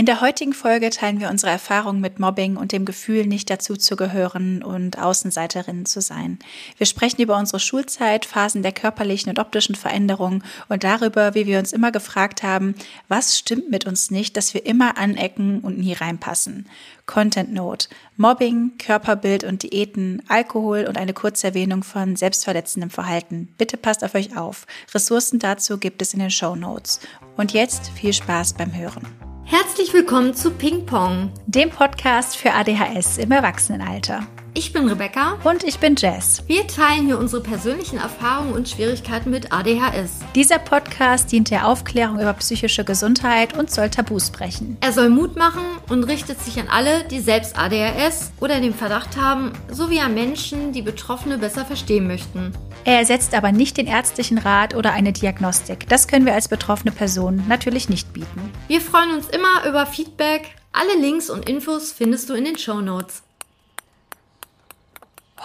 In 0.00 0.06
der 0.06 0.22
heutigen 0.22 0.54
Folge 0.54 0.88
teilen 0.88 1.20
wir 1.20 1.28
unsere 1.28 1.52
Erfahrungen 1.52 2.00
mit 2.00 2.18
Mobbing 2.18 2.56
und 2.56 2.72
dem 2.72 2.86
Gefühl, 2.86 3.26
nicht 3.26 3.50
dazuzugehören 3.50 4.62
und 4.62 4.98
Außenseiterinnen 4.98 5.84
zu 5.84 6.00
sein. 6.00 6.38
Wir 6.78 6.86
sprechen 6.86 7.20
über 7.20 7.36
unsere 7.36 7.60
Schulzeit, 7.60 8.24
Phasen 8.24 8.62
der 8.62 8.72
körperlichen 8.72 9.28
und 9.28 9.38
optischen 9.38 9.74
Veränderungen 9.74 10.42
und 10.70 10.84
darüber, 10.84 11.34
wie 11.34 11.44
wir 11.44 11.58
uns 11.58 11.74
immer 11.74 11.92
gefragt 11.92 12.42
haben, 12.42 12.74
was 13.08 13.36
stimmt 13.36 13.70
mit 13.70 13.86
uns 13.86 14.10
nicht, 14.10 14.38
dass 14.38 14.54
wir 14.54 14.64
immer 14.64 14.96
anecken 14.96 15.60
und 15.60 15.78
nie 15.78 15.92
reinpassen. 15.92 16.66
Content 17.04 17.52
Note, 17.52 17.88
Mobbing, 18.16 18.78
Körperbild 18.78 19.44
und 19.44 19.64
Diäten, 19.64 20.22
Alkohol 20.28 20.86
und 20.88 20.96
eine 20.96 21.12
kurze 21.12 21.48
Erwähnung 21.48 21.82
von 21.82 22.16
selbstverletzendem 22.16 22.88
Verhalten. 22.88 23.52
Bitte 23.58 23.76
passt 23.76 24.02
auf 24.02 24.14
euch 24.14 24.34
auf. 24.34 24.66
Ressourcen 24.94 25.40
dazu 25.40 25.76
gibt 25.76 26.00
es 26.00 26.14
in 26.14 26.20
den 26.20 26.30
Show 26.30 26.56
Notes. 26.56 27.00
Und 27.36 27.52
jetzt 27.52 27.90
viel 27.90 28.14
Spaß 28.14 28.54
beim 28.54 28.74
Hören. 28.74 29.29
Herzlich 29.50 29.92
willkommen 29.92 30.32
zu 30.32 30.52
Ping 30.52 30.86
Pong, 30.86 31.32
dem 31.48 31.70
Podcast 31.70 32.36
für 32.36 32.52
ADHS 32.52 33.18
im 33.18 33.32
Erwachsenenalter. 33.32 34.24
Ich 34.52 34.72
bin 34.72 34.88
Rebecca. 34.88 35.38
Und 35.44 35.62
ich 35.62 35.78
bin 35.78 35.94
Jess. 35.96 36.42
Wir 36.48 36.66
teilen 36.66 37.06
hier 37.06 37.18
unsere 37.18 37.40
persönlichen 37.40 37.98
Erfahrungen 37.98 38.52
und 38.52 38.68
Schwierigkeiten 38.68 39.30
mit 39.30 39.52
ADHS. 39.52 40.18
Dieser 40.34 40.58
Podcast 40.58 41.30
dient 41.30 41.50
der 41.50 41.68
Aufklärung 41.68 42.18
über 42.18 42.32
psychische 42.34 42.84
Gesundheit 42.84 43.56
und 43.56 43.70
soll 43.70 43.90
Tabus 43.90 44.30
brechen. 44.30 44.76
Er 44.80 44.92
soll 44.92 45.08
Mut 45.08 45.36
machen 45.36 45.62
und 45.88 46.02
richtet 46.04 46.40
sich 46.40 46.58
an 46.58 46.66
alle, 46.68 47.04
die 47.04 47.20
selbst 47.20 47.56
ADHS 47.56 48.32
oder 48.40 48.60
den 48.60 48.74
Verdacht 48.74 49.16
haben, 49.16 49.52
sowie 49.70 50.00
an 50.00 50.14
Menschen, 50.14 50.72
die 50.72 50.82
Betroffene 50.82 51.38
besser 51.38 51.64
verstehen 51.64 52.08
möchten. 52.08 52.52
Er 52.84 52.98
ersetzt 52.98 53.34
aber 53.34 53.52
nicht 53.52 53.76
den 53.76 53.86
ärztlichen 53.86 54.38
Rat 54.38 54.74
oder 54.74 54.92
eine 54.92 55.12
Diagnostik. 55.12 55.88
Das 55.88 56.08
können 56.08 56.26
wir 56.26 56.34
als 56.34 56.48
betroffene 56.48 56.90
Person 56.90 57.44
natürlich 57.48 57.88
nicht 57.88 58.12
bieten. 58.12 58.50
Wir 58.66 58.80
freuen 58.80 59.14
uns 59.14 59.28
immer 59.28 59.68
über 59.68 59.86
Feedback. 59.86 60.56
Alle 60.72 61.00
Links 61.00 61.30
und 61.30 61.48
Infos 61.48 61.92
findest 61.92 62.30
du 62.30 62.34
in 62.34 62.44
den 62.44 62.58
Show 62.58 62.80
Notes. 62.80 63.22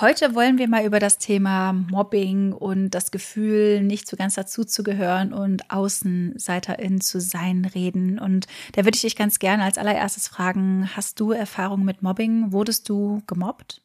Heute 0.01 0.35
wollen 0.35 0.57
wir 0.57 0.67
mal 0.67 0.83
über 0.83 0.99
das 0.99 1.19
Thema 1.19 1.71
Mobbing 1.71 2.51
und 2.51 2.89
das 2.89 3.11
Gefühl, 3.11 3.81
nicht 3.81 4.09
so 4.09 4.17
ganz 4.17 4.35
dazuzugehören 4.35 5.31
und 5.31 5.71
Außenseiterin 5.71 6.99
zu 6.99 7.21
sein 7.21 7.63
reden. 7.63 8.19
Und 8.19 8.45
da 8.73 8.83
würde 8.83 8.95
ich 8.95 9.03
dich 9.03 9.16
ganz 9.16 9.39
gerne 9.39 9.63
als 9.63 9.77
allererstes 9.77 10.27
fragen, 10.27 10.89
hast 10.97 11.21
du 11.21 11.31
Erfahrung 11.31 11.85
mit 11.85 12.01
Mobbing? 12.01 12.51
Wurdest 12.51 12.89
du 12.89 13.21
gemobbt? 13.25 13.83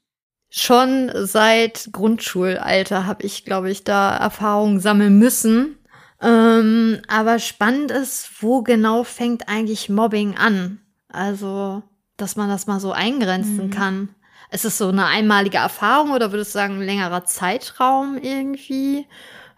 Schon 0.49 1.13
seit 1.15 1.91
Grundschulalter 1.93 3.07
habe 3.07 3.23
ich, 3.23 3.45
glaube 3.45 3.71
ich, 3.71 3.85
da 3.85 4.17
Erfahrungen 4.17 4.81
sammeln 4.81 5.17
müssen. 5.17 5.77
Ähm, 6.21 7.03
aber 7.07 7.39
spannend 7.39 7.93
ist, 7.93 8.43
wo 8.43 8.63
genau 8.63 9.05
fängt 9.05 9.49
eigentlich 9.49 9.89
Mobbing 9.89 10.37
an? 10.37 10.81
Also, 11.09 11.85
dass 12.17 12.35
man 12.35 12.49
das 12.49 12.67
mal 12.67 12.81
so 12.81 12.91
eingrenzen 12.91 13.69
mhm. 13.69 13.71
kann. 13.71 14.09
Ist 14.51 14.65
es 14.65 14.79
so 14.79 14.89
eine 14.89 15.07
einmalige 15.07 15.59
Erfahrung 15.59 16.11
oder 16.11 16.33
würdest 16.33 16.55
du 16.55 16.59
sagen, 16.59 16.75
ein 16.75 16.87
längerer 16.87 17.25
Zeitraum 17.25 18.19
irgendwie? 18.21 19.07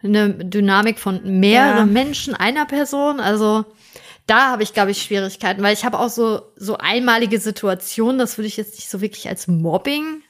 Eine 0.03 0.35
Dynamik 0.35 0.98
von 0.98 1.41
mehreren 1.41 1.77
ja. 1.79 1.87
Menschen, 1.87 2.35
einer 2.35 2.67
Person? 2.67 3.20
Also 3.20 3.65
da 4.27 4.51
habe 4.51 4.63
ich, 4.63 4.73
glaube 4.73 4.91
ich, 4.91 5.03
Schwierigkeiten, 5.03 5.63
weil 5.63 5.75
ich 5.75 5.85
habe 5.85 5.98
auch 5.98 6.09
so, 6.09 6.43
so 6.57 6.77
einmalige 6.79 7.39
Situationen, 7.41 8.19
das 8.19 8.39
würde 8.39 8.48
ich 8.48 8.57
jetzt 8.57 8.75
nicht 8.75 8.91
so 8.91 9.01
wirklich 9.01 9.29
als 9.29 9.48
Mobbing 9.48 10.23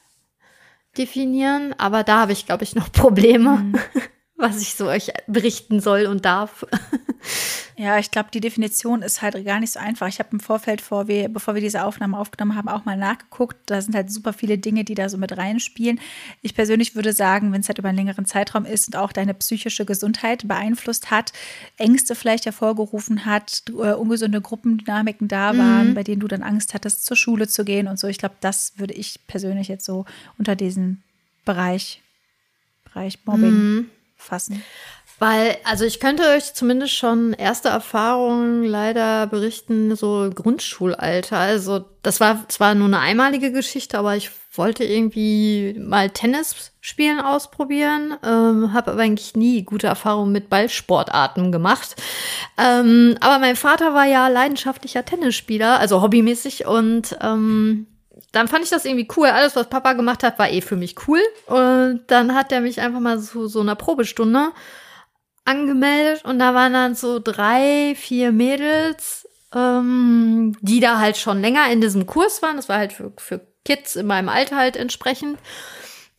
definieren, 0.97 1.73
aber 1.77 2.03
da 2.03 2.19
habe 2.19 2.31
ich, 2.31 2.45
glaube 2.45 2.63
ich, 2.63 2.75
noch 2.75 2.91
Probleme. 2.91 3.57
Mhm. 3.57 3.79
Was 4.43 4.61
ich 4.61 4.75
so 4.75 4.87
euch 4.87 5.11
berichten 5.27 5.79
soll 5.79 6.05
und 6.05 6.25
darf. 6.25 6.65
Ja, 7.75 7.97
ich 7.97 8.11
glaube, 8.11 8.29
die 8.31 8.39
Definition 8.39 9.01
ist 9.01 9.21
halt 9.21 9.43
gar 9.45 9.59
nicht 9.59 9.73
so 9.73 9.79
einfach. 9.79 10.07
Ich 10.07 10.19
habe 10.19 10.29
im 10.31 10.39
Vorfeld, 10.39 10.79
vor 10.79 11.07
wir, 11.07 11.27
bevor 11.29 11.55
wir 11.55 11.61
diese 11.61 11.83
Aufnahme 11.83 12.17
aufgenommen 12.17 12.55
haben, 12.55 12.67
auch 12.67 12.85
mal 12.85 12.97
nachgeguckt. 12.97 13.57
Da 13.65 13.81
sind 13.81 13.95
halt 13.95 14.11
super 14.11 14.31
viele 14.31 14.59
Dinge, 14.59 14.83
die 14.83 14.93
da 14.93 15.09
so 15.09 15.17
mit 15.17 15.35
reinspielen. 15.35 15.99
Ich 16.41 16.53
persönlich 16.53 16.95
würde 16.95 17.13
sagen, 17.13 17.51
wenn 17.51 17.61
es 17.61 17.67
halt 17.67 17.79
über 17.79 17.89
einen 17.89 17.97
längeren 17.97 18.25
Zeitraum 18.25 18.65
ist 18.65 18.87
und 18.87 18.95
auch 18.95 19.11
deine 19.11 19.33
psychische 19.33 19.85
Gesundheit 19.85 20.47
beeinflusst 20.47 21.09
hat, 21.09 21.33
Ängste 21.77 22.13
vielleicht 22.13 22.45
hervorgerufen 22.45 23.25
hat, 23.25 23.63
äh, 23.69 23.93
ungesunde 23.93 24.41
Gruppendynamiken 24.41 25.27
da 25.27 25.57
waren, 25.57 25.89
mhm. 25.89 25.93
bei 25.95 26.03
denen 26.03 26.19
du 26.19 26.27
dann 26.27 26.43
Angst 26.43 26.75
hattest, 26.75 27.05
zur 27.05 27.17
Schule 27.17 27.47
zu 27.47 27.65
gehen 27.65 27.87
und 27.87 27.97
so. 27.97 28.07
Ich 28.07 28.19
glaube, 28.19 28.35
das 28.41 28.73
würde 28.77 28.93
ich 28.93 29.25
persönlich 29.25 29.67
jetzt 29.67 29.85
so 29.85 30.05
unter 30.37 30.55
diesen 30.55 31.01
Bereich, 31.43 32.01
Bereich 32.85 33.17
Mobbing. 33.25 33.51
Mhm 33.51 33.89
fassen? 34.23 34.63
Weil, 35.19 35.57
also 35.63 35.85
ich 35.85 35.99
könnte 35.99 36.23
euch 36.35 36.53
zumindest 36.53 36.95
schon 36.95 37.33
erste 37.33 37.69
Erfahrungen 37.69 38.63
leider 38.63 39.27
berichten, 39.27 39.95
so 39.95 40.29
Grundschulalter. 40.33 41.37
Also 41.37 41.85
das 42.01 42.19
war 42.19 42.49
zwar 42.49 42.75
nur 42.75 42.87
eine 42.87 42.99
einmalige 42.99 43.51
Geschichte, 43.51 43.97
aber 43.97 44.15
ich 44.15 44.31
wollte 44.53 44.83
irgendwie 44.83 45.75
mal 45.79 46.09
Tennis 46.09 46.71
spielen 46.81 47.19
ausprobieren, 47.19 48.17
ähm, 48.23 48.73
habe 48.73 48.91
aber 48.91 49.01
eigentlich 49.01 49.35
nie 49.35 49.63
gute 49.63 49.87
Erfahrungen 49.87 50.31
mit 50.31 50.49
Ballsportarten 50.49 51.51
gemacht. 51.51 51.95
Ähm, 52.57 53.15
aber 53.21 53.39
mein 53.39 53.55
Vater 53.55 53.93
war 53.93 54.05
ja 54.05 54.27
leidenschaftlicher 54.27 55.05
Tennisspieler, 55.05 55.79
also 55.79 56.01
hobbymäßig 56.01 56.65
und 56.65 57.17
ähm, 57.21 57.87
dann 58.33 58.47
fand 58.47 58.63
ich 58.63 58.71
das 58.71 58.83
irgendwie 58.83 59.07
cool. 59.15 59.27
Alles, 59.27 59.55
was 59.55 59.69
Papa 59.69 59.93
gemacht 59.93 60.23
hat, 60.23 60.39
war 60.39 60.49
eh 60.49 60.61
für 60.61 60.75
mich 60.75 60.95
cool. 61.07 61.21
Und 61.45 62.01
dann 62.07 62.35
hat 62.35 62.51
er 62.51 62.61
mich 62.61 62.81
einfach 62.81 62.99
mal 62.99 63.19
zu 63.19 63.47
so 63.47 63.61
einer 63.61 63.75
Probestunde 63.75 64.51
angemeldet 65.45 66.23
und 66.25 66.39
da 66.39 66.53
waren 66.53 66.73
dann 66.73 66.95
so 66.95 67.19
drei, 67.19 67.93
vier 67.95 68.31
Mädels, 68.31 69.27
ähm, 69.53 70.57
die 70.61 70.79
da 70.79 70.99
halt 70.99 71.17
schon 71.17 71.41
länger 71.41 71.69
in 71.69 71.79
diesem 71.79 72.07
Kurs 72.07 72.41
waren. 72.41 72.55
Das 72.55 72.69
war 72.69 72.77
halt 72.77 72.93
für, 72.93 73.13
für 73.17 73.45
Kids 73.65 73.95
in 73.95 74.07
meinem 74.07 74.29
Alter 74.29 74.57
halt 74.57 74.77
entsprechend. 74.77 75.37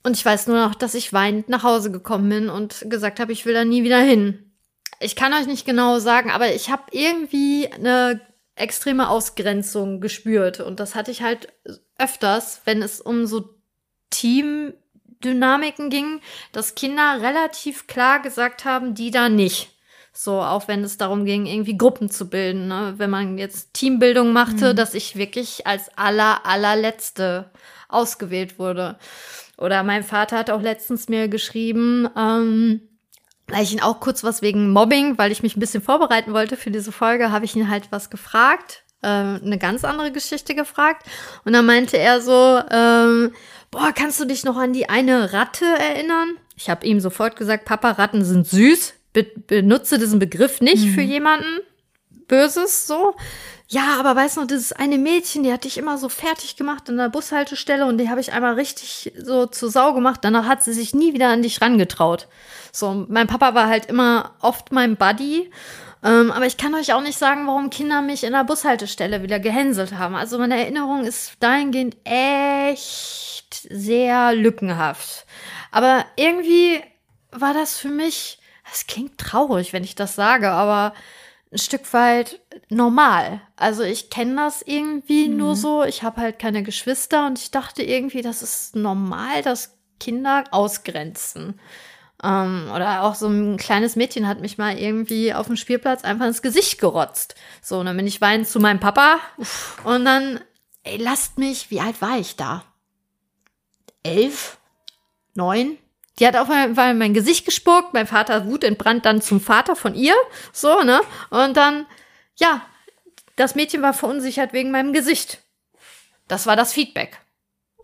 Und 0.05 0.17
ich 0.17 0.25
weiß 0.25 0.47
nur 0.47 0.59
noch, 0.59 0.75
dass 0.75 0.95
ich 0.95 1.13
weinend 1.13 1.49
nach 1.49 1.65
Hause 1.65 1.91
gekommen 1.91 2.29
bin 2.29 2.49
und 2.49 2.85
gesagt 2.91 3.19
habe, 3.19 3.33
ich 3.33 3.45
will 3.45 3.55
da 3.55 3.65
nie 3.65 3.83
wieder 3.83 3.99
hin. 3.99 4.53
Ich 5.01 5.17
kann 5.17 5.35
euch 5.35 5.47
nicht 5.47 5.67
genau 5.67 5.99
sagen, 5.99 6.31
aber 6.31 6.55
ich 6.55 6.71
habe 6.71 6.85
irgendwie 6.93 7.69
eine 7.73 8.21
extreme 8.55 9.09
Ausgrenzung 9.09 10.01
gespürt. 10.01 10.61
Und 10.61 10.79
das 10.79 10.95
hatte 10.95 11.11
ich 11.11 11.23
halt 11.23 11.49
öfters, 11.99 12.61
wenn 12.65 12.83
es 12.83 13.01
um 13.01 13.27
so 13.27 13.55
Teamdynamiken 14.11 15.91
ging, 15.91 16.21
dass 16.53 16.75
Kinder 16.75 17.19
relativ 17.21 17.87
klar 17.87 18.21
gesagt 18.21 18.65
haben, 18.65 18.95
die 18.95 19.11
da 19.11 19.29
nicht. 19.29 19.71
So, 20.17 20.41
auch 20.41 20.69
wenn 20.69 20.85
es 20.85 20.97
darum 20.97 21.25
ging, 21.25 21.47
irgendwie 21.47 21.77
Gruppen 21.77 22.09
zu 22.09 22.31
bilden. 22.31 22.69
Ne? 22.69 22.95
Wenn 22.99 23.11
man 23.11 23.37
jetzt 23.37 23.75
Teambildung 23.75 24.33
machte, 24.33 24.73
mhm. 24.73 24.77
dass 24.77 24.95
ich 24.95 25.17
wirklich 25.17 25.67
als 25.67 25.91
aller, 25.99 26.47
allerletzte 26.47 27.51
ausgewählt 27.89 28.61
wurde. 28.61 28.97
Oder 29.59 29.83
mein 29.83 30.05
Vater 30.05 30.39
hat 30.39 30.51
auch 30.51 30.63
letztens 30.63 31.09
mir 31.09 31.27
geschrieben, 31.29 32.09
ähm, 32.17 32.83
weil 33.49 33.65
ich 33.65 33.73
ihn 33.73 33.83
auch 33.83 33.99
kurz 33.99 34.23
was 34.23 34.41
wegen 34.41 34.71
Mobbing, 34.71 35.19
weil 35.19 35.33
ich 35.33 35.43
mich 35.43 35.57
ein 35.57 35.61
bisschen 35.61 35.83
vorbereiten 35.83 36.33
wollte 36.33 36.57
für 36.57 36.71
diese 36.71 36.93
Folge, 36.93 37.33
habe 37.33 37.45
ich 37.45 37.57
ihn 37.57 37.69
halt 37.69 37.89
was 37.91 38.09
gefragt, 38.09 38.84
äh, 39.05 39.45
eine 39.45 39.59
ganz 39.59 39.85
andere 39.85 40.11
Geschichte 40.13 40.55
gefragt. 40.55 41.07
Und 41.45 41.53
dann 41.53 41.67
meinte 41.67 41.99
er 41.99 42.21
so, 42.21 42.61
ähm, 42.71 43.33
boah, 43.71 43.93
kannst 43.93 44.21
du 44.21 44.25
dich 44.25 44.45
noch 44.45 44.57
an 44.57 44.73
die 44.73 44.89
eine 44.89 45.33
Ratte 45.33 45.65
erinnern? 45.65 46.37
Ich 46.57 46.71
habe 46.71 46.87
ihm 46.87 47.01
sofort 47.01 47.37
gesagt, 47.37 47.65
Papa, 47.65 47.93
Ratten 47.93 48.25
sind 48.25 48.47
süß. 48.47 48.95
Be 49.13 49.25
benutze 49.25 49.99
diesen 49.99 50.19
Begriff 50.19 50.61
nicht 50.61 50.87
mhm. 50.87 50.95
für 50.95 51.01
jemanden 51.01 51.61
Böses, 52.27 52.87
so. 52.87 53.15
Ja, 53.69 53.97
aber 53.99 54.15
weißt 54.15 54.37
du 54.37 54.41
noch, 54.41 54.47
dieses 54.47 54.73
eine 54.73 54.99
Mädchen, 54.99 55.43
die 55.43 55.53
hat 55.53 55.65
dich 55.65 55.79
immer 55.79 55.99
so 55.99 56.09
fertig 56.09 56.57
gemacht 56.57 56.89
an 56.89 56.97
der 56.97 57.09
Bushaltestelle 57.09 57.87
und 57.87 57.99
die 57.99 58.11
habe 58.11 58.21
ich 58.21 58.33
einmal 58.33 58.55
richtig 58.55 59.13
so 59.19 59.47
zur 59.47 59.71
Sau 59.71 59.95
gemacht. 59.95 60.21
Danach 60.23 60.47
hat 60.47 60.63
sie 60.63 60.73
sich 60.73 60.95
nie 60.95 61.15
wieder 61.15 61.29
an 61.29 61.43
dich 61.43 61.61
rangetraut. 61.61 62.29
So, 62.73 63.07
mein 63.09 63.27
Papa 63.27 63.55
war 63.55 63.69
halt 63.69 63.87
immer 63.87 64.35
oft 64.41 64.71
mein 64.71 64.97
Buddy. 64.97 65.51
Ähm, 66.05 66.31
aber 66.31 66.47
ich 66.47 66.59
kann 66.59 66.75
euch 66.75 66.93
auch 66.93 67.01
nicht 67.01 67.19
sagen, 67.19 67.47
warum 67.47 67.71
Kinder 67.71 68.03
mich 68.03 68.25
in 68.25 68.35
der 68.35 68.45
Bushaltestelle 68.45 69.23
wieder 69.23 69.41
gehänselt 69.41 69.95
haben. 69.95 70.15
Also 70.15 70.39
meine 70.39 70.61
Erinnerung 70.61 71.05
ist 71.05 71.33
dahingehend 71.41 71.97
echt 72.05 73.67
sehr 73.71 74.35
lückenhaft. 74.35 75.25
Aber 75.73 76.05
irgendwie 76.17 76.83
war 77.33 77.55
das 77.55 77.79
für 77.79 77.89
mich, 77.89 78.39
das 78.69 78.87
klingt 78.87 79.17
traurig, 79.17 79.73
wenn 79.73 79.83
ich 79.83 79.95
das 79.95 80.15
sage, 80.15 80.51
aber 80.51 80.93
ein 81.51 81.59
Stück 81.59 81.91
weit 81.95 82.41
normal. 82.69 83.41
Also 83.57 83.83
ich 83.83 84.11
kenne 84.11 84.37
das 84.37 84.61
irgendwie 84.61 85.29
mhm. 85.29 85.39
nur 85.39 85.57
so. 85.57 85.85
Ich 85.85 86.03
habe 86.03 86.21
halt 86.21 86.39
keine 86.39 86.63
Geschwister 86.63 87.27
und 87.27 87.39
ich 87.39 87.51
dachte 87.51 87.83
irgendwie, 87.83 88.21
das 88.21 88.43
ist 88.43 88.77
normal, 88.77 89.43
dass 89.43 89.79
Kinder 90.01 90.45
ausgrenzen. 90.51 91.59
Ähm, 92.25 92.71
oder 92.75 93.03
auch 93.03 93.15
so 93.15 93.29
ein 93.29 93.59
kleines 93.59 93.97
Mädchen 93.97 94.27
hat 94.27 94.41
mich 94.41 94.57
mal 94.57 94.79
irgendwie 94.79 95.35
auf 95.35 95.47
dem 95.47 95.57
Spielplatz 95.57 96.05
einfach 96.05 96.27
ins 96.27 96.41
Gesicht 96.41 96.81
gerotzt. 96.81 97.35
So, 97.61 97.79
und 97.79 97.87
dann 97.87 97.97
bin 97.97 98.07
ich 98.07 98.23
weinend 98.23 98.49
zu 98.49 98.61
meinem 98.61 98.81
Papa 98.81 99.19
und 99.85 100.07
dann, 100.07 100.41
ey, 100.85 100.97
lasst 100.97 101.37
mich, 101.37 101.71
wie 101.71 101.81
alt 101.81 102.01
war 102.01 102.19
ich 102.19 102.37
da? 102.37 102.65
Elf? 104.03 104.57
Neun? 105.35 105.77
Die 106.19 106.27
hat 106.27 106.37
auf 106.37 106.49
einmal 106.49 106.95
mein 106.95 107.13
Gesicht 107.13 107.45
gespuckt, 107.45 107.93
mein 107.93 108.07
Vater 108.07 108.47
wutentbrannt 108.47 109.05
dann 109.05 109.21
zum 109.21 109.41
Vater 109.41 109.77
von 109.77 109.95
ihr, 109.95 110.15
so, 110.53 110.83
ne? 110.83 111.01
Und 111.31 111.57
dann, 111.57 111.87
ja, 112.37 112.63
das 113.37 113.55
Mädchen 113.55 113.83
war 113.83 113.93
verunsichert 113.93 114.53
wegen 114.53 114.71
meinem 114.71 114.93
Gesicht. 114.93 115.41
Das 116.29 116.47
war 116.47 116.57
das 116.57 116.73
Feedback. 116.73 117.19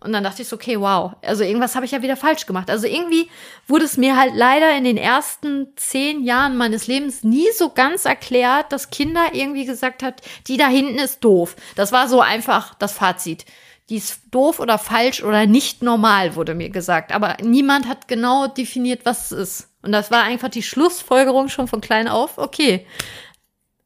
Und 0.02 0.12
dann 0.12 0.25
dachte 0.25 0.41
ich 0.41 0.49
so, 0.49 0.56
okay, 0.56 0.81
wow. 0.81 1.12
Also 1.23 1.44
irgendwas 1.44 1.75
habe 1.75 1.85
ich 1.85 1.93
ja 1.93 2.00
wieder 2.00 2.17
falsch 2.17 2.47
gemacht. 2.47 2.70
Also 2.70 2.87
irgendwie 2.87 3.29
wurde 3.67 3.85
es 3.85 3.99
mir 3.99 4.17
halt 4.17 4.32
leider 4.35 4.75
in 4.75 4.85
den 4.85 4.97
ersten 4.97 5.69
zehn 5.76 6.25
Jahren 6.25 6.56
meines 6.56 6.87
Lebens 6.87 7.23
nie 7.23 7.50
so 7.55 7.69
ganz 7.69 8.06
erklärt, 8.06 8.73
dass 8.73 8.91
Kinder 8.91 9.35
irgendwie 9.35 9.67
gesagt 9.67 10.02
hat, 10.02 10.23
die 10.47 10.56
da 10.56 10.69
hinten 10.69 10.99
ist 10.99 11.23
doof. 11.23 11.55
Das 11.76 11.93
war 11.93 12.08
so 12.08 12.23
einfach 12.23 12.75
das 12.76 12.93
Fazit. 12.93 13.44
Die 13.91 13.97
ist 13.97 14.23
doof 14.31 14.58
oder 14.58 14.79
falsch 14.79 15.23
oder 15.23 15.47
nicht 15.47 15.82
normal, 15.82 16.35
wurde 16.35 16.55
mir 16.55 16.70
gesagt. 16.70 17.12
Aber 17.12 17.37
niemand 17.43 17.87
hat 17.87 18.08
genau 18.08 18.47
definiert, 18.47 19.05
was 19.05 19.31
es 19.31 19.38
ist. 19.38 19.69
Und 19.82 19.93
das 19.93 20.11
war 20.11 20.23
einfach 20.23 20.49
die 20.49 20.62
Schlussfolgerung 20.62 21.49
schon 21.49 21.69
von 21.69 21.82
klein 21.82 22.08
auf. 22.08 22.38
Okay, 22.38 22.87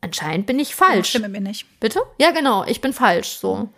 anscheinend 0.01 0.47
bin 0.47 0.61
ich 0.61 0.75
falsch. 0.77 1.09
Stimme 1.09 1.29
mir 1.29 1.41
nicht. 1.41 1.81
Bitte? 1.81 2.03
Ja, 2.19 2.31
genau, 2.31 2.65
ich 2.65 2.81
bin 2.81 2.93
falsch. 2.93 3.39
So. 3.39 3.69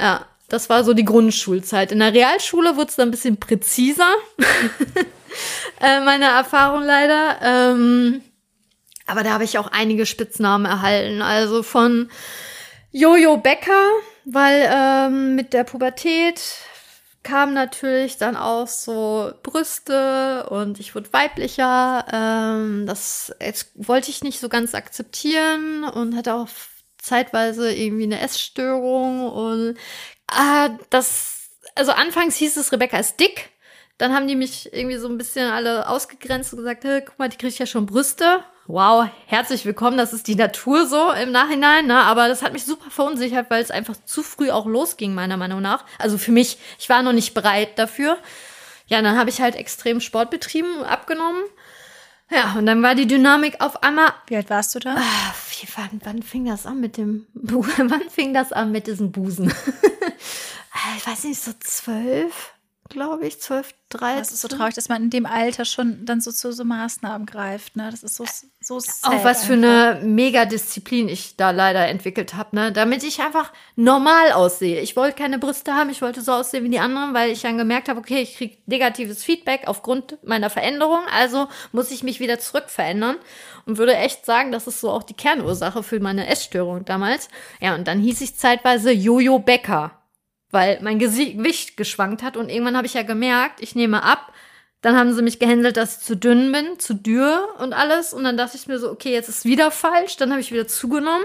Ja, 0.00 0.26
das 0.48 0.68
war 0.70 0.84
so 0.84 0.94
die 0.94 1.04
Grundschulzeit. 1.04 1.92
In 1.92 1.98
der 1.98 2.12
Realschule 2.12 2.76
wurde 2.76 2.90
es 2.90 2.96
dann 2.96 3.08
ein 3.08 3.12
bisschen 3.12 3.38
präziser. 3.38 4.12
äh, 5.80 6.00
meine 6.00 6.26
Erfahrung 6.26 6.82
leider. 6.82 7.38
Ähm, 7.42 8.22
aber 9.06 9.22
da 9.22 9.30
habe 9.30 9.44
ich 9.44 9.58
auch 9.58 9.68
einige 9.68 10.06
Spitznamen 10.06 10.66
erhalten. 10.66 11.22
Also 11.22 11.62
von 11.62 12.10
Jojo 12.92 13.36
Becker, 13.38 13.90
weil 14.24 14.68
ähm, 14.72 15.34
mit 15.34 15.52
der 15.52 15.64
Pubertät 15.64 16.40
kamen 17.22 17.54
natürlich 17.54 18.18
dann 18.18 18.36
auch 18.36 18.68
so 18.68 19.32
Brüste 19.42 20.48
und 20.48 20.78
ich 20.78 20.94
wurde 20.94 21.12
weiblicher. 21.12 22.06
Ähm, 22.12 22.86
das 22.86 23.34
wollte 23.74 24.10
ich 24.10 24.22
nicht 24.22 24.38
so 24.38 24.48
ganz 24.48 24.74
akzeptieren 24.74 25.82
und 25.82 26.16
hatte 26.16 26.34
auch 26.34 26.48
zeitweise 26.98 27.72
irgendwie 27.72 28.04
eine 28.04 28.20
Essstörung 28.20 29.28
und 29.28 29.76
ah, 30.28 30.70
das, 30.90 31.50
also 31.74 31.92
anfangs 31.92 32.36
hieß 32.36 32.56
es, 32.56 32.72
Rebecca 32.72 32.98
ist 32.98 33.20
dick. 33.20 33.50
Dann 33.98 34.14
haben 34.14 34.28
die 34.28 34.36
mich 34.36 34.72
irgendwie 34.74 34.98
so 34.98 35.08
ein 35.08 35.16
bisschen 35.16 35.50
alle 35.50 35.88
ausgegrenzt 35.88 36.52
und 36.52 36.58
gesagt, 36.58 36.84
hey, 36.84 37.02
guck 37.04 37.18
mal, 37.18 37.30
die 37.30 37.38
kriegt 37.38 37.58
ja 37.58 37.64
schon 37.64 37.86
Brüste. 37.86 38.44
Wow, 38.66 39.08
herzlich 39.26 39.64
willkommen, 39.64 39.96
das 39.96 40.12
ist 40.12 40.26
die 40.26 40.34
Natur 40.34 40.86
so 40.86 41.12
im 41.12 41.30
Nachhinein, 41.30 41.86
ne? 41.86 41.98
Aber 41.98 42.26
das 42.28 42.42
hat 42.42 42.52
mich 42.52 42.64
super 42.64 42.90
verunsichert, 42.90 43.48
weil 43.48 43.62
es 43.62 43.70
einfach 43.70 43.94
zu 44.04 44.22
früh 44.22 44.50
auch 44.50 44.66
losging, 44.66 45.14
meiner 45.14 45.36
Meinung 45.36 45.62
nach. 45.62 45.84
Also 45.98 46.18
für 46.18 46.32
mich, 46.32 46.58
ich 46.78 46.88
war 46.88 47.02
noch 47.02 47.12
nicht 47.12 47.32
bereit 47.32 47.78
dafür. 47.78 48.18
Ja, 48.88 49.00
dann 49.02 49.16
habe 49.16 49.30
ich 49.30 49.40
halt 49.40 49.54
extrem 49.54 50.00
Sport 50.00 50.30
betrieben, 50.30 50.82
abgenommen. 50.82 51.42
Ja, 52.30 52.56
und 52.58 52.66
dann 52.66 52.82
war 52.82 52.96
die 52.96 53.06
Dynamik 53.06 53.60
auf 53.60 53.82
einmal. 53.84 54.12
Wie 54.26 54.36
alt 54.36 54.50
warst 54.50 54.74
du 54.74 54.80
da? 54.80 54.96
Ah, 54.96 55.34
wie, 55.50 55.68
wann, 55.76 56.00
wann 56.04 56.22
fing 56.22 56.46
das 56.46 56.66
an 56.66 56.80
mit 56.80 56.96
dem 56.96 57.26
wann 57.34 58.10
fing 58.10 58.34
das 58.34 58.52
an 58.52 58.72
mit 58.72 58.88
diesem 58.88 59.12
Busen? 59.12 59.54
ich 60.96 61.06
weiß 61.06 61.24
nicht, 61.24 61.40
so 61.40 61.52
zwölf, 61.60 62.54
glaube 62.88 63.26
ich, 63.26 63.40
zwölf, 63.40 63.74
dreizehn. 63.88 64.18
Das 64.18 64.32
ist 64.32 64.40
so 64.40 64.48
traurig, 64.48 64.74
dass 64.74 64.88
man 64.88 65.04
in 65.04 65.10
dem 65.10 65.26
Alter 65.26 65.64
schon 65.64 66.04
dann 66.04 66.20
so 66.20 66.30
zu 66.32 66.52
so 66.52 66.64
Maßnahmen 66.64 67.26
greift. 67.26 67.76
Ne? 67.76 67.88
Das 67.90 68.02
ist 68.02 68.16
so, 68.16 68.24
so 68.60 68.76
Auch 68.76 69.24
was 69.24 69.44
für 69.44 69.54
eine 69.54 70.00
Megadisziplin 70.02 71.08
ich 71.08 71.36
da 71.36 71.50
leider 71.50 71.86
entwickelt 71.88 72.34
habe, 72.34 72.54
ne? 72.56 72.72
damit 72.72 73.04
ich 73.04 73.20
einfach 73.20 73.52
normal 73.74 74.32
aussehe. 74.32 74.80
Ich 74.80 74.96
wollte 74.96 75.16
keine 75.16 75.38
Brüste 75.38 75.74
haben, 75.74 75.90
ich 75.90 76.02
wollte 76.02 76.20
so 76.20 76.32
aussehen 76.32 76.64
wie 76.64 76.70
die 76.70 76.78
anderen, 76.78 77.14
weil 77.14 77.30
ich 77.30 77.42
dann 77.42 77.58
gemerkt 77.58 77.88
habe, 77.88 78.00
okay, 78.00 78.20
ich 78.20 78.36
kriege 78.36 78.58
negatives 78.66 79.24
Feedback 79.24 79.62
aufgrund 79.66 80.18
meiner 80.24 80.50
Veränderung, 80.50 81.00
also 81.12 81.48
muss 81.72 81.90
ich 81.90 82.02
mich 82.02 82.20
wieder 82.20 82.38
zurück 82.38 82.68
verändern 82.68 83.16
und 83.66 83.78
würde 83.78 83.96
echt 83.96 84.26
sagen, 84.26 84.52
das 84.52 84.66
ist 84.66 84.80
so 84.80 84.90
auch 84.90 85.02
die 85.02 85.14
Kernursache 85.14 85.82
für 85.82 86.00
meine 86.00 86.26
Essstörung 86.26 86.84
damals. 86.84 87.28
Ja, 87.60 87.74
und 87.74 87.88
dann 87.88 88.00
hieß 88.00 88.20
ich 88.20 88.36
zeitweise 88.36 88.90
Jojo 88.92 89.38
Becker 89.38 89.92
weil 90.50 90.78
mein 90.82 90.98
Gewicht 90.98 91.76
geschwankt 91.76 92.22
hat 92.22 92.36
und 92.36 92.48
irgendwann 92.48 92.76
habe 92.76 92.86
ich 92.86 92.94
ja 92.94 93.02
gemerkt, 93.02 93.60
ich 93.60 93.74
nehme 93.74 94.02
ab. 94.02 94.32
Dann 94.80 94.96
haben 94.96 95.12
sie 95.12 95.22
mich 95.22 95.38
gehänselt, 95.38 95.76
dass 95.76 95.98
ich 95.98 96.04
zu 96.04 96.16
dünn 96.16 96.52
bin, 96.52 96.78
zu 96.78 96.94
dürr 96.94 97.48
und 97.58 97.72
alles. 97.72 98.12
Und 98.12 98.24
dann 98.24 98.36
dachte 98.36 98.56
ich 98.56 98.68
mir 98.68 98.78
so, 98.78 98.90
okay, 98.90 99.12
jetzt 99.12 99.28
ist 99.28 99.44
wieder 99.44 99.70
falsch. 99.70 100.16
Dann 100.16 100.30
habe 100.30 100.40
ich 100.40 100.52
wieder 100.52 100.68
zugenommen 100.68 101.24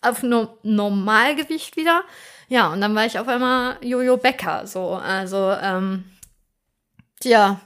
auf 0.00 0.22
no 0.22 0.58
Normalgewicht 0.62 1.76
wieder. 1.76 2.02
Ja, 2.48 2.72
und 2.72 2.80
dann 2.80 2.94
war 2.94 3.04
ich 3.04 3.18
auf 3.18 3.28
einmal 3.28 3.76
Jojo 3.82 4.16
Becker. 4.16 4.66
So, 4.66 4.94
also, 4.94 5.52
ähm, 5.60 6.04
ja, 7.22 7.60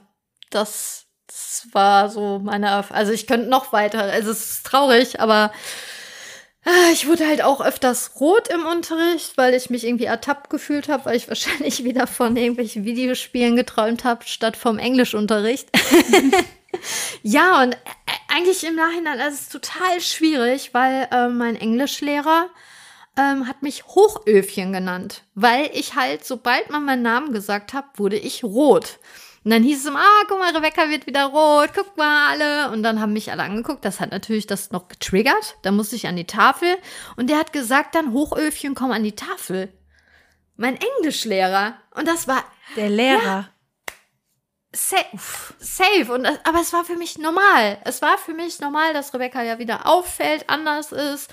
das, 0.50 1.06
das 1.26 1.68
war 1.72 2.08
so 2.08 2.38
meine, 2.38 2.90
also 2.90 3.12
ich 3.12 3.26
könnte 3.26 3.48
noch 3.48 3.72
weiter. 3.72 4.02
Also 4.02 4.30
es 4.30 4.52
ist 4.52 4.66
traurig, 4.66 5.20
aber 5.20 5.52
ich 6.92 7.06
wurde 7.06 7.26
halt 7.26 7.42
auch 7.42 7.60
öfters 7.60 8.12
rot 8.20 8.48
im 8.48 8.66
Unterricht, 8.66 9.36
weil 9.36 9.54
ich 9.54 9.70
mich 9.70 9.86
irgendwie 9.86 10.04
ertappt 10.04 10.50
gefühlt 10.50 10.88
habe, 10.88 11.06
weil 11.06 11.16
ich 11.16 11.28
wahrscheinlich 11.28 11.84
wieder 11.84 12.06
von 12.06 12.36
irgendwelchen 12.36 12.84
Videospielen 12.84 13.56
geträumt 13.56 14.04
habe, 14.04 14.24
statt 14.26 14.56
vom 14.56 14.78
Englischunterricht. 14.78 15.68
ja, 17.22 17.62
und 17.62 17.74
äh, 17.74 17.76
eigentlich 18.28 18.64
im 18.64 18.76
Nachhinein, 18.76 19.20
ist 19.20 19.52
total 19.52 20.00
schwierig, 20.00 20.74
weil 20.74 21.08
äh, 21.10 21.28
mein 21.28 21.56
Englischlehrer 21.56 22.48
ähm, 23.18 23.48
hat 23.48 23.62
mich 23.62 23.84
Hochöfchen 23.86 24.72
genannt, 24.72 25.24
weil 25.34 25.70
ich 25.72 25.96
halt, 25.96 26.24
sobald 26.24 26.70
man 26.70 26.84
meinen 26.84 27.02
Namen 27.02 27.32
gesagt 27.32 27.72
hat, 27.72 27.84
wurde 27.96 28.16
ich 28.16 28.44
rot. 28.44 28.98
Und 29.48 29.52
dann 29.52 29.62
hieß 29.62 29.80
es 29.80 29.86
immer, 29.86 30.00
ah, 30.00 30.24
guck 30.28 30.38
mal, 30.38 30.54
Rebecca 30.54 30.90
wird 30.90 31.06
wieder 31.06 31.24
rot, 31.24 31.70
guck 31.74 31.96
mal 31.96 32.32
alle. 32.32 32.70
Und 32.70 32.82
dann 32.82 33.00
haben 33.00 33.14
mich 33.14 33.32
alle 33.32 33.44
angeguckt. 33.44 33.82
Das 33.82 33.98
hat 33.98 34.10
natürlich 34.10 34.46
das 34.46 34.72
noch 34.72 34.88
getriggert. 34.88 35.56
Da 35.62 35.70
musste 35.70 35.96
ich 35.96 36.06
an 36.06 36.16
die 36.16 36.26
Tafel. 36.26 36.76
Und 37.16 37.30
der 37.30 37.38
hat 37.38 37.54
gesagt 37.54 37.94
dann, 37.94 38.12
Hochöfchen, 38.12 38.74
komm 38.74 38.90
an 38.90 39.04
die 39.04 39.16
Tafel. 39.16 39.72
Mein 40.56 40.76
Englischlehrer. 40.76 41.78
Und 41.94 42.06
das 42.06 42.28
war. 42.28 42.44
Der 42.76 42.90
Lehrer. 42.90 43.22
Ja, 43.22 43.48
safe. 44.72 45.54
safe. 45.58 46.12
Und, 46.12 46.26
aber 46.26 46.60
es 46.60 46.74
war 46.74 46.84
für 46.84 46.96
mich 46.96 47.16
normal. 47.16 47.78
Es 47.86 48.02
war 48.02 48.18
für 48.18 48.34
mich 48.34 48.60
normal, 48.60 48.92
dass 48.92 49.14
Rebecca 49.14 49.42
ja 49.42 49.58
wieder 49.58 49.86
auffällt, 49.86 50.50
anders 50.50 50.92
ist, 50.92 51.30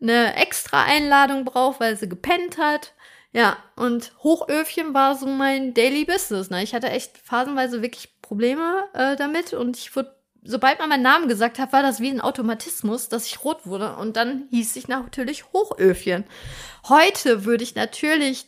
eine 0.00 0.36
extra 0.36 0.84
Einladung 0.84 1.44
braucht, 1.44 1.80
weil 1.80 1.96
sie 1.96 2.08
gepennt 2.08 2.56
hat. 2.56 2.94
Ja, 3.32 3.58
und 3.76 4.12
Hochöfchen 4.22 4.94
war 4.94 5.14
so 5.14 5.26
mein 5.26 5.74
Daily 5.74 6.04
Business. 6.04 6.48
Ne? 6.50 6.62
Ich 6.62 6.74
hatte 6.74 6.88
echt 6.88 7.18
phasenweise 7.18 7.82
wirklich 7.82 8.20
Probleme 8.22 8.84
äh, 8.94 9.16
damit 9.16 9.52
und 9.52 9.76
ich 9.76 9.94
wurde, 9.94 10.16
sobald 10.42 10.78
man 10.78 10.88
meinen 10.88 11.02
Namen 11.02 11.28
gesagt 11.28 11.58
hat, 11.58 11.72
war 11.72 11.82
das 11.82 12.00
wie 12.00 12.08
ein 12.08 12.22
Automatismus, 12.22 13.08
dass 13.08 13.26
ich 13.26 13.44
rot 13.44 13.66
wurde 13.66 13.96
und 13.96 14.16
dann 14.16 14.48
hieß 14.50 14.76
ich 14.76 14.88
natürlich 14.88 15.44
Hochöfchen. 15.52 16.24
Heute 16.88 17.44
würde 17.44 17.64
ich 17.64 17.74
natürlich, 17.74 18.46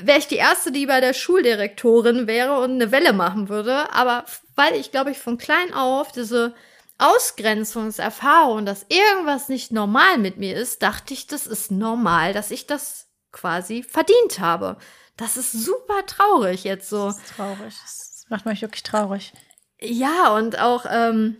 wäre 0.00 0.18
ich 0.18 0.26
die 0.26 0.36
Erste, 0.36 0.72
die 0.72 0.86
bei 0.86 1.00
der 1.00 1.14
Schuldirektorin 1.14 2.26
wäre 2.26 2.58
und 2.58 2.72
eine 2.72 2.90
Welle 2.90 3.12
machen 3.12 3.48
würde, 3.48 3.92
aber 3.92 4.24
weil 4.56 4.74
ich, 4.74 4.90
glaube 4.90 5.12
ich, 5.12 5.18
von 5.18 5.38
klein 5.38 5.72
auf 5.72 6.10
diese 6.10 6.54
Ausgrenzungserfahrung, 6.98 8.66
dass 8.66 8.86
irgendwas 8.88 9.48
nicht 9.48 9.70
normal 9.70 10.18
mit 10.18 10.38
mir 10.38 10.56
ist, 10.56 10.82
dachte 10.82 11.14
ich, 11.14 11.28
das 11.28 11.46
ist 11.46 11.70
normal, 11.70 12.32
dass 12.32 12.50
ich 12.50 12.66
das 12.66 13.05
quasi 13.36 13.82
verdient 13.82 14.40
habe. 14.40 14.78
Das 15.16 15.36
ist 15.36 15.52
super 15.52 16.04
traurig 16.06 16.64
jetzt 16.64 16.88
so. 16.88 17.06
Das 17.06 17.18
ist 17.18 17.36
traurig. 17.36 17.74
Das 17.82 18.24
macht 18.28 18.46
mich 18.46 18.62
wirklich 18.62 18.82
traurig. 18.82 19.32
Ja, 19.80 20.34
und 20.34 20.58
auch, 20.58 20.86
ähm, 20.90 21.36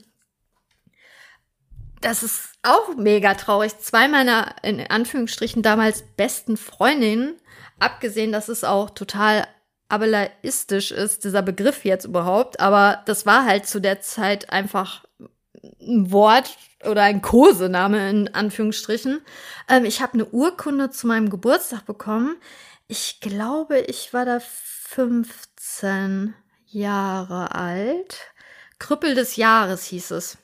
das 2.02 2.22
ist 2.22 2.50
auch 2.62 2.94
mega 2.96 3.34
traurig. 3.34 3.78
Zwei 3.78 4.08
meiner, 4.08 4.54
in 4.62 4.80
Anführungsstrichen, 4.86 5.62
damals 5.62 6.04
besten 6.16 6.56
Freundinnen, 6.56 7.40
abgesehen, 7.78 8.30
dass 8.30 8.48
es 8.48 8.62
auch 8.62 8.90
total 8.90 9.46
abelaistisch 9.88 10.90
ist, 10.90 11.24
dieser 11.24 11.42
Begriff 11.42 11.84
jetzt 11.84 12.04
überhaupt, 12.04 12.60
aber 12.60 13.02
das 13.06 13.24
war 13.24 13.44
halt 13.44 13.66
zu 13.66 13.80
der 13.80 14.00
Zeit 14.00 14.50
einfach 14.50 15.04
ein 15.80 16.10
Wort 16.12 16.56
oder 16.84 17.02
ein 17.02 17.22
Kosename 17.22 18.10
in 18.10 18.34
Anführungsstrichen. 18.34 19.20
Ähm, 19.68 19.84
ich 19.84 20.00
habe 20.00 20.14
eine 20.14 20.26
Urkunde 20.26 20.90
zu 20.90 21.06
meinem 21.06 21.30
Geburtstag 21.30 21.86
bekommen. 21.86 22.36
Ich 22.88 23.20
glaube, 23.20 23.80
ich 23.80 24.12
war 24.14 24.24
da 24.24 24.40
15 24.40 26.34
Jahre 26.66 27.54
alt. 27.54 28.20
Krüppel 28.78 29.14
des 29.14 29.36
Jahres 29.36 29.84
hieß 29.86 30.12
es. 30.12 30.38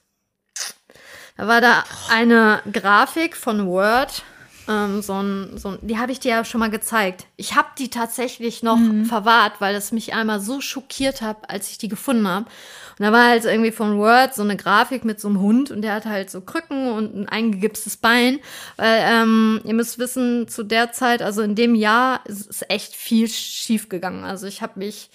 Da 1.36 1.48
war 1.48 1.60
da 1.60 1.84
eine 2.10 2.62
Grafik 2.70 3.36
von 3.36 3.66
Word 3.66 4.22
ähm, 4.68 5.02
so 5.02 5.14
ein, 5.14 5.56
so 5.56 5.70
ein, 5.70 5.78
die 5.82 5.98
habe 5.98 6.12
ich 6.12 6.20
dir 6.20 6.30
ja 6.30 6.44
schon 6.44 6.60
mal 6.60 6.70
gezeigt. 6.70 7.26
Ich 7.36 7.54
habe 7.54 7.68
die 7.78 7.90
tatsächlich 7.90 8.62
noch 8.62 8.76
mhm. 8.76 9.06
verwahrt, 9.06 9.54
weil 9.60 9.74
es 9.74 9.92
mich 9.92 10.14
einmal 10.14 10.40
so 10.40 10.60
schockiert 10.60 11.22
hat, 11.22 11.50
als 11.50 11.70
ich 11.70 11.78
die 11.78 11.88
gefunden 11.88 12.26
habe. 12.28 12.46
Und 12.98 13.06
da 13.06 13.12
war 13.12 13.28
halt 13.28 13.44
irgendwie 13.44 13.72
von 13.72 13.98
Word 13.98 14.34
so 14.34 14.42
eine 14.42 14.56
Grafik 14.56 15.04
mit 15.04 15.20
so 15.20 15.28
einem 15.28 15.40
Hund 15.40 15.70
und 15.70 15.82
der 15.82 15.94
hat 15.94 16.04
halt 16.04 16.30
so 16.30 16.40
Krücken 16.40 16.92
und 16.92 17.16
ein 17.16 17.28
eingegipstes 17.28 17.96
Bein. 17.96 18.38
Weil 18.76 19.02
ähm, 19.04 19.60
ihr 19.64 19.74
müsst 19.74 19.98
wissen, 19.98 20.46
zu 20.48 20.62
der 20.62 20.92
Zeit, 20.92 21.22
also 21.22 21.42
in 21.42 21.54
dem 21.54 21.74
Jahr, 21.74 22.20
ist, 22.26 22.48
ist 22.48 22.70
echt 22.70 22.94
viel 22.94 23.28
schief 23.28 23.88
gegangen. 23.88 24.24
Also 24.24 24.46
ich 24.46 24.62
habe 24.62 24.78
mich 24.78 25.10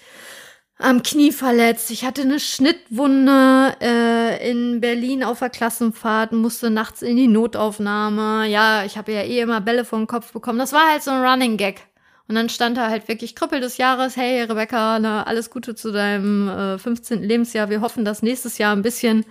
am 0.78 1.02
Knie 1.02 1.32
verletzt. 1.32 1.90
Ich 1.90 2.04
hatte 2.04 2.22
eine 2.22 2.38
Schnittwunde 2.38 3.74
äh, 3.80 4.50
in 4.50 4.80
Berlin 4.80 5.24
auf 5.24 5.40
der 5.40 5.50
Klassenfahrt, 5.50 6.32
musste 6.32 6.70
nachts 6.70 7.02
in 7.02 7.16
die 7.16 7.26
Notaufnahme. 7.26 8.46
Ja, 8.46 8.84
ich 8.84 8.96
habe 8.96 9.12
ja 9.12 9.22
eh 9.22 9.40
immer 9.40 9.60
Bälle 9.60 9.84
den 9.84 10.06
Kopf 10.06 10.32
bekommen. 10.32 10.58
Das 10.58 10.72
war 10.72 10.88
halt 10.90 11.02
so 11.02 11.10
ein 11.10 11.24
Running 11.24 11.56
Gag. 11.56 11.80
Und 12.28 12.34
dann 12.34 12.48
stand 12.48 12.76
da 12.76 12.90
halt 12.90 13.08
wirklich 13.08 13.34
Krüppel 13.34 13.60
des 13.60 13.78
Jahres. 13.78 14.16
Hey, 14.16 14.42
Rebecca, 14.42 14.98
na, 14.98 15.24
alles 15.24 15.50
Gute 15.50 15.74
zu 15.74 15.92
deinem 15.92 16.48
äh, 16.48 16.78
15. 16.78 17.22
Lebensjahr. 17.22 17.70
Wir 17.70 17.80
hoffen, 17.80 18.04
dass 18.04 18.22
nächstes 18.22 18.58
Jahr 18.58 18.76
ein 18.76 18.82
bisschen 18.82 19.24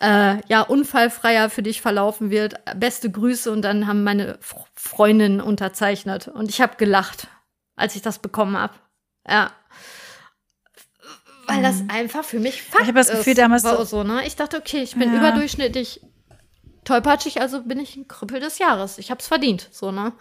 äh, 0.00 0.38
ja 0.48 0.62
unfallfreier 0.62 1.50
für 1.50 1.62
dich 1.62 1.82
verlaufen 1.82 2.30
wird. 2.30 2.54
Beste 2.76 3.10
Grüße. 3.10 3.52
Und 3.52 3.62
dann 3.62 3.86
haben 3.86 4.02
meine 4.04 4.38
Freundinnen 4.74 5.40
unterzeichnet. 5.40 6.28
Und 6.28 6.48
ich 6.48 6.60
habe 6.62 6.76
gelacht, 6.78 7.28
als 7.76 7.94
ich 7.94 8.02
das 8.02 8.18
bekommen 8.18 8.56
habe. 8.56 8.74
Ja 9.28 9.52
weil 11.50 11.62
das 11.62 11.82
mhm. 11.82 11.90
einfach 11.90 12.24
für 12.24 12.38
mich 12.38 12.62
Fakt 12.62 12.82
Ich 12.82 12.88
habe 12.88 12.98
das 12.98 13.10
Gefühl, 13.10 13.34
damals 13.34 13.62
so, 13.62 13.84
so, 13.84 14.02
ne? 14.04 14.26
Ich 14.26 14.36
dachte, 14.36 14.56
okay, 14.58 14.82
ich 14.82 14.96
bin 14.96 15.12
ja. 15.12 15.18
überdurchschnittlich 15.18 16.00
tollpatschig, 16.84 17.40
also 17.40 17.62
bin 17.62 17.78
ich 17.78 17.96
ein 17.96 18.08
Krüppel 18.08 18.40
des 18.40 18.58
Jahres. 18.58 18.98
Ich 18.98 19.10
habe 19.10 19.20
es 19.20 19.26
verdient, 19.26 19.68
so, 19.70 19.92
ne? 19.92 20.12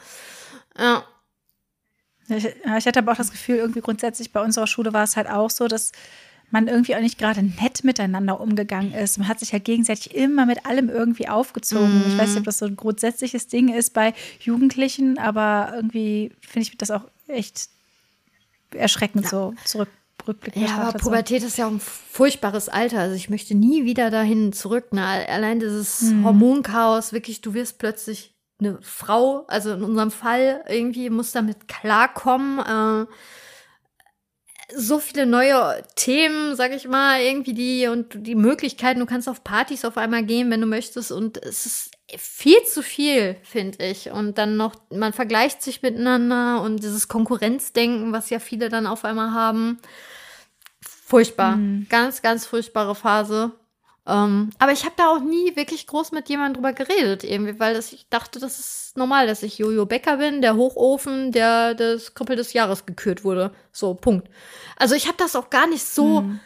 Ja. 0.78 1.04
Ich, 2.28 2.46
ich 2.46 2.86
hatte 2.86 3.00
aber 3.00 3.14
auch 3.14 3.18
das 3.18 3.32
Gefühl, 3.32 3.58
irgendwie 3.58 3.82
grundsätzlich 3.82 4.32
bei 4.32 4.42
unserer 4.42 4.68
Schule 4.68 4.94
war 4.94 5.04
es 5.04 5.18
halt 5.18 5.28
auch 5.30 5.50
so, 5.50 5.68
dass 5.68 5.92
man 6.52 6.68
irgendwie 6.68 6.96
auch 6.96 7.02
nicht 7.02 7.18
gerade 7.18 7.44
nett 7.44 7.84
miteinander 7.84 8.40
umgegangen 8.40 8.94
ist. 8.94 9.18
Man 9.18 9.28
hat 9.28 9.40
sich 9.40 9.54
halt 9.54 9.66
gegenseitig 9.66 10.16
immer 10.16 10.46
mit 10.46 10.66
allem 10.66 10.90
irgendwie 10.90 11.28
aufgezogen. 11.28 12.00
Mm. 12.00 12.08
Ich 12.08 12.18
weiß 12.18 12.30
nicht, 12.30 12.40
ob 12.40 12.46
das 12.46 12.58
so 12.58 12.66
ein 12.66 12.76
grundsätzliches 12.76 13.48
Ding 13.48 13.74
ist 13.74 13.94
bei 13.94 14.14
Jugendlichen, 14.40 15.18
aber 15.20 15.74
irgendwie 15.76 16.32
finde 16.42 16.68
ich 16.68 16.78
das 16.78 16.92
auch 16.92 17.04
echt 17.28 17.70
erschreckend 18.72 19.26
ja. 19.26 19.30
so 19.30 19.54
zurück 19.66 19.90
rückblickend 20.30 20.68
Ja, 20.68 20.78
aber 20.78 20.98
Pubertät 20.98 21.44
ist 21.44 21.58
ja 21.58 21.68
auch 21.68 21.72
ein 21.72 21.82
furchtbares 21.82 22.70
Alter. 22.70 23.00
Also 23.00 23.16
ich 23.16 23.30
möchte 23.30 23.56
nie 23.56 23.84
wieder 23.84 24.10
dahin 24.10 24.54
zurück. 24.54 24.94
Ne? 24.94 25.04
Allein 25.04 25.60
dieses 25.60 26.02
hm. 26.02 26.24
Hormonchaos, 26.24 27.12
wirklich, 27.12 27.42
du 27.42 27.54
wirst 27.54 27.80
plötzlich 27.80 28.36
eine 28.60 28.78
Frau, 28.82 29.46
also 29.48 29.74
in 29.74 29.84
unserem 29.84 30.12
Fall 30.12 30.64
irgendwie 30.68 31.10
muss 31.10 31.32
damit 31.32 31.68
klarkommen. 31.68 32.60
Äh, 33.08 33.12
so 34.76 35.00
viele 35.00 35.26
neue 35.26 35.84
Themen, 35.96 36.56
sag 36.56 36.74
ich 36.74 36.88
mal, 36.88 37.22
irgendwie 37.22 37.54
die 37.54 37.88
und 37.88 38.28
die 38.28 38.36
Möglichkeiten. 38.36 39.00
Du 39.00 39.06
kannst 39.06 39.28
auf 39.28 39.44
Partys 39.44 39.84
auf 39.84 39.98
einmal 39.98 40.24
gehen, 40.24 40.52
wenn 40.52 40.62
du 40.62 40.68
möchtest. 40.68 41.12
Und 41.12 41.38
es 41.38 41.66
ist 41.66 41.92
viel 42.18 42.62
zu 42.64 42.84
viel, 42.84 43.36
finde 43.44 43.84
ich. 43.86 44.12
Und 44.12 44.38
dann 44.38 44.58
noch, 44.58 44.76
man 44.92 45.14
vergleicht 45.14 45.62
sich 45.64 45.82
miteinander 45.82 46.62
und 46.62 46.84
dieses 46.84 47.08
Konkurrenzdenken, 47.08 48.14
was 48.14 48.30
ja 48.30 48.40
viele 48.40 48.70
dann 48.70 48.86
auf 48.86 49.06
einmal 49.06 49.32
haben. 49.34 49.80
Furchtbar. 51.10 51.56
Mhm. 51.56 51.88
Ganz, 51.90 52.22
ganz 52.22 52.46
furchtbare 52.46 52.94
Phase. 52.94 53.52
Ähm, 54.06 54.52
aber 54.60 54.74
ich 54.74 54.86
habe 54.86 54.94
da 54.96 55.08
auch 55.10 55.22
nie 55.22 55.56
wirklich 55.56 55.88
groß 55.88 56.12
mit 56.12 56.30
jemandem 56.30 56.62
drüber 56.62 56.72
geredet, 56.72 57.24
irgendwie, 57.24 57.60
weil 57.60 57.74
das, 57.74 57.92
ich 57.94 58.08
dachte, 58.10 58.40
das 58.40 58.60
ist 58.60 58.96
normal, 58.96 59.26
dass 59.26 59.42
ich 59.42 59.58
Jojo 59.58 59.88
Becker 59.88 60.18
bin, 60.18 60.44
der 60.44 60.56
Hochofen, 60.56 61.32
der 61.32 61.74
des 61.74 62.14
Krüppel 62.14 62.36
des 62.36 62.54
Jahres 62.54 62.86
gekürt 62.86 63.24
wurde. 63.24 63.52
So, 63.72 63.96
Punkt. 63.96 64.30
Also 64.76 64.94
ich 64.94 65.08
habe 65.08 65.18
das 65.18 65.36
auch 65.36 65.50
gar 65.50 65.66
nicht 65.66 65.84
so 65.84 66.22
mhm. 66.22 66.40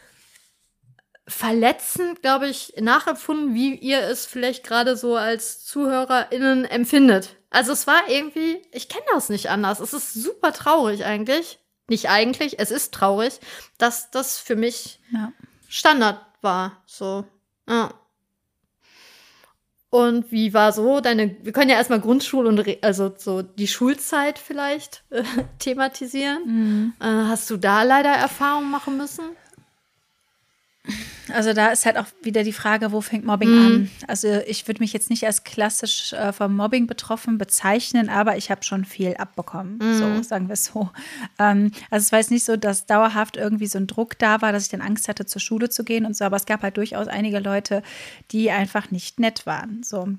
verletzend, 1.28 2.22
glaube 2.22 2.48
ich, 2.48 2.74
nachempfunden, 2.80 3.54
wie 3.54 3.76
ihr 3.76 4.00
es 4.00 4.26
vielleicht 4.26 4.64
gerade 4.66 4.96
so 4.96 5.18
als 5.18 5.66
ZuhörerInnen 5.66 6.64
empfindet. 6.64 7.36
Also 7.50 7.74
es 7.74 7.86
war 7.86 8.08
irgendwie, 8.08 8.62
ich 8.72 8.88
kenne 8.88 9.06
das 9.12 9.28
nicht 9.28 9.50
anders. 9.50 9.82
Es 9.82 9.92
ist 9.92 10.14
super 10.14 10.54
traurig 10.54 11.04
eigentlich 11.04 11.60
nicht 11.90 12.10
eigentlich, 12.10 12.60
es 12.60 12.72
ist 12.72 12.94
traurig, 12.94 13.40
dass 13.78 14.12
das 14.12 14.40
für 14.40 14.56
mich 14.56 15.00
ja. 15.12 15.32
Standard 15.68 16.20
war. 16.42 16.84
So, 16.86 17.26
ja. 17.68 17.94
Und 19.90 20.32
wie 20.32 20.56
war 20.56 20.72
so 20.72 21.02
deine, 21.02 21.36
wir 21.44 21.52
können 21.52 21.70
ja 21.70 21.76
erstmal 21.76 22.02
Grundschule 22.02 22.50
und 22.50 22.84
also 22.84 23.14
so 23.16 23.44
die 23.44 23.68
Schulzeit 23.68 24.40
vielleicht 24.40 25.04
äh, 25.12 25.24
thematisieren. 25.60 26.42
Mhm. 26.46 26.94
Äh, 27.00 27.06
hast 27.06 27.50
du 27.52 27.58
da 27.58 27.84
leider 27.84 28.10
Erfahrungen 28.10 28.72
machen 28.72 28.98
müssen? 28.98 29.24
Also 31.32 31.54
da 31.54 31.68
ist 31.68 31.86
halt 31.86 31.98
auch 31.98 32.08
wieder 32.22 32.44
die 32.44 32.52
Frage, 32.52 32.92
wo 32.92 33.00
fängt 33.00 33.26
Mobbing 33.26 33.50
mhm. 33.50 33.66
an? 33.66 33.92
Also 34.08 34.28
ich 34.46 34.68
würde 34.68 34.82
mich 34.82 34.92
jetzt 34.92 35.10
nicht 35.10 35.26
als 35.26 35.46
klassisch 35.46 36.12
äh, 36.12 36.34
vom 36.34 36.56
Mobbing 36.56 36.88
betroffen 36.88 37.38
bezeichnen, 37.38 38.10
aber 38.10 38.36
ich 38.36 38.52
habe 38.52 38.64
schon 38.64 38.84
viel 38.84 39.16
abbekommen, 39.16 39.78
mhm. 39.78 39.98
so 39.98 40.24
sagen 40.24 40.50
wir 40.50 40.54
es 40.54 40.66
so. 40.66 40.90
Ähm, 41.40 41.72
also 41.90 42.04
es 42.04 42.12
war 42.12 42.20
jetzt 42.20 42.32
nicht 42.32 42.44
so, 42.44 42.58
dass 42.58 42.86
dauerhaft 42.86 43.38
irgendwie 43.38 43.68
so 43.68 43.78
ein 43.78 43.88
Druck 43.88 44.20
da 44.20 44.42
war, 44.42 44.52
dass 44.52 44.64
ich 44.64 44.70
dann 44.70 44.82
Angst 44.82 45.08
hatte, 45.08 45.26
zur 45.26 45.40
Schule 45.42 45.70
zu 45.70 45.86
gehen 45.86 46.06
und 46.06 46.18
so, 46.18 46.26
aber 46.26 46.36
es 46.36 46.46
gab 46.46 46.62
halt 46.62 46.76
durchaus 46.76 47.08
einige 47.08 47.40
Leute, 47.40 47.82
die 48.32 48.52
einfach 48.52 48.92
nicht 48.92 49.20
nett 49.20 49.46
waren. 49.46 49.84
So. 49.84 50.10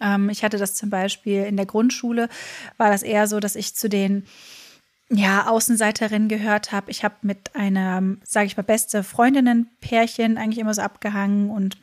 Ähm, 0.00 0.30
ich 0.30 0.44
hatte 0.44 0.58
das 0.58 0.74
zum 0.74 0.90
Beispiel 0.90 1.44
in 1.44 1.56
der 1.56 1.66
Grundschule, 1.66 2.28
war 2.76 2.90
das 2.90 3.02
eher 3.02 3.26
so, 3.26 3.40
dass 3.40 3.56
ich 3.56 3.74
zu 3.74 3.88
den 3.88 4.24
ja, 5.10 5.46
Außenseiterin 5.46 6.28
gehört 6.28 6.72
habe. 6.72 6.90
Ich 6.90 7.02
habe 7.04 7.14
mit 7.22 7.54
einem, 7.56 8.20
sage 8.24 8.46
ich 8.46 8.56
mal, 8.56 8.62
beste 8.62 9.02
Freundinnen-Pärchen 9.02 10.36
eigentlich 10.36 10.58
immer 10.58 10.74
so 10.74 10.82
abgehangen 10.82 11.50
und 11.50 11.78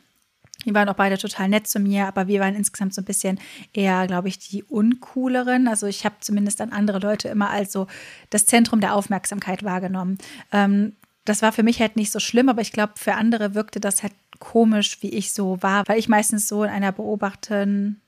die 0.64 0.74
waren 0.74 0.88
auch 0.88 0.94
beide 0.94 1.18
total 1.18 1.48
nett 1.48 1.68
zu 1.68 1.78
mir, 1.78 2.06
aber 2.06 2.28
wir 2.28 2.40
waren 2.40 2.54
insgesamt 2.54 2.94
so 2.94 3.02
ein 3.02 3.04
bisschen 3.04 3.38
eher, 3.72 4.06
glaube 4.06 4.28
ich, 4.28 4.38
die 4.38 4.64
uncooleren. 4.64 5.68
Also 5.68 5.86
ich 5.86 6.04
habe 6.04 6.16
zumindest 6.20 6.60
an 6.60 6.72
andere 6.72 6.98
Leute 6.98 7.28
immer 7.28 7.50
als 7.50 7.72
so 7.72 7.86
das 8.30 8.46
Zentrum 8.46 8.80
der 8.80 8.94
Aufmerksamkeit 8.94 9.62
wahrgenommen. 9.62 10.18
Ähm, 10.52 10.96
das 11.24 11.42
war 11.42 11.52
für 11.52 11.62
mich 11.62 11.80
halt 11.80 11.96
nicht 11.96 12.10
so 12.10 12.20
schlimm, 12.20 12.48
aber 12.48 12.62
ich 12.62 12.72
glaube, 12.72 12.94
für 12.96 13.14
andere 13.14 13.54
wirkte 13.54 13.80
das 13.80 14.02
halt 14.02 14.12
komisch, 14.38 14.98
wie 15.02 15.10
ich 15.10 15.32
so 15.32 15.62
war, 15.62 15.86
weil 15.86 15.98
ich 15.98 16.08
meistens 16.08 16.48
so 16.48 16.64
in 16.64 16.70
einer 16.70 16.92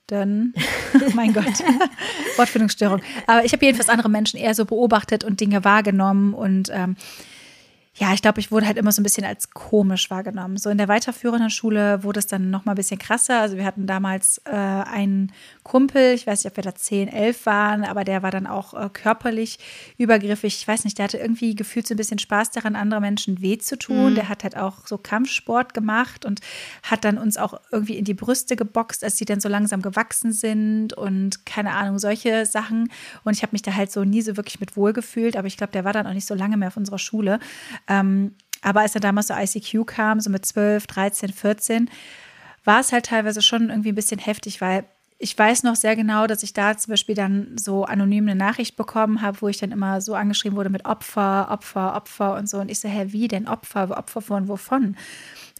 beobachtenden, 0.08 0.54
oh 0.94 1.10
mein 1.14 1.32
Gott, 1.32 1.44
Wortfindungsstörung. 2.36 3.00
Aber 3.26 3.44
ich 3.44 3.52
habe 3.52 3.64
jedenfalls 3.64 3.88
andere 3.88 4.08
Menschen 4.08 4.38
eher 4.38 4.54
so 4.54 4.64
beobachtet 4.64 5.24
und 5.24 5.40
Dinge 5.40 5.64
wahrgenommen 5.64 6.34
und 6.34 6.70
ähm, 6.72 6.96
ja, 7.98 8.12
ich 8.14 8.22
glaube, 8.22 8.38
ich 8.38 8.52
wurde 8.52 8.66
halt 8.66 8.76
immer 8.76 8.92
so 8.92 9.00
ein 9.00 9.02
bisschen 9.02 9.24
als 9.24 9.50
komisch 9.50 10.08
wahrgenommen. 10.08 10.56
So 10.56 10.70
in 10.70 10.78
der 10.78 10.86
weiterführenden 10.86 11.50
Schule 11.50 12.04
wurde 12.04 12.20
es 12.20 12.28
dann 12.28 12.48
noch 12.48 12.64
mal 12.64 12.72
ein 12.72 12.76
bisschen 12.76 12.98
krasser. 12.98 13.40
Also 13.40 13.56
wir 13.56 13.64
hatten 13.64 13.88
damals 13.88 14.40
äh, 14.44 14.52
einen 14.52 15.32
Kumpel, 15.64 16.14
ich 16.14 16.24
weiß 16.24 16.44
nicht, 16.44 16.52
ob 16.52 16.56
wir 16.56 16.62
da 16.62 16.76
10, 16.76 17.08
11 17.08 17.44
waren, 17.46 17.84
aber 17.84 18.04
der 18.04 18.22
war 18.22 18.30
dann 18.30 18.46
auch 18.46 18.72
äh, 18.74 18.88
körperlich 18.92 19.58
übergriffig. 19.96 20.56
Ich 20.60 20.68
weiß 20.68 20.84
nicht, 20.84 20.98
der 20.98 21.04
hatte 21.04 21.18
irgendwie 21.18 21.56
gefühlt 21.56 21.88
so 21.88 21.94
ein 21.94 21.96
bisschen 21.96 22.20
Spaß 22.20 22.52
daran, 22.52 22.76
anderen 22.76 23.02
Menschen 23.02 23.42
weh 23.42 23.58
zu 23.58 23.76
tun. 23.76 24.12
Mhm. 24.12 24.14
Der 24.14 24.28
hat 24.28 24.44
halt 24.44 24.56
auch 24.56 24.86
so 24.86 24.96
Kampfsport 24.96 25.74
gemacht 25.74 26.24
und 26.24 26.40
hat 26.84 27.04
dann 27.04 27.18
uns 27.18 27.36
auch 27.36 27.60
irgendwie 27.72 27.96
in 27.96 28.04
die 28.04 28.14
Brüste 28.14 28.54
geboxt, 28.54 29.02
als 29.02 29.16
die 29.16 29.24
dann 29.24 29.40
so 29.40 29.48
langsam 29.48 29.82
gewachsen 29.82 30.32
sind 30.32 30.92
und 30.92 31.44
keine 31.44 31.72
Ahnung, 31.72 31.98
solche 31.98 32.46
Sachen. 32.46 32.92
Und 33.24 33.34
ich 33.34 33.42
habe 33.42 33.52
mich 33.52 33.62
da 33.62 33.74
halt 33.74 33.90
so 33.90 34.04
nie 34.04 34.22
so 34.22 34.36
wirklich 34.36 34.60
mit 34.60 34.76
wohl 34.76 34.92
gefühlt, 34.92 35.36
aber 35.36 35.48
ich 35.48 35.56
glaube, 35.56 35.72
der 35.72 35.84
war 35.84 35.92
dann 35.92 36.06
auch 36.06 36.14
nicht 36.14 36.26
so 36.26 36.34
lange 36.34 36.56
mehr 36.56 36.68
auf 36.68 36.76
unserer 36.76 37.00
Schule. 37.00 37.40
Ähm, 37.88 38.34
aber 38.62 38.80
als 38.80 38.94
er 38.94 39.00
damals 39.00 39.28
so 39.28 39.34
ICQ 39.34 39.86
kam, 39.86 40.20
so 40.20 40.30
mit 40.30 40.44
12, 40.44 40.86
13, 40.86 41.32
14, 41.32 41.90
war 42.64 42.80
es 42.80 42.92
halt 42.92 43.06
teilweise 43.06 43.42
schon 43.42 43.70
irgendwie 43.70 43.90
ein 43.90 43.94
bisschen 43.94 44.18
heftig, 44.18 44.60
weil 44.60 44.84
ich 45.20 45.36
weiß 45.36 45.64
noch 45.64 45.74
sehr 45.74 45.96
genau, 45.96 46.28
dass 46.28 46.44
ich 46.44 46.52
da 46.52 46.76
zum 46.76 46.92
Beispiel 46.92 47.16
dann 47.16 47.58
so 47.58 47.84
anonym 47.84 48.28
eine 48.28 48.36
Nachricht 48.36 48.76
bekommen 48.76 49.20
habe, 49.20 49.40
wo 49.40 49.48
ich 49.48 49.58
dann 49.58 49.72
immer 49.72 50.00
so 50.00 50.14
angeschrieben 50.14 50.56
wurde 50.56 50.70
mit 50.70 50.84
Opfer, 50.84 51.48
Opfer, 51.50 51.96
Opfer 51.96 52.36
und 52.36 52.48
so. 52.48 52.58
Und 52.58 52.70
ich 52.70 52.78
so, 52.78 52.88
hä, 52.88 53.06
wie 53.08 53.26
denn 53.26 53.48
Opfer? 53.48 53.90
Opfer 53.98 54.20
von 54.20 54.46
wovon? 54.46 54.96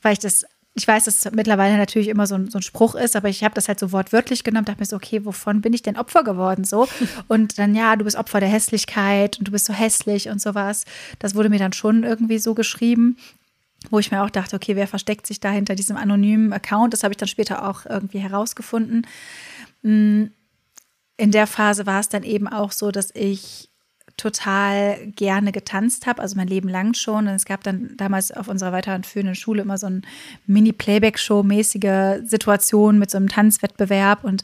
Weil 0.00 0.12
ich 0.12 0.20
das 0.20 0.46
ich 0.74 0.86
weiß, 0.86 1.04
dass 1.04 1.24
es 1.26 1.32
mittlerweile 1.32 1.76
natürlich 1.76 2.08
immer 2.08 2.26
so 2.26 2.36
ein, 2.36 2.50
so 2.50 2.58
ein 2.58 2.62
Spruch 2.62 2.94
ist, 2.94 3.16
aber 3.16 3.28
ich 3.28 3.42
habe 3.42 3.54
das 3.54 3.68
halt 3.68 3.80
so 3.80 3.90
wortwörtlich 3.90 4.44
genommen, 4.44 4.64
dachte 4.64 4.80
mir 4.80 4.86
so, 4.86 4.96
okay, 4.96 5.24
wovon 5.24 5.60
bin 5.60 5.72
ich 5.72 5.82
denn 5.82 5.96
Opfer 5.96 6.22
geworden 6.22 6.64
so? 6.64 6.86
Und 7.28 7.58
dann, 7.58 7.74
ja, 7.74 7.96
du 7.96 8.04
bist 8.04 8.16
Opfer 8.16 8.40
der 8.40 8.48
Hässlichkeit 8.48 9.38
und 9.38 9.48
du 9.48 9.52
bist 9.52 9.66
so 9.66 9.72
hässlich 9.72 10.28
und 10.28 10.40
sowas. 10.40 10.84
Das 11.18 11.34
wurde 11.34 11.48
mir 11.48 11.58
dann 11.58 11.72
schon 11.72 12.04
irgendwie 12.04 12.38
so 12.38 12.54
geschrieben 12.54 13.16
wo 13.90 13.98
ich 13.98 14.10
mir 14.10 14.22
auch 14.22 14.30
dachte, 14.30 14.56
okay, 14.56 14.76
wer 14.76 14.88
versteckt 14.88 15.26
sich 15.26 15.40
da 15.40 15.50
hinter 15.50 15.74
diesem 15.74 15.96
anonymen 15.96 16.52
Account? 16.52 16.92
Das 16.92 17.04
habe 17.04 17.12
ich 17.12 17.16
dann 17.16 17.28
später 17.28 17.68
auch 17.68 17.86
irgendwie 17.86 18.18
herausgefunden. 18.18 19.06
Mm, 19.82 20.24
in 21.16 21.30
der 21.30 21.46
Phase 21.46 21.86
war 21.86 22.00
es 22.00 22.08
dann 22.08 22.22
eben 22.22 22.48
auch 22.48 22.72
so, 22.72 22.90
dass 22.90 23.14
ich 23.14 23.70
total 24.16 24.98
gerne 25.14 25.52
getanzt 25.52 26.06
habe, 26.06 26.22
also 26.22 26.36
mein 26.36 26.48
Leben 26.48 26.68
lang 26.68 26.94
schon. 26.94 27.28
Und 27.28 27.34
es 27.34 27.44
gab 27.44 27.62
dann 27.62 27.96
damals 27.96 28.32
auf 28.32 28.48
unserer 28.48 28.72
weiterführenden 28.72 29.34
Schule 29.34 29.62
immer 29.62 29.78
so 29.78 29.86
eine 29.86 30.02
Mini-Playback-Show-mäßige 30.46 32.22
Situation 32.24 32.98
mit 32.98 33.10
so 33.10 33.18
einem 33.18 33.28
Tanzwettbewerb. 33.28 34.24
Und 34.24 34.42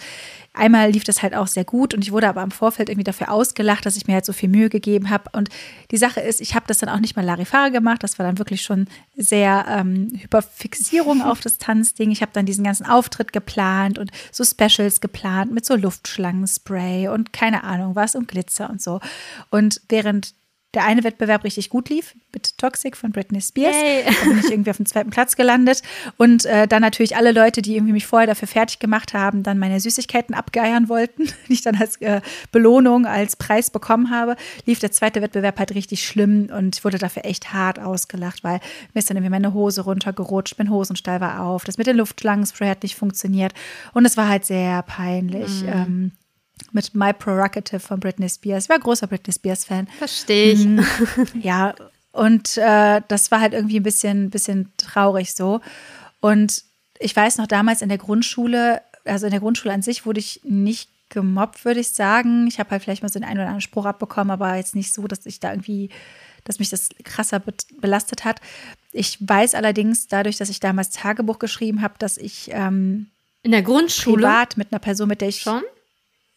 einmal 0.55 0.91
lief 0.91 1.05
das 1.05 1.23
halt 1.23 1.35
auch 1.35 1.49
sehr 1.49 1.65
gut 1.65 1.93
und 1.93 2.03
ich 2.03 2.13
wurde 2.13 2.29
aber 2.29 2.43
im 2.43 2.53
Vorfeld 2.53 2.89
irgendwie 2.89 3.05
dafür 3.05 3.31
ausgelacht, 3.31 3.85
dass 3.85 3.97
ich 3.97 4.07
mir 4.07 4.15
halt 4.15 4.25
so 4.25 4.33
viel 4.33 4.49
Mühe 4.49 4.71
gegeben 4.71 5.11
habe. 5.11 5.25
Und 5.33 5.51
die 5.91 5.97
Sache 5.97 6.21
ist, 6.21 6.41
ich 6.41 6.55
habe 6.55 6.67
das 6.69 6.79
dann 6.79 6.89
auch 6.89 7.01
nicht 7.01 7.17
mal 7.17 7.25
Larifare 7.25 7.71
gemacht. 7.71 8.03
Das 8.03 8.19
war 8.19 8.27
dann 8.27 8.39
wirklich 8.39 8.63
schon 8.63 8.87
sehr 9.17 9.67
ähm, 9.69 10.09
Hyperfixierung 10.17 11.23
auf 11.23 11.41
das 11.41 11.59
Tanzding. 11.59 12.11
Ich 12.13 12.23
habe 12.23 12.33
dann 12.33 12.47
diesen 12.47 12.65
ganzen 12.65 12.87
Auftritt 12.87 13.33
geplant 13.33 13.99
und 13.99 14.11
so 14.31 14.45
Specials 14.45 15.01
geplant 15.01 15.53
mit 15.53 15.67
so 15.67 15.75
Luftschlangenspray 15.75 17.09
und 17.09 17.33
keine 17.33 17.65
Ahnung 17.65 17.97
was 17.97 18.15
und 18.15 18.29
Glitzer 18.29 18.71
und 18.71 18.81
so. 18.81 19.01
Und 19.51 19.81
während 19.89 20.35
der 20.75 20.85
eine 20.85 21.05
Wettbewerb 21.05 21.45
richtig 21.45 21.71
gut 21.71 21.89
lief, 21.89 22.15
mit 22.33 22.59
Toxic 22.59 22.97
von 22.97 23.13
Britney 23.13 23.41
Spears. 23.41 23.75
Yay. 23.75 24.05
Da 24.05 24.29
bin 24.29 24.39
ich 24.39 24.51
irgendwie 24.51 24.71
auf 24.71 24.77
dem 24.77 24.87
zweiten 24.87 25.11
Platz 25.11 25.37
gelandet. 25.37 25.83
Und 26.17 26.45
äh, 26.45 26.67
dann 26.67 26.83
natürlich 26.83 27.17
alle 27.17 27.33
Leute, 27.33 27.63
die 27.63 27.77
irgendwie 27.77 27.93
mich 27.93 28.07
vorher 28.07 28.27
dafür 28.27 28.49
fertig 28.49 28.79
gemacht 28.79 29.15
haben, 29.15 29.43
dann 29.43 29.59
meine 29.59 29.81
Süßigkeiten 29.81 30.35
abgeiern 30.35 30.89
wollten, 30.89 31.25
die 31.49 31.53
ich 31.53 31.63
dann 31.63 31.77
als 31.77 31.97
äh, 32.01 32.21
Belohnung, 32.53 33.07
als 33.07 33.37
Preis 33.37 33.71
bekommen 33.71 34.11
habe, 34.11 34.37
lief 34.67 34.79
der 34.79 34.93
zweite 34.93 35.23
Wettbewerb 35.23 35.59
halt 35.59 35.75
richtig 35.75 36.07
schlimm 36.07 36.51
und 36.57 36.77
ich 36.77 36.85
wurde 36.85 36.99
dafür 36.99 37.25
echt 37.25 37.53
hart 37.53 37.79
ausgelacht, 37.79 38.45
weil 38.45 38.61
mir 38.93 38.99
ist 38.99 39.11
dann 39.11 39.17
irgendwie 39.17 39.31
meine 39.31 39.55
Hose 39.55 39.83
runtergerutscht, 39.83 40.59
mein 40.59 40.71
Hosenstall 40.71 41.21
war 41.21 41.41
auf, 41.41 41.65
das 41.65 41.79
mit 41.79 41.87
dem 41.87 41.97
Luftschlangenspray 41.97 42.69
hat 42.69 42.83
nicht 42.83 42.97
funktioniert 42.97 43.53
und 43.93 44.05
es 44.05 44.17
war 44.17 44.29
halt 44.29 44.45
sehr 44.45 44.83
peinlich. 44.83 45.63
Mhm. 45.63 45.69
Ähm, 45.69 46.13
mit 46.75 46.95
My 46.95 47.13
Prerogative 47.13 47.81
von 47.81 48.01
Britney 48.01 48.29
Spears. 48.29 48.65
Ich 48.65 48.69
war 48.69 48.79
großer 48.79 49.07
Britney 49.07 49.33
Spears-Fan. 49.33 49.87
Verstehe 49.99 50.53
ich. 50.53 50.65
Mhm. 50.65 50.85
Ja, 51.41 51.75
und 52.13 52.59
äh, 52.59 53.01
das 53.09 53.31
war 53.31 53.41
halt 53.41 53.55
irgendwie 53.55 53.81
ein 53.81 53.83
bisschen, 53.83 54.31
bisschen 54.31 54.73
traurig 54.77 55.35
so. 55.35 55.61
Und 56.21 56.65
ich 56.99 57.15
weiß 57.15 57.39
noch 57.39 57.47
damals 57.47 57.83
in 57.83 57.89
der 57.89 57.99
Grundschule, 57.99 58.83
also 59.05 59.27
in 59.27 59.31
der 59.31 59.41
Grundschule 59.41 59.73
an 59.73 59.83
sich 59.83 60.05
wurde 60.05 60.21
ich 60.21 60.41
nicht 60.45 60.91
gemobbt, 61.11 61.65
würde 61.65 61.81
ich 61.81 61.91
sagen. 61.91 62.47
Ich 62.49 62.59
habe 62.59 62.71
halt 62.71 62.83
vielleicht 62.83 63.03
mal 63.03 63.09
so 63.09 63.19
den 63.19 63.25
einen 63.25 63.39
oder 63.39 63.47
anderen 63.47 63.61
Spruch 63.61 63.85
abbekommen, 63.85 64.31
aber 64.31 64.57
jetzt 64.57 64.75
nicht 64.75 64.93
so, 64.93 65.07
dass 65.07 65.27
ich 65.27 65.41
da 65.41 65.53
irgendwie, 65.53 65.91
dass 66.45 66.59
mich 66.59 66.71
das 66.71 66.91
krasser 67.05 67.41
be 67.41 67.53
belastet 67.81 68.25
hat. 68.25 68.41
Ich 68.93 69.19
weiß 69.21 69.55
allerdings 69.55 70.09
dadurch, 70.09 70.39
dass 70.39 70.51
ich 70.51 70.61
damals 70.61 70.91
Tagebuch 70.91 71.39
geschrieben 71.39 71.83
habe, 71.83 71.95
dass 71.99 72.17
ich 72.17 72.51
ähm, 72.53 73.09
in 73.43 73.53
der 73.53 73.63
Grundschule 73.63 74.17
privat 74.17 74.57
mit 74.57 74.73
einer 74.73 74.79
Person, 74.81 75.09
mit 75.09 75.21
der 75.21 75.29
ich 75.29 75.41
schon 75.41 75.63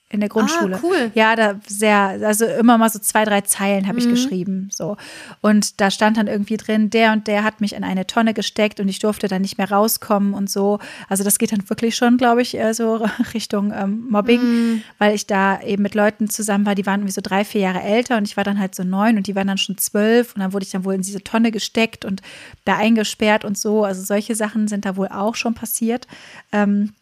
in 0.09 0.21
der 0.21 0.29
Grundschule. 0.29 0.77
Ah, 0.77 0.79
cool. 0.83 1.11
Ja, 1.15 1.35
da 1.35 1.59
sehr, 1.67 1.97
also 2.23 2.45
immer 2.45 2.77
mal 2.77 2.89
so 2.89 2.97
zwei, 2.97 3.25
drei 3.25 3.41
Zeilen 3.41 3.87
habe 3.87 3.99
ich 3.99 4.05
mhm. 4.05 4.11
geschrieben. 4.11 4.69
So. 4.71 4.95
Und 5.41 5.81
da 5.81 5.91
stand 5.91 6.15
dann 6.15 6.27
irgendwie 6.27 6.55
drin, 6.55 6.89
der 6.89 7.11
und 7.11 7.27
der 7.27 7.43
hat 7.43 7.59
mich 7.59 7.75
in 7.75 7.83
eine 7.83 8.07
Tonne 8.07 8.33
gesteckt 8.33 8.79
und 8.79 8.87
ich 8.87 8.99
durfte 8.99 9.27
dann 9.27 9.41
nicht 9.41 9.57
mehr 9.57 9.69
rauskommen 9.69 10.33
und 10.33 10.49
so. 10.49 10.79
Also 11.09 11.25
das 11.25 11.37
geht 11.39 11.51
dann 11.51 11.69
wirklich 11.69 11.97
schon, 11.97 12.15
glaube 12.15 12.41
ich, 12.41 12.57
so 12.71 13.05
Richtung 13.33 13.73
ähm, 13.75 14.07
Mobbing, 14.09 14.41
mhm. 14.41 14.83
weil 14.97 15.13
ich 15.13 15.27
da 15.27 15.59
eben 15.61 15.83
mit 15.83 15.93
Leuten 15.93 16.29
zusammen 16.29 16.65
war, 16.65 16.75
die 16.75 16.85
waren 16.85 17.01
irgendwie 17.01 17.13
so 17.13 17.21
drei, 17.21 17.43
vier 17.43 17.61
Jahre 17.61 17.81
älter 17.81 18.15
und 18.17 18.25
ich 18.25 18.37
war 18.37 18.45
dann 18.45 18.59
halt 18.59 18.75
so 18.75 18.85
neun 18.85 19.17
und 19.17 19.27
die 19.27 19.35
waren 19.35 19.47
dann 19.47 19.57
schon 19.57 19.77
zwölf 19.77 20.35
und 20.35 20.41
dann 20.41 20.53
wurde 20.53 20.63
ich 20.63 20.71
dann 20.71 20.85
wohl 20.85 20.95
in 20.95 21.01
diese 21.01 21.21
Tonne 21.21 21.51
gesteckt 21.51 22.05
und 22.05 22.21
da 22.63 22.77
eingesperrt 22.77 23.43
und 23.43 23.57
so. 23.57 23.83
Also 23.83 24.03
solche 24.03 24.35
Sachen 24.35 24.69
sind 24.69 24.85
da 24.85 24.95
wohl 24.95 25.09
auch 25.09 25.35
schon 25.35 25.53
passiert. 25.53 26.07
Ähm, 26.53 26.93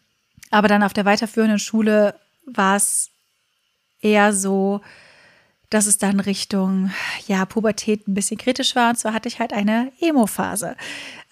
aber 0.49 0.67
dann 0.67 0.83
auf 0.83 0.93
der 0.93 1.05
weiterführenden 1.05 1.59
Schule 1.59 2.15
war 2.45 2.75
es 2.75 3.11
eher 4.01 4.33
so, 4.33 4.81
dass 5.69 5.87
es 5.87 5.97
dann 5.97 6.19
Richtung 6.19 6.91
ja, 7.27 7.45
Pubertät 7.45 8.07
ein 8.07 8.13
bisschen 8.13 8.37
kritisch 8.37 8.75
war. 8.75 8.89
Und 8.89 8.97
zwar 8.97 9.13
hatte 9.13 9.27
ich 9.27 9.39
halt 9.39 9.51
eine 9.53 9.91
Emo-Phase. 9.99 10.75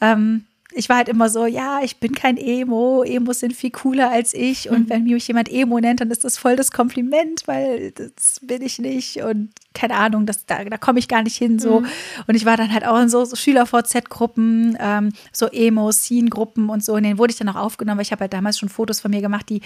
Ähm, 0.01 0.45
ich 0.75 0.89
war 0.89 0.97
halt 0.97 1.09
immer 1.09 1.29
so, 1.29 1.45
ja, 1.45 1.79
ich 1.83 1.97
bin 1.97 2.13
kein 2.13 2.37
Emo, 2.37 3.03
Emos 3.03 3.39
sind 3.39 3.53
viel 3.53 3.71
cooler 3.71 4.09
als 4.09 4.33
ich. 4.33 4.69
Und 4.69 4.85
mhm. 4.85 4.89
wenn 4.89 5.03
mich 5.03 5.27
jemand 5.27 5.51
Emo 5.51 5.79
nennt, 5.79 6.01
dann 6.01 6.11
ist 6.11 6.23
das 6.23 6.37
voll 6.37 6.55
das 6.55 6.71
Kompliment, 6.71 7.43
weil 7.45 7.91
das 7.91 8.39
bin 8.41 8.61
ich 8.61 8.79
nicht. 8.79 9.17
Und 9.23 9.49
keine 9.73 9.95
Ahnung, 9.95 10.25
das, 10.25 10.45
da, 10.45 10.63
da 10.63 10.77
komme 10.77 10.99
ich 10.99 11.07
gar 11.07 11.23
nicht 11.23 11.37
hin. 11.37 11.59
So. 11.59 11.81
Mhm. 11.81 11.87
Und 12.27 12.35
ich 12.35 12.45
war 12.45 12.57
dann 12.57 12.71
halt 12.71 12.85
auch 12.85 12.99
in 12.99 13.09
so, 13.09 13.25
so 13.25 13.35
Schüler-VZ-Gruppen, 13.35 14.77
ähm, 14.79 15.09
so 15.31 15.47
Emo-Scene-Gruppen 15.47 16.69
und 16.69 16.83
so. 16.83 16.93
Und 16.93 17.03
denen 17.03 17.17
wurde 17.17 17.31
ich 17.31 17.37
dann 17.37 17.49
auch 17.49 17.55
aufgenommen, 17.55 17.97
weil 17.97 18.05
ich 18.05 18.11
habe 18.11 18.21
halt 18.21 18.33
damals 18.33 18.59
schon 18.59 18.69
Fotos 18.69 18.99
von 18.99 19.11
mir 19.11 19.21
gemacht, 19.21 19.49
die 19.49 19.61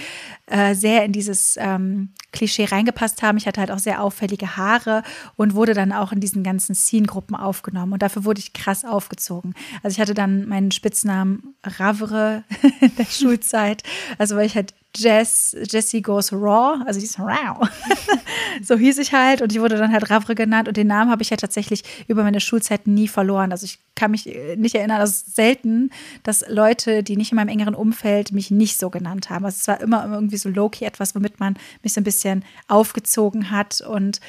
äh, 0.47 0.75
sehr 0.75 1.03
in 1.03 1.11
dieses 1.11 1.57
ähm, 1.57 2.09
Klischee 2.31 2.65
reingepasst 2.65 3.21
haben. 3.21 3.37
Ich 3.37 3.47
hatte 3.47 3.59
halt 3.59 3.71
auch 3.71 3.79
sehr 3.79 4.01
auffällige 4.01 4.57
Haare 4.57 5.03
und 5.35 5.55
wurde 5.55 5.73
dann 5.73 5.91
auch 5.91 6.11
in 6.11 6.19
diesen 6.19 6.43
ganzen 6.43 6.75
Scene-Gruppen 6.75 7.35
aufgenommen. 7.35 7.93
Und 7.93 8.01
dafür 8.01 8.25
wurde 8.25 8.39
ich 8.39 8.53
krass 8.53 8.85
aufgezogen. 8.85 9.53
Also 9.83 9.95
ich 9.95 10.01
hatte 10.01 10.13
dann 10.13 10.47
meinen 10.47 10.71
Spitznamen 10.97 11.55
Ravre 11.63 12.43
in 12.81 12.95
der 12.95 13.05
Schulzeit. 13.05 13.83
Also 14.17 14.35
weil 14.35 14.47
ich 14.47 14.55
halt 14.55 14.73
Jess, 14.95 15.55
Jessie 15.69 16.01
Goes 16.01 16.33
Raw, 16.33 16.83
also 16.87 16.99
die 16.99 17.05
ist 17.05 17.19
Raw. 17.19 17.69
so 18.63 18.75
hieß 18.77 18.97
ich 18.97 19.13
halt 19.13 19.43
und 19.43 19.51
ich 19.51 19.59
wurde 19.59 19.77
dann 19.77 19.91
halt 19.91 20.09
Ravre 20.09 20.33
genannt 20.33 20.67
und 20.67 20.75
den 20.75 20.87
Namen 20.87 21.11
habe 21.11 21.21
ich 21.21 21.29
ja 21.29 21.37
tatsächlich 21.37 21.83
über 22.07 22.23
meine 22.23 22.39
Schulzeit 22.39 22.87
nie 22.87 23.07
verloren. 23.07 23.51
Also 23.51 23.65
ich 23.65 23.77
kann 23.93 24.09
mich 24.09 24.27
äh, 24.27 24.55
nicht 24.55 24.73
erinnern, 24.73 24.99
also 24.99 25.23
selten, 25.27 25.91
dass 26.23 26.43
Leute, 26.49 27.03
die 27.03 27.15
nicht 27.15 27.31
in 27.31 27.35
meinem 27.35 27.49
engeren 27.49 27.75
Umfeld 27.75 28.31
mich 28.31 28.49
nicht 28.49 28.79
so 28.79 28.89
genannt 28.89 29.29
haben. 29.29 29.45
Also 29.45 29.57
es 29.59 29.67
war 29.67 29.79
immer 29.81 30.11
irgendwie 30.11 30.37
so 30.37 30.49
low-key 30.49 30.85
etwas, 30.85 31.13
womit 31.13 31.39
man 31.39 31.57
mich 31.83 31.93
so 31.93 32.01
ein 32.01 32.05
bisschen 32.05 32.43
aufgezogen 32.67 33.51
hat 33.51 33.81
und 33.81 34.19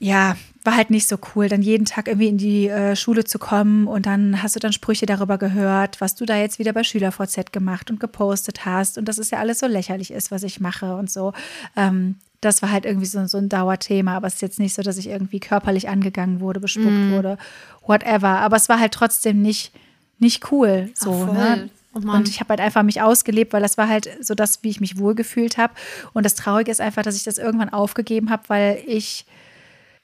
ja, 0.00 0.36
war 0.62 0.76
halt 0.76 0.90
nicht 0.90 1.08
so 1.08 1.16
cool, 1.34 1.48
dann 1.48 1.62
jeden 1.62 1.84
Tag 1.84 2.08
irgendwie 2.08 2.28
in 2.28 2.38
die 2.38 2.68
äh, 2.68 2.96
Schule 2.96 3.24
zu 3.24 3.38
kommen 3.38 3.86
und 3.86 4.06
dann 4.06 4.42
hast 4.42 4.56
du 4.56 4.60
dann 4.60 4.72
Sprüche 4.72 5.06
darüber 5.06 5.38
gehört, 5.38 6.00
was 6.00 6.14
du 6.16 6.26
da 6.26 6.36
jetzt 6.36 6.58
wieder 6.58 6.72
bei 6.72 6.82
SchülerVZ 6.82 7.52
gemacht 7.52 7.90
und 7.90 8.00
gepostet 8.00 8.66
hast 8.66 8.98
und 8.98 9.06
dass 9.06 9.18
es 9.18 9.30
ja 9.30 9.38
alles 9.38 9.60
so 9.60 9.66
lächerlich 9.66 10.10
ist, 10.10 10.30
was 10.30 10.42
ich 10.42 10.60
mache 10.60 10.96
und 10.96 11.10
so. 11.10 11.32
Ähm, 11.76 12.16
das 12.40 12.62
war 12.62 12.70
halt 12.70 12.84
irgendwie 12.84 13.06
so, 13.06 13.26
so 13.26 13.38
ein 13.38 13.48
Dauerthema, 13.48 14.16
aber 14.16 14.26
es 14.26 14.34
ist 14.34 14.42
jetzt 14.42 14.58
nicht 14.58 14.74
so, 14.74 14.82
dass 14.82 14.98
ich 14.98 15.08
irgendwie 15.08 15.40
körperlich 15.40 15.88
angegangen 15.88 16.40
wurde, 16.40 16.60
bespuckt 16.60 16.90
mm. 16.90 17.12
wurde, 17.12 17.38
whatever. 17.86 18.28
Aber 18.28 18.56
es 18.56 18.68
war 18.68 18.78
halt 18.78 18.92
trotzdem 18.92 19.40
nicht, 19.40 19.72
nicht 20.18 20.52
cool. 20.52 20.90
So, 20.94 21.28
Ach, 21.30 21.32
ne? 21.32 21.70
Oh 21.94 22.12
und 22.12 22.28
ich 22.28 22.40
habe 22.40 22.50
halt 22.50 22.60
einfach 22.60 22.82
mich 22.82 23.00
ausgelebt, 23.00 23.54
weil 23.54 23.62
das 23.62 23.78
war 23.78 23.88
halt 23.88 24.10
so 24.20 24.34
das, 24.34 24.62
wie 24.62 24.68
ich 24.68 24.80
mich 24.80 24.98
wohlgefühlt 24.98 25.56
habe. 25.56 25.72
Und 26.12 26.26
das 26.26 26.34
Traurige 26.34 26.70
ist 26.70 26.80
einfach, 26.80 27.02
dass 27.02 27.16
ich 27.16 27.24
das 27.24 27.38
irgendwann 27.38 27.70
aufgegeben 27.70 28.28
habe, 28.28 28.42
weil 28.48 28.82
ich 28.86 29.24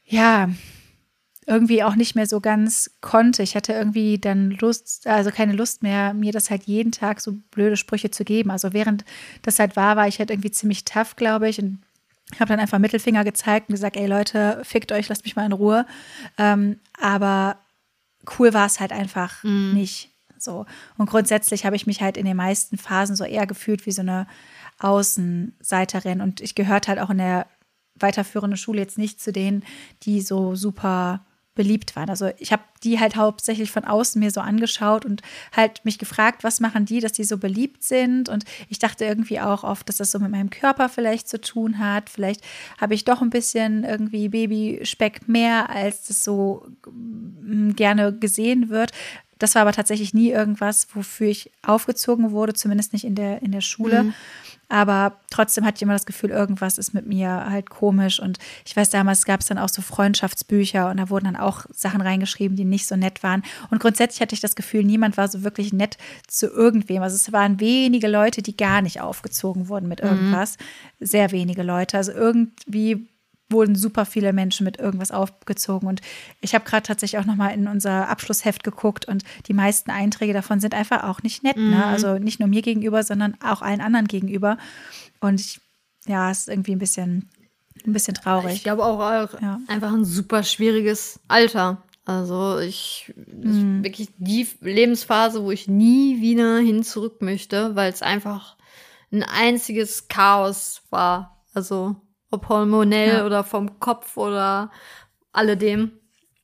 ja, 0.05 0.49
irgendwie 1.47 1.83
auch 1.83 1.97
nicht 1.97 2.15
mehr 2.15 2.27
so 2.27 2.41
ganz 2.41 2.91
konnte. 3.01 3.43
Ich 3.43 3.57
hatte 3.57 3.73
irgendwie 3.73 4.19
dann 4.19 4.53
Lust, 4.53 5.07
also 5.07 5.31
keine 5.31 5.53
Lust 5.53 5.83
mehr, 5.83 6.15
mir 6.15 6.33
das 6.33 6.51
halt 6.51 6.65
jeden 6.65 6.93
Tag 6.93 7.21
so 7.21 7.35
blöde 7.51 7.77
Sprüche 7.77 8.11
zu 8.11 8.25
geben. 8.25 8.51
Also 8.51 8.73
während 8.73 9.05
das 9.43 9.59
halt 9.59 9.75
war, 9.75 9.97
war 9.97 10.07
ich 10.07 10.19
halt 10.19 10.31
irgendwie 10.31 10.53
ziemlich 10.53 10.85
tough, 10.85 11.17
glaube 11.17 11.49
ich. 11.49 11.61
Und 11.61 11.81
habe 12.39 12.49
dann 12.49 12.61
einfach 12.61 12.79
Mittelfinger 12.79 13.25
gezeigt 13.25 13.69
und 13.69 13.75
gesagt, 13.75 13.97
ey 13.97 14.07
Leute, 14.07 14.61
fickt 14.65 14.93
euch, 14.93 15.09
lasst 15.09 15.25
mich 15.25 15.35
mal 15.35 15.45
in 15.45 15.53
Ruhe. 15.53 15.85
Ähm, 16.39 16.79
aber 17.01 17.59
cool 18.39 18.55
war 18.55 18.67
es 18.67 18.79
halt 18.79 18.93
einfach 18.93 19.43
mm. 19.43 19.75
nicht. 19.75 20.11
So. 20.39 20.67
Und 20.97 21.11
grundsätzlich 21.11 21.67
habe 21.67 21.77
ich 21.77 21.87
mich 21.87 22.01
halt 22.01 22.17
in 22.17 22.25
den 22.25 22.37
meisten 22.37 22.79
Phasen 22.79 23.17
so 23.17 23.25
eher 23.25 23.47
gefühlt 23.47 23.85
wie 23.87 23.93
so 23.93 24.03
eine 24.03 24.27
Außenseiterin. 24.79 26.21
Und 26.21 26.41
ich 26.41 26.55
gehört 26.55 26.89
halt 26.89 27.01
auch 27.01 27.11
in 27.11 27.19
der 27.19 27.47
weiterführende 28.03 28.57
Schule 28.57 28.81
jetzt 28.81 28.99
nicht 28.99 29.21
zu 29.21 29.33
denen, 29.33 29.65
die 30.03 30.21
so 30.21 30.55
super 30.55 31.25
beliebt 31.55 31.97
waren. 31.97 32.09
Also 32.09 32.31
ich 32.39 32.51
habe 32.51 32.63
die 32.83 32.99
halt 32.99 33.15
hauptsächlich 33.17 33.71
von 33.71 33.85
außen 33.85 34.19
mir 34.19 34.31
so 34.31 34.41
angeschaut 34.41 35.05
und 35.05 35.21
halt 35.55 35.85
mich 35.85 35.99
gefragt, 35.99 36.45
was 36.45 36.61
machen 36.61 36.87
die, 36.87 37.01
dass 37.01 37.13
die 37.13 37.25
so 37.25 37.37
beliebt 37.37 37.83
sind. 37.83 38.31
Und 38.31 38.45
ich 38.69 38.79
dachte 38.79 39.05
irgendwie 39.05 39.39
auch 39.39 39.63
oft, 39.63 39.87
dass 39.89 39.99
das 39.99 40.11
so 40.11 40.19
mit 40.19 40.31
meinem 40.31 40.49
Körper 40.49 40.89
vielleicht 40.89 41.29
zu 41.29 41.41
tun 41.41 41.79
hat. 41.79 42.09
Vielleicht 42.09 42.41
habe 42.81 42.95
ich 42.95 43.05
doch 43.05 43.21
ein 43.21 43.31
bisschen 43.31 43.85
irgendwie 43.85 44.31
Babyspeck 44.31 45.29
mehr, 45.29 45.69
als 45.69 46.07
das 46.07 46.25
so 46.25 46.67
mm, 46.91 47.73
gerne 47.73 48.15
gesehen 48.15 48.71
wird. 48.71 48.93
Das 49.39 49.55
war 49.55 49.63
aber 49.63 49.73
tatsächlich 49.73 50.15
nie 50.15 50.31
irgendwas, 50.31 50.87
wofür 50.95 51.27
ich 51.27 51.51
aufgezogen 51.63 52.31
wurde, 52.31 52.55
zumindest 52.55 52.93
nicht 52.95 53.05
in 53.05 53.15
der, 53.15 53.43
in 53.43 53.53
der 53.53 53.61
Schule. 53.61 54.05
Mhm. 54.05 54.15
Aber 54.73 55.19
trotzdem 55.29 55.67
hatte 55.67 55.77
ich 55.77 55.83
immer 55.83 55.93
das 55.93 56.07
Gefühl, 56.07 56.31
irgendwas 56.31 56.79
ist 56.79 56.95
mit 56.95 57.07
mir 57.07 57.29
halt 57.51 57.69
komisch. 57.69 58.19
Und 58.19 58.39
ich 58.65 58.75
weiß, 58.75 58.89
damals 58.89 59.27
gab 59.27 59.41
es 59.41 59.47
dann 59.47 59.59
auch 59.59 59.69
so 59.69 59.83
Freundschaftsbücher 59.83 60.89
und 60.89 60.97
da 60.97 61.11
wurden 61.11 61.27
dann 61.27 61.37
auch 61.37 61.67
Sachen 61.75 62.01
reingeschrieben, 62.01 62.57
die 62.57 62.65
nicht 62.65 62.87
so 62.87 62.97
nett 62.97 63.23
waren. 63.23 63.43
Und 63.69 63.81
grundsätzlich 63.81 64.23
hatte 64.23 64.35
ich 64.35 64.41
das 64.41 64.57
Gefühl, 64.57 64.83
niemand 64.83 65.19
war 65.19 65.29
so 65.29 65.45
wirklich 65.45 65.75
nett 65.75 65.99
zu 66.27 66.47
irgendwem. 66.47 67.03
Also 67.03 67.17
es 67.17 67.35
waren 67.35 67.61
wenige 67.61 68.09
Leute, 68.09 68.41
die 68.41 68.57
gar 68.57 68.81
nicht 68.81 69.03
aufgezogen 69.03 69.69
wurden 69.69 69.89
mit 69.89 70.03
mhm. 70.03 70.09
irgendwas. 70.09 70.57
Mhm. 70.57 71.05
Sehr 71.05 71.33
wenige 71.33 71.63
Leute. 71.63 71.99
Also 71.99 72.13
irgendwie 72.13 73.07
wurden 73.53 73.75
super 73.75 74.05
viele 74.05 74.33
Menschen 74.33 74.65
mit 74.65 74.79
irgendwas 74.79 75.11
aufgezogen. 75.11 75.89
Und 75.89 76.01
ich 76.41 76.55
habe 76.55 76.65
gerade 76.65 76.83
tatsächlich 76.83 77.21
auch 77.21 77.27
nochmal 77.27 77.55
in 77.55 77.69
unser 77.69 78.09
Abschlussheft 78.09 78.65
geguckt 78.65 79.07
und 79.07 79.25
die 79.47 79.55
meisten 79.55 79.91
Einträge 79.91 80.33
davon 80.33 80.61
sind 80.61 80.75
einfach 80.75 81.05
auch 81.05 81.23
nicht 81.23 81.43
nett. 81.43 81.57
Ne? 81.57 81.63
Mhm. 81.63 81.71
Ne? 81.71 81.85
Also 81.85 82.19
nicht 82.19 82.41
nur 82.41 82.49
mir 82.49 82.63
gegenüber, 82.63 83.03
sondern 83.03 83.37
auch 83.45 83.63
allen 83.63 83.81
anderen 83.81 84.09
gegenüber. 84.09 84.59
Und 85.21 85.41
ich, 85.41 85.61
ja, 86.07 86.31
es 86.31 86.41
ist 86.41 86.49
irgendwie 86.49 86.73
ein 86.73 86.79
bisschen, 86.79 87.29
ein 87.87 87.93
bisschen 87.93 88.15
traurig. 88.15 88.55
Ich 88.55 88.65
glaube 88.65 88.85
auch, 88.85 88.99
auch 88.99 89.41
ja. 89.41 89.61
einfach 89.69 89.93
ein 89.93 90.05
super 90.05 90.43
schwieriges 90.43 91.21
Alter. 91.29 91.83
Also 92.05 92.59
ich, 92.59 93.13
mhm. 93.17 93.85
wirklich 93.85 94.09
die 94.19 94.49
Lebensphase, 94.61 95.45
wo 95.45 95.53
ich 95.53 95.69
nie 95.69 96.21
wieder 96.21 96.59
hin 96.59 96.83
zurück 96.83 97.23
möchte, 97.23 97.77
weil 97.77 97.93
es 97.93 98.03
einfach 98.03 98.57
ein 99.13 99.23
einziges 99.23 100.09
Chaos 100.09 100.83
war. 100.91 101.45
Also 101.55 101.97
ob 102.33 102.49
hormonell 102.49 103.19
ja. 103.19 103.27
oder 103.27 103.45
vom 103.45 103.79
Kopf 103.79 104.17
oder 104.17 104.71
alledem. 105.33 105.93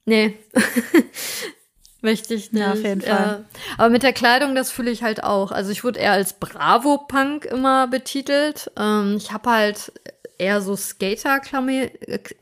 Nee. 0.04 0.38
Möchte 2.00 2.34
ich 2.34 2.52
nicht. 2.52 2.62
Ja, 2.62 2.72
auf 2.72 2.82
jeden 2.82 3.00
Fall. 3.00 3.10
Ja. 3.10 3.44
Aber 3.76 3.88
mit 3.90 4.04
der 4.04 4.12
Kleidung, 4.12 4.54
das 4.54 4.70
fühle 4.70 4.90
ich 4.90 5.02
halt 5.02 5.24
auch. 5.24 5.50
Also 5.50 5.72
ich 5.72 5.82
wurde 5.82 5.98
eher 5.98 6.12
als 6.12 6.34
Bravo-Punk 6.34 7.44
immer 7.44 7.88
betitelt. 7.88 8.70
Ähm, 8.78 9.16
ich 9.16 9.32
habe 9.32 9.50
halt 9.50 9.92
eher 10.38 10.60
so 10.60 10.76
Skater-Klamotten 10.76 11.90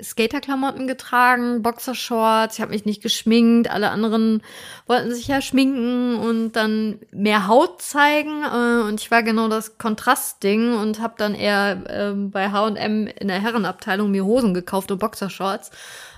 Skater 0.02 0.40
getragen, 0.86 1.62
Boxershorts. 1.62 2.56
Ich 2.56 2.60
habe 2.60 2.72
mich 2.72 2.84
nicht 2.84 3.02
geschminkt. 3.02 3.70
Alle 3.70 3.90
anderen 3.90 4.42
wollten 4.86 5.14
sich 5.14 5.28
ja 5.28 5.40
schminken 5.40 6.16
und 6.16 6.52
dann 6.52 7.00
mehr 7.10 7.48
Haut 7.48 7.80
zeigen. 7.80 8.44
Äh, 8.44 8.86
und 8.86 9.00
ich 9.00 9.10
war 9.10 9.22
genau 9.22 9.48
das 9.48 9.78
Kontrastding 9.78 10.74
und 10.74 11.00
habe 11.00 11.14
dann 11.16 11.34
eher 11.34 11.82
äh, 11.86 12.12
bei 12.14 12.50
H&M 12.50 13.06
in 13.06 13.28
der 13.28 13.40
Herrenabteilung 13.40 14.10
mir 14.10 14.26
Hosen 14.26 14.52
gekauft 14.52 14.90
und 14.90 14.98
Boxershorts. 14.98 15.70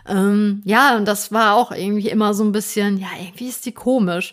Ähm, 0.09 0.63
ja, 0.65 0.97
und 0.97 1.05
das 1.05 1.33
war 1.33 1.55
auch 1.55 1.71
irgendwie 1.71 2.09
immer 2.09 2.35
so 2.35 2.43
ein 2.43 2.53
bisschen, 2.53 2.99
ja, 2.99 3.09
irgendwie 3.21 3.49
ist 3.49 3.67
die 3.67 3.73
komisch. 3.73 4.33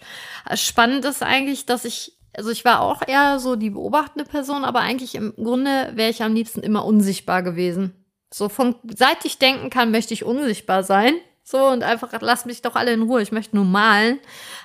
Spannend 0.55 1.05
ist 1.05 1.21
eigentlich, 1.21 1.65
dass 1.65 1.85
ich 1.85 2.14
also 2.37 2.49
ich 2.49 2.65
war 2.65 2.81
auch 2.81 3.01
eher 3.07 3.39
so 3.39 3.55
die 3.55 3.69
beobachtende 3.69 4.29
Person, 4.29 4.63
aber 4.63 4.79
eigentlich 4.79 5.15
im 5.15 5.33
Grunde 5.35 5.91
wäre 5.95 6.09
ich 6.09 6.23
am 6.23 6.33
liebsten 6.33 6.61
immer 6.61 6.85
unsichtbar 6.85 7.43
gewesen. 7.43 7.93
So 8.33 8.49
von 8.49 8.75
seit 8.95 9.23
ich 9.25 9.37
denken 9.37 9.69
kann, 9.69 9.91
möchte 9.91 10.13
ich 10.13 10.25
unsichtbar 10.25 10.83
sein. 10.83 11.15
So 11.43 11.67
und 11.67 11.83
einfach 11.83 12.11
lass 12.21 12.45
mich 12.45 12.63
doch 12.63 12.75
alle 12.75 12.91
in 12.91 13.03
Ruhe, 13.03 13.21
ich 13.21 13.31
möchte 13.31 13.55
nur 13.55 13.65
malen. 13.65 14.19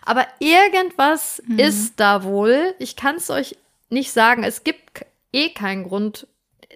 Aber 0.04 0.26
irgendwas 0.38 1.42
mhm. 1.46 1.59
ist 1.59 2.00
da 2.00 2.24
wohl. 2.24 2.74
Ich 2.78 2.96
kann 2.96 3.16
es 3.16 3.28
euch 3.30 3.56
nicht 3.90 4.12
sagen. 4.12 4.44
Es 4.44 4.64
gibt 4.64 5.04
eh 5.33 5.50
keinen 5.50 5.85
Grund, 5.85 6.26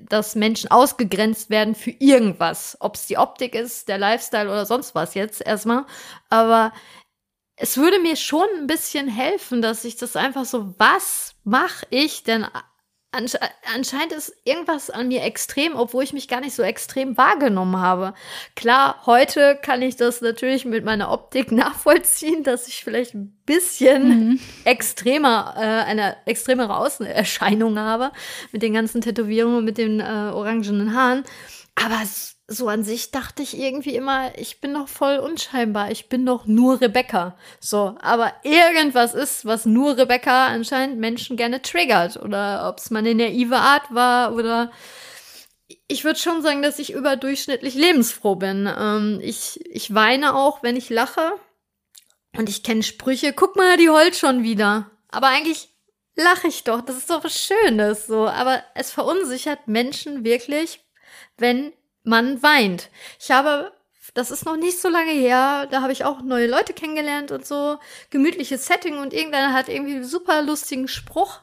dass 0.02 0.34
Menschen 0.34 0.70
ausgegrenzt 0.70 1.50
werden 1.50 1.74
für 1.74 1.90
irgendwas. 1.90 2.76
Ob 2.80 2.96
es 2.96 3.06
die 3.06 3.16
Optik 3.16 3.54
ist, 3.54 3.88
der 3.88 3.98
Lifestyle 3.98 4.50
oder 4.50 4.66
sonst 4.66 4.94
was 4.94 5.14
jetzt 5.14 5.44
erstmal. 5.44 5.86
Aber 6.28 6.72
es 7.56 7.76
würde 7.76 8.00
mir 8.00 8.16
schon 8.16 8.46
ein 8.58 8.66
bisschen 8.66 9.08
helfen, 9.08 9.62
dass 9.62 9.84
ich 9.84 9.96
das 9.96 10.16
einfach 10.16 10.44
so, 10.44 10.74
was 10.78 11.34
mache 11.44 11.86
ich 11.90 12.24
denn? 12.24 12.46
Ansche 13.14 13.38
anscheinend 13.72 14.12
ist 14.12 14.34
irgendwas 14.44 14.90
an 14.90 15.06
mir 15.06 15.22
extrem, 15.22 15.76
obwohl 15.76 16.02
ich 16.02 16.12
mich 16.12 16.26
gar 16.26 16.40
nicht 16.40 16.54
so 16.54 16.64
extrem 16.64 17.16
wahrgenommen 17.16 17.76
habe. 17.76 18.12
Klar, 18.56 19.02
heute 19.06 19.56
kann 19.62 19.82
ich 19.82 19.94
das 19.94 20.20
natürlich 20.20 20.64
mit 20.64 20.84
meiner 20.84 21.12
Optik 21.12 21.52
nachvollziehen, 21.52 22.42
dass 22.42 22.66
ich 22.66 22.82
vielleicht 22.82 23.14
ein 23.14 23.38
bisschen 23.46 24.08
mhm. 24.08 24.40
extremer, 24.64 25.54
äh, 25.56 25.60
eine 25.60 26.16
extremere 26.26 26.76
Außenerscheinung 26.76 27.78
habe 27.78 28.10
mit 28.50 28.62
den 28.62 28.74
ganzen 28.74 29.00
Tätowierungen 29.00 29.58
und 29.58 29.64
mit 29.64 29.78
den 29.78 30.00
äh, 30.00 30.02
orangenen 30.32 30.94
Haaren. 30.96 31.22
Aber 31.76 32.02
so 32.46 32.68
an 32.68 32.84
sich 32.84 33.10
dachte 33.10 33.42
ich 33.42 33.58
irgendwie 33.58 33.96
immer, 33.96 34.36
ich 34.38 34.60
bin 34.60 34.74
doch 34.74 34.88
voll 34.88 35.18
unscheinbar, 35.18 35.90
ich 35.90 36.08
bin 36.08 36.26
doch 36.26 36.46
nur 36.46 36.80
Rebecca. 36.80 37.36
So, 37.58 37.96
aber 38.00 38.34
irgendwas 38.42 39.14
ist, 39.14 39.46
was 39.46 39.64
nur 39.64 39.96
Rebecca 39.96 40.48
anscheinend 40.48 40.98
Menschen 40.98 41.36
gerne 41.36 41.62
triggert. 41.62 42.18
Oder 42.18 42.68
ob 42.68 42.78
es 42.78 42.90
meine 42.90 43.14
naive 43.14 43.56
Art 43.56 43.94
war 43.94 44.34
oder 44.34 44.70
ich 45.88 46.04
würde 46.04 46.18
schon 46.18 46.42
sagen, 46.42 46.62
dass 46.62 46.78
ich 46.78 46.92
überdurchschnittlich 46.92 47.74
lebensfroh 47.74 48.36
bin. 48.36 48.70
Ähm, 48.78 49.20
ich, 49.22 49.60
ich 49.70 49.94
weine 49.94 50.34
auch, 50.34 50.62
wenn 50.62 50.76
ich 50.76 50.90
lache. 50.90 51.32
Und 52.36 52.48
ich 52.48 52.62
kenne 52.62 52.82
Sprüche, 52.82 53.32
guck 53.32 53.56
mal, 53.56 53.76
die 53.76 53.90
heult 53.90 54.16
schon 54.16 54.42
wieder. 54.42 54.90
Aber 55.08 55.28
eigentlich 55.28 55.68
lache 56.16 56.48
ich 56.48 56.64
doch. 56.64 56.80
Das 56.80 56.96
ist 56.96 57.10
doch 57.10 57.24
was 57.24 57.38
Schönes, 57.38 58.06
so. 58.06 58.26
Aber 58.26 58.62
es 58.74 58.90
verunsichert 58.90 59.68
Menschen 59.68 60.24
wirklich, 60.24 60.80
wenn 61.38 61.72
man 62.04 62.42
weint. 62.42 62.90
Ich 63.18 63.30
habe, 63.30 63.72
das 64.14 64.30
ist 64.30 64.46
noch 64.46 64.56
nicht 64.56 64.80
so 64.80 64.88
lange 64.88 65.12
her, 65.12 65.66
da 65.70 65.82
habe 65.82 65.92
ich 65.92 66.04
auch 66.04 66.22
neue 66.22 66.46
Leute 66.46 66.72
kennengelernt 66.72 67.32
und 67.32 67.46
so, 67.46 67.78
gemütliches 68.10 68.66
Setting 68.66 68.98
und 68.98 69.12
irgendeiner 69.12 69.52
hat 69.52 69.68
irgendwie 69.68 69.96
einen 69.96 70.04
super 70.04 70.42
lustigen 70.42 70.86
Spruch 70.86 71.40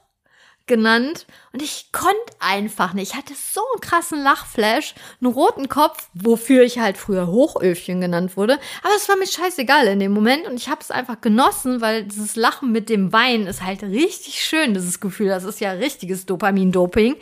genannt 0.71 1.27
und 1.51 1.61
ich 1.61 1.91
konnte 1.91 2.15
einfach 2.39 2.93
nicht. 2.93 3.11
Ich 3.11 3.17
hatte 3.17 3.33
so 3.35 3.59
einen 3.73 3.81
krassen 3.81 4.23
Lachflash, 4.23 4.95
einen 5.19 5.33
roten 5.33 5.67
Kopf, 5.67 6.07
wofür 6.13 6.63
ich 6.63 6.79
halt 6.79 6.97
früher 6.97 7.27
Hochöfchen 7.27 7.99
genannt 7.99 8.37
wurde. 8.37 8.57
Aber 8.81 8.95
es 8.95 9.09
war 9.09 9.17
mir 9.17 9.27
scheißegal 9.27 9.85
in 9.87 9.99
dem 9.99 10.13
Moment 10.13 10.47
und 10.47 10.55
ich 10.55 10.69
habe 10.69 10.79
es 10.79 10.91
einfach 10.91 11.19
genossen, 11.19 11.81
weil 11.81 12.05
dieses 12.05 12.37
Lachen 12.37 12.71
mit 12.71 12.87
dem 12.87 13.11
Wein 13.11 13.47
ist 13.47 13.63
halt 13.63 13.83
richtig 13.83 14.45
schön, 14.45 14.73
dieses 14.73 15.01
Gefühl. 15.01 15.27
Das 15.27 15.43
ist 15.43 15.59
ja 15.59 15.71
richtiges 15.71 16.25
Dopamin-Doping. 16.25 17.17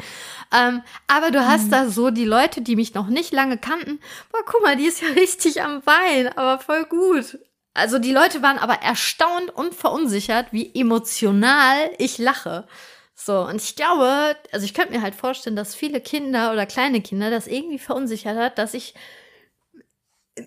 Ähm, 0.55 0.83
aber 1.07 1.31
du 1.31 1.47
hast 1.47 1.65
mhm. 1.65 1.71
da 1.71 1.89
so 1.89 2.11
die 2.11 2.25
Leute, 2.25 2.61
die 2.61 2.75
mich 2.75 2.93
noch 2.93 3.07
nicht 3.07 3.33
lange 3.33 3.57
kannten. 3.57 3.99
Boah, 4.31 4.41
guck 4.45 4.61
mal, 4.61 4.75
die 4.75 4.85
ist 4.85 5.01
ja 5.01 5.07
richtig 5.15 5.63
am 5.63 5.81
Wein, 5.87 6.27
aber 6.37 6.59
voll 6.59 6.85
gut. 6.85 7.39
Also 7.73 7.97
die 7.97 8.13
Leute 8.13 8.43
waren 8.43 8.59
aber 8.59 8.75
erstaunt 8.75 9.49
und 9.49 9.73
verunsichert, 9.73 10.47
wie 10.51 10.71
emotional 10.75 11.89
ich 11.97 12.19
lache. 12.19 12.67
So, 13.21 13.41
und 13.41 13.61
ich 13.61 13.75
glaube, 13.75 14.37
also 14.53 14.63
ich 14.63 14.73
könnte 14.73 14.93
mir 14.93 15.01
halt 15.01 15.13
vorstellen, 15.13 15.57
dass 15.57 15.75
viele 15.75 15.99
Kinder 15.99 16.53
oder 16.53 16.65
kleine 16.65 17.01
Kinder 17.01 17.29
das 17.29 17.47
irgendwie 17.47 17.77
verunsichert 17.77 18.37
hat, 18.37 18.57
dass 18.57 18.73
ich 18.73 18.93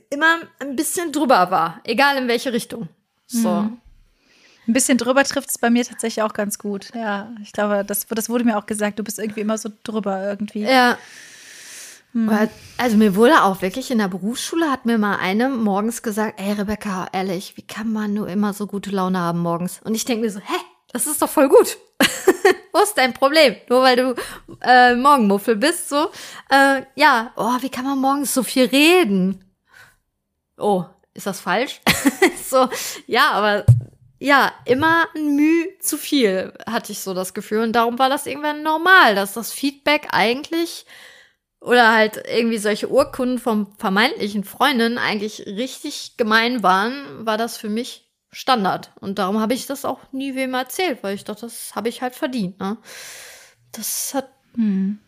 immer 0.09 0.39
ein 0.59 0.75
bisschen 0.75 1.13
drüber 1.13 1.51
war, 1.51 1.83
egal 1.85 2.17
in 2.17 2.29
welche 2.29 2.55
Richtung. 2.55 2.89
So. 3.27 3.51
Mhm. 3.51 3.79
Ein 4.67 4.73
bisschen 4.73 4.97
drüber 4.97 5.23
trifft 5.25 5.51
es 5.51 5.59
bei 5.59 5.69
mir 5.69 5.85
tatsächlich 5.85 6.23
auch 6.23 6.33
ganz 6.33 6.57
gut. 6.59 6.89
Ja, 6.95 7.35
ich 7.43 7.53
glaube, 7.53 7.85
das, 7.85 8.07
das 8.07 8.31
wurde 8.31 8.45
mir 8.45 8.57
auch 8.57 8.65
gesagt, 8.65 8.99
du 8.99 9.05
bist 9.05 9.19
irgendwie 9.19 9.41
immer 9.41 9.59
so 9.59 9.69
drüber 9.85 10.25
irgendwie. 10.25 10.63
Ja. 10.63 10.97
Hm. 12.13 12.49
Also 12.79 12.97
mir 12.97 13.17
wurde 13.17 13.43
auch 13.43 13.61
wirklich 13.61 13.91
in 13.91 13.99
der 13.99 14.09
Berufsschule 14.09 14.71
hat 14.71 14.87
mir 14.87 14.97
mal 14.97 15.17
eine 15.17 15.51
morgens 15.51 16.03
gesagt, 16.03 16.41
ey 16.41 16.53
Rebecca, 16.53 17.09
ehrlich, 17.13 17.55
wie 17.57 17.67
kann 17.67 17.93
man 17.93 18.15
nur 18.15 18.29
immer 18.29 18.55
so 18.55 18.67
gute 18.67 18.91
Laune 18.91 19.19
haben 19.19 19.41
morgens? 19.41 19.81
Und 19.85 19.95
ich 19.95 20.07
denke 20.07 20.25
mir 20.25 20.31
so, 20.31 20.41
hä, 20.41 20.57
das 20.93 21.07
ist 21.07 21.23
doch 21.23 21.29
voll 21.29 21.49
gut. 21.49 21.79
Wo 22.73 22.81
ist 22.81 22.95
dein 22.95 23.15
Problem? 23.15 23.57
Nur 23.69 23.83
weil 23.83 23.97
du 23.97 24.15
äh, 24.61 24.95
Morgenmuffel 24.95 25.57
bist, 25.57 25.89
so. 25.89 26.11
Äh, 26.51 26.83
ja, 26.95 27.33
oh, 27.37 27.57
wie 27.61 27.71
kann 27.71 27.85
man 27.85 27.99
morgens 27.99 28.35
so 28.35 28.43
viel 28.43 28.67
reden? 28.67 29.45
Oh, 30.57 30.85
ist 31.15 31.27
das 31.27 31.41
falsch? 31.41 31.81
so, 32.45 32.69
ja, 33.07 33.31
aber 33.33 33.65
ja, 34.19 34.53
immer 34.67 35.09
ein 35.17 35.35
Mühe 35.35 35.79
zu 35.81 35.99
viel, 35.99 36.53
hatte 36.67 36.93
ich 36.93 37.01
so 37.01 37.13
das 37.13 37.35
Gefühl. 37.35 37.63
Und 37.63 37.73
darum 37.73 37.99
war 37.99 38.09
das 38.09 38.27
irgendwann 38.27 38.63
normal, 38.63 39.15
dass 39.15 39.33
das 39.35 39.53
Feedback 39.53 40.09
eigentlich 40.13 40.87
oder 41.63 41.93
halt 41.93 42.23
irgendwie 42.29 42.59
solche 42.59 42.89
Urkunden 42.89 43.39
vom 43.39 43.75
vermeintlichen 43.79 44.45
Freundinnen 44.45 44.99
eigentlich 44.99 45.47
richtig 45.47 46.17
gemein 46.17 46.63
waren, 46.63 47.25
war 47.25 47.39
das 47.39 47.57
für 47.57 47.69
mich 47.69 48.12
Standard. 48.33 48.93
Und 49.01 49.19
darum 49.19 49.41
habe 49.41 49.55
ich 49.55 49.67
das 49.67 49.85
auch 49.85 50.01
nie 50.11 50.35
wem 50.35 50.55
erzählt, 50.55 51.03
weil 51.03 51.15
ich 51.15 51.25
dachte, 51.25 51.43
das 51.43 51.75
habe 51.75 51.89
ich 51.89 52.03
halt 52.03 52.15
verdient. 52.15 52.59
Ne? 52.59 52.79
Das 53.73 54.15
hat 54.15 54.29
hm. 54.55 54.99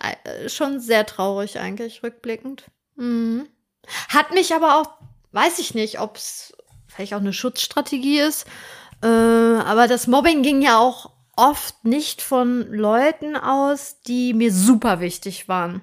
Äh, 0.00 0.48
schon 0.48 0.80
sehr 0.80 1.06
traurig 1.06 1.58
eigentlich, 1.58 2.02
rückblickend. 2.02 2.64
Mhm. 2.96 3.48
Hat 4.08 4.32
mich 4.32 4.54
aber 4.54 4.80
auch, 4.80 4.90
weiß 5.32 5.58
ich 5.58 5.74
nicht, 5.74 6.00
ob 6.00 6.16
es 6.16 6.54
vielleicht 6.88 7.14
auch 7.14 7.20
eine 7.20 7.32
Schutzstrategie 7.32 8.20
ist, 8.20 8.46
äh, 9.02 9.06
aber 9.06 9.88
das 9.88 10.06
Mobbing 10.06 10.42
ging 10.42 10.62
ja 10.62 10.78
auch 10.78 11.10
oft 11.36 11.84
nicht 11.84 12.22
von 12.22 12.72
Leuten 12.72 13.36
aus, 13.36 14.00
die 14.02 14.32
mir 14.32 14.52
super 14.52 15.00
wichtig 15.00 15.48
waren. 15.48 15.82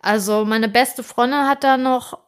Also 0.00 0.44
meine 0.44 0.68
beste 0.68 1.02
Freundin 1.02 1.48
hat 1.48 1.64
da 1.64 1.76
noch 1.76 2.18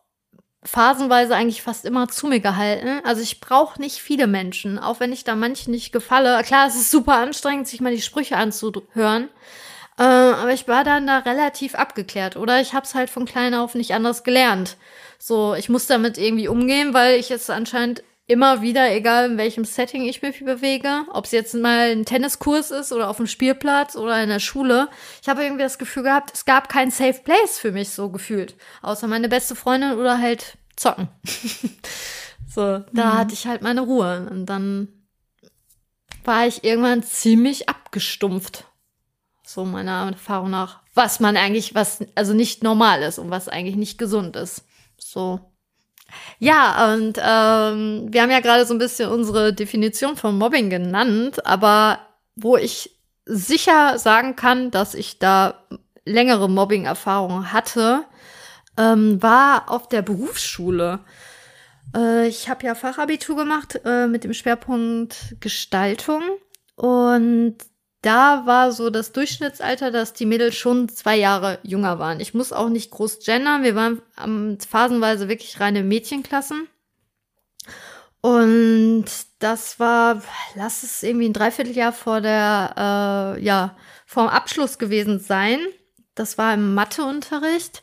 phasenweise 0.62 1.35
eigentlich 1.35 1.62
fast 1.62 1.85
immer 1.85 2.09
zu 2.09 2.27
mir 2.27 2.40
gehalten. 2.40 3.01
Also 3.05 3.23
ich 3.23 3.40
brauche 3.40 3.81
nicht 3.81 3.99
viele 3.99 4.27
Menschen, 4.27 4.79
auch 4.79 5.01
wenn 5.01 5.12
ich 5.12 5.25
da 5.25 5.35
manchen 5.35 5.70
nicht 5.70 5.92
gefalle. 5.92 6.42
Klar, 6.42 6.66
es 6.68 6.75
ist 6.75 6.90
super 6.90 7.16
anstrengend, 7.16 7.68
sich 7.68 7.81
mal 7.81 7.94
die 7.94 8.03
Sprüche 8.03 8.37
anzuhören. 8.37 9.29
Äh, 9.99 10.03
aber 10.03 10.53
ich 10.53 10.68
war 10.68 10.85
dann 10.85 11.07
da 11.07 11.18
relativ 11.18 11.75
abgeklärt. 11.75 12.37
Oder 12.37 12.61
ich 12.61 12.75
habe 12.75 12.85
es 12.85 12.94
halt 12.94 13.11
von 13.11 13.25
klein 13.25 13.55
auf 13.55 13.75
nicht 13.75 13.94
anders 13.94 14.23
gelernt. 14.23 14.77
So, 15.18 15.55
ich 15.55 15.68
muss 15.68 15.87
damit 15.87 16.18
irgendwie 16.18 16.49
umgehen, 16.49 16.94
weil 16.94 17.18
ich 17.18 17.31
es 17.31 17.51
anscheinend 17.51 18.03
immer 18.31 18.62
wieder, 18.62 18.95
egal 18.95 19.33
in 19.33 19.38
welchem 19.38 19.64
Setting 19.64 20.05
ich 20.05 20.23
mich 20.23 20.45
bewege, 20.45 21.05
ob 21.12 21.25
es 21.25 21.33
jetzt 21.33 21.55
mal 21.55 21.90
ein 21.90 22.05
Tenniskurs 22.05 22.71
ist 22.71 22.93
oder 22.93 23.11
auf 23.11 23.16
dem 23.16 23.27
Spielplatz 23.27 23.97
oder 23.97 24.23
in 24.23 24.29
der 24.29 24.38
Schule, 24.38 24.88
ich 25.21 25.29
habe 25.29 25.43
irgendwie 25.43 25.64
das 25.64 25.79
Gefühl 25.79 26.05
gehabt, 26.05 26.31
es 26.33 26.45
gab 26.45 26.69
kein 26.69 26.93
Safe 26.93 27.21
Place 27.25 27.59
für 27.59 27.73
mich 27.73 27.90
so 27.90 28.09
gefühlt, 28.09 28.55
außer 28.83 29.09
meine 29.09 29.29
beste 29.29 29.57
Freundin 29.57 29.99
oder 29.99 30.19
halt 30.19 30.59
zocken. 30.77 31.09
so, 32.49 32.79
da 32.93 33.07
mhm. 33.07 33.19
hatte 33.19 33.35
ich 33.35 33.49
halt 33.49 33.62
meine 33.62 33.81
Ruhe 33.81 34.29
und 34.31 34.47
dann 34.47 34.88
war 36.25 36.47
ich 36.47 36.62
irgendwann 36.62 37.03
ziemlich 37.03 37.69
abgestumpft. 37.69 38.64
So 39.45 39.64
meiner 39.64 40.09
Erfahrung 40.12 40.51
nach, 40.51 40.83
was 40.95 41.19
man 41.19 41.37
eigentlich, 41.37 41.75
was 41.75 42.05
also 42.14 42.33
nicht 42.33 42.62
normal 42.62 43.03
ist 43.03 43.19
und 43.19 43.31
was 43.31 43.49
eigentlich 43.49 43.75
nicht 43.75 43.99
gesund 43.99 44.37
ist. 44.37 44.64
So 44.97 45.40
ja, 46.38 46.92
und 46.94 47.18
ähm, 47.18 48.09
wir 48.11 48.23
haben 48.23 48.31
ja 48.31 48.40
gerade 48.40 48.66
so 48.66 48.75
ein 48.75 48.79
bisschen 48.79 49.11
unsere 49.11 49.53
Definition 49.53 50.16
von 50.16 50.37
Mobbing 50.38 50.70
genannt, 50.70 51.44
aber 51.46 52.01
wo 52.37 52.57
ich 52.57 52.96
sicher 53.27 53.99
sagen 53.99 54.37
kann, 54.37 54.70
dass 54.70 54.94
ich 54.94 55.18
da 55.18 55.66
längere 56.05 56.49
Mobbing-Erfahrungen 56.49 57.53
hatte, 57.53 58.05
ähm, 58.77 59.23
war 59.23 59.70
auf 59.70 59.88
der 59.88 60.03
Berufsschule. 60.03 61.01
Äh, 61.94 62.29
ich 62.29 62.49
habe 62.49 62.66
ja 62.66 62.75
Fachabitur 62.75 63.37
gemacht 63.37 63.81
äh, 63.85 64.07
mit 64.07 64.25
dem 64.25 64.33
Schwerpunkt 64.33 65.37
Gestaltung 65.40 66.23
und 66.77 67.57
da 68.03 68.47
war 68.47 68.73
so 68.73 68.89
das 68.89 69.13
Durchschnittsalter, 69.13 69.91
dass 69.91 70.15
die 70.15 70.27
Mädels 70.27 70.57
schon 70.57 70.89
zwei 70.89 71.17
Jahre 71.17 71.59
jünger 71.63 71.99
waren. 71.99 72.21
Ich 72.21 72.33
muss 72.33 72.53
auch 72.53 72.69
nicht 72.71 72.91
groß 72.91 73.21
gendern. 73.25 73.63
Wir 73.63 73.75
waren 73.75 74.01
ähm, 74.23 74.59
phasenweise 74.59 75.29
wirklich 75.29 75.61
reine 75.61 75.83
Mädchenklassen. 75.83 76.67
Und 78.23 79.07
das 79.39 79.79
war, 79.79 80.23
lass 80.55 80.83
es 80.83 81.03
irgendwie 81.03 81.29
ein 81.29 81.35
Dreivierteljahr 81.35 81.93
vor 81.93 82.21
der, 82.21 83.37
äh, 83.39 83.43
ja, 83.43 83.77
vor 84.07 84.25
dem 84.25 84.31
Abschluss 84.31 84.79
gewesen 84.79 85.21
sein. 85.21 85.59
Das 86.15 86.39
war 86.39 86.55
im 86.55 86.75
Matheunterricht. 86.75 87.83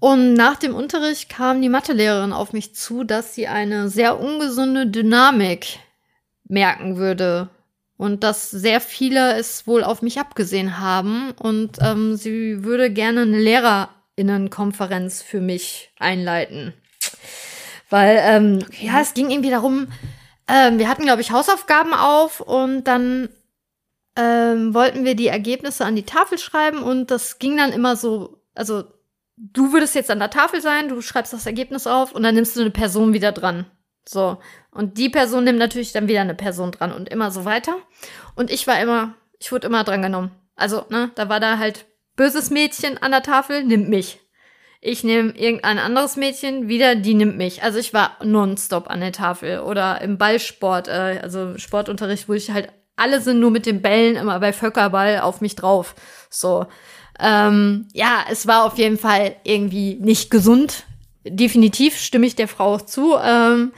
Und 0.00 0.34
nach 0.34 0.56
dem 0.56 0.74
Unterricht 0.74 1.28
kam 1.28 1.62
die 1.62 1.68
Mathelehrerin 1.68 2.32
auf 2.32 2.52
mich 2.52 2.74
zu, 2.74 3.04
dass 3.04 3.34
sie 3.34 3.46
eine 3.46 3.88
sehr 3.88 4.20
ungesunde 4.20 4.86
Dynamik 4.86 5.78
merken 6.46 6.96
würde 6.96 7.48
und 7.96 8.24
dass 8.24 8.50
sehr 8.50 8.80
viele 8.80 9.34
es 9.34 9.66
wohl 9.66 9.84
auf 9.84 10.02
mich 10.02 10.18
abgesehen 10.18 10.78
haben 10.78 11.32
und 11.32 11.78
ähm, 11.80 12.16
sie 12.16 12.64
würde 12.64 12.90
gerne 12.90 13.22
eine 13.22 13.38
Lehrerinnenkonferenz 13.38 15.22
für 15.22 15.40
mich 15.40 15.92
einleiten. 15.98 16.74
Weil, 17.90 18.18
ähm, 18.22 18.58
okay. 18.62 18.86
ja, 18.86 19.00
es 19.00 19.14
ging 19.14 19.30
irgendwie 19.30 19.50
darum, 19.50 19.88
ähm, 20.48 20.78
wir 20.78 20.88
hatten, 20.88 21.04
glaube 21.04 21.22
ich, 21.22 21.30
Hausaufgaben 21.30 21.94
auf 21.94 22.40
und 22.40 22.84
dann 22.84 23.28
ähm, 24.16 24.74
wollten 24.74 25.04
wir 25.04 25.14
die 25.14 25.28
Ergebnisse 25.28 25.84
an 25.84 25.96
die 25.96 26.04
Tafel 26.04 26.38
schreiben 26.38 26.82
und 26.82 27.10
das 27.10 27.38
ging 27.38 27.56
dann 27.56 27.72
immer 27.72 27.96
so, 27.96 28.42
also 28.54 28.84
du 29.36 29.72
würdest 29.72 29.94
jetzt 29.94 30.10
an 30.10 30.18
der 30.18 30.30
Tafel 30.30 30.60
sein, 30.60 30.88
du 30.88 31.00
schreibst 31.00 31.32
das 31.32 31.46
Ergebnis 31.46 31.86
auf 31.86 32.12
und 32.12 32.22
dann 32.22 32.34
nimmst 32.34 32.56
du 32.56 32.60
eine 32.60 32.70
Person 32.70 33.12
wieder 33.12 33.32
dran. 33.32 33.66
So. 34.06 34.38
Und 34.70 34.98
die 34.98 35.08
Person 35.08 35.44
nimmt 35.44 35.58
natürlich 35.58 35.92
dann 35.92 36.08
wieder 36.08 36.20
eine 36.20 36.34
Person 36.34 36.72
dran 36.72 36.92
und 36.92 37.08
immer 37.08 37.30
so 37.30 37.44
weiter. 37.44 37.76
Und 38.34 38.50
ich 38.50 38.66
war 38.66 38.80
immer, 38.80 39.14
ich 39.38 39.52
wurde 39.52 39.66
immer 39.66 39.84
dran 39.84 40.02
genommen. 40.02 40.30
Also, 40.56 40.84
ne, 40.90 41.10
da 41.14 41.28
war 41.28 41.40
da 41.40 41.58
halt 41.58 41.86
böses 42.16 42.50
Mädchen 42.50 42.98
an 42.98 43.10
der 43.10 43.22
Tafel, 43.22 43.64
nimmt 43.64 43.88
mich. 43.88 44.20
Ich 44.86 45.02
nehme 45.02 45.30
irgendein 45.30 45.78
anderes 45.78 46.16
Mädchen, 46.16 46.68
wieder, 46.68 46.94
die 46.94 47.14
nimmt 47.14 47.38
mich. 47.38 47.62
Also 47.62 47.78
ich 47.78 47.94
war 47.94 48.18
nonstop 48.22 48.90
an 48.90 49.00
der 49.00 49.12
Tafel 49.12 49.60
oder 49.60 50.02
im 50.02 50.18
Ballsport, 50.18 50.88
äh, 50.88 51.20
also 51.22 51.56
Sportunterricht, 51.56 52.28
wo 52.28 52.34
ich 52.34 52.50
halt, 52.50 52.68
alle 52.94 53.22
sind 53.22 53.40
nur 53.40 53.50
mit 53.50 53.64
den 53.64 53.80
Bällen 53.80 54.16
immer 54.16 54.38
bei 54.40 54.52
Völkerball 54.52 55.20
auf 55.20 55.40
mich 55.40 55.56
drauf. 55.56 55.94
So. 56.28 56.66
Ähm, 57.18 57.88
ja, 57.94 58.26
es 58.30 58.46
war 58.46 58.64
auf 58.64 58.76
jeden 58.76 58.98
Fall 58.98 59.36
irgendwie 59.44 59.94
nicht 60.00 60.30
gesund, 60.30 60.84
definitiv 61.24 61.98
stimme 61.98 62.26
ich 62.26 62.36
der 62.36 62.48
Frau 62.48 62.74
auch 62.74 62.82
zu. 62.82 63.16
Ähm, 63.22 63.72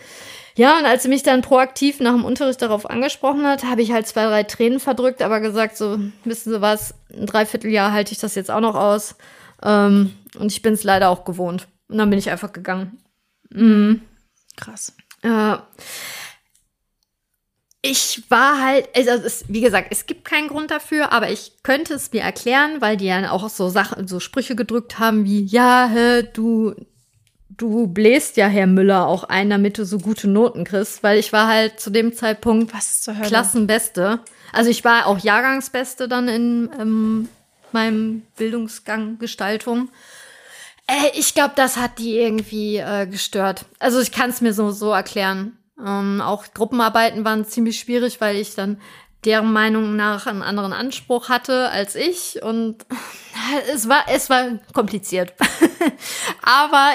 ja, 0.57 0.79
und 0.79 0.87
als 0.87 1.03
sie 1.03 1.11
mich 1.11 1.23
dann 1.23 1.43
proaktiv 1.43 2.01
nach 2.01 2.13
dem 2.13 2.25
Unterricht 2.25 2.63
darauf 2.63 2.89
angesprochen 2.89 3.47
hat, 3.47 3.65
habe 3.65 3.83
ich 3.83 3.93
halt 3.93 4.07
zwei, 4.07 4.25
drei 4.25 4.43
Tränen 4.43 4.81
verdrückt, 4.81 5.21
aber 5.21 5.41
gesagt, 5.41 5.77
so, 5.77 5.99
wissen 6.25 6.53
Sie 6.53 6.63
was, 6.63 6.95
ein 7.13 7.27
Dreivierteljahr 7.27 7.93
halte 7.93 8.13
ich 8.13 8.19
das 8.19 8.35
jetzt 8.35 8.51
auch 8.51 8.61
noch 8.61 8.75
aus. 8.75 9.17
Ähm, 9.63 10.15
und 10.39 10.51
ich 10.51 10.63
bin 10.63 10.73
es 10.73 10.83
leider 10.83 11.11
auch 11.11 11.25
gewohnt. 11.25 11.69
Und 11.89 11.99
dann 11.99 12.09
bin 12.09 12.19
ich 12.19 12.31
einfach 12.31 12.53
gegangen. 12.53 12.99
Mhm. 13.51 14.01
Krass. 14.57 14.95
Äh, 15.23 15.57
ich 17.83 18.23
war 18.31 18.61
halt, 18.61 18.89
also 18.97 19.11
es, 19.11 19.45
wie 19.49 19.61
gesagt, 19.61 19.89
es 19.91 20.07
gibt 20.07 20.25
keinen 20.25 20.49
Grund 20.49 20.71
dafür, 20.71 21.13
aber 21.13 21.31
ich 21.31 21.53
könnte 21.63 21.95
es 21.95 22.13
mir 22.13 22.23
erklären, 22.23 22.81
weil 22.81 22.97
die 22.97 23.07
ja 23.07 23.31
auch 23.31 23.49
so 23.49 23.69
Sachen, 23.69 24.09
so 24.09 24.21
Sprüche 24.21 24.57
gedrückt 24.57 24.99
haben 24.99 25.25
wie, 25.25 25.45
ja, 25.45 25.89
hä, 25.93 26.23
du 26.33 26.75
du 27.57 27.87
bläst 27.87 28.37
ja 28.37 28.47
Herr 28.47 28.67
Müller 28.67 29.07
auch 29.07 29.25
ein, 29.25 29.51
damit 29.51 29.79
du 29.79 29.85
so 29.85 29.99
gute 29.99 30.29
Noten 30.29 30.65
kriegst, 30.65 31.03
weil 31.03 31.19
ich 31.19 31.33
war 31.33 31.47
halt 31.49 31.81
zu 31.81 31.91
dem 31.91 32.15
Zeitpunkt? 32.15 32.73
Klassenbeste. 33.23 34.21
Also 34.53 34.71
ich 34.71 34.85
war 34.85 35.07
auch 35.07 35.19
Jahrgangsbeste 35.19 36.09
dann 36.09 36.29
in 36.29 36.71
ähm, 36.79 37.29
meinem 37.73 38.23
Bildungsgang 38.37 39.19
Gestaltung. 39.19 39.89
Äh, 40.87 41.19
ich 41.19 41.35
glaube, 41.35 41.55
das 41.57 41.77
hat 41.77 41.99
die 41.99 42.19
irgendwie 42.19 42.77
äh, 42.77 43.07
gestört. 43.07 43.65
Also 43.79 44.01
ich 44.01 44.13
kann 44.13 44.31
es 44.31 44.41
mir 44.41 44.53
so, 44.53 44.71
so 44.71 44.93
erklären. 44.93 45.57
Ähm, 45.85 46.21
auch 46.21 46.45
Gruppenarbeiten 46.55 47.25
waren 47.25 47.45
ziemlich 47.45 47.79
schwierig, 47.79 48.21
weil 48.21 48.37
ich 48.37 48.55
dann 48.55 48.81
deren 49.25 49.53
Meinung 49.53 49.97
nach 49.97 50.27
einen 50.27 50.43
anderen 50.43 50.73
Anspruch 50.73 51.29
hatte 51.29 51.69
als 51.71 51.97
ich 51.97 52.43
und 52.43 52.87
es 53.75 53.89
war 53.89 54.05
es 54.09 54.31
war 54.31 54.59
kompliziert. 54.73 55.35
Aber 56.43 56.93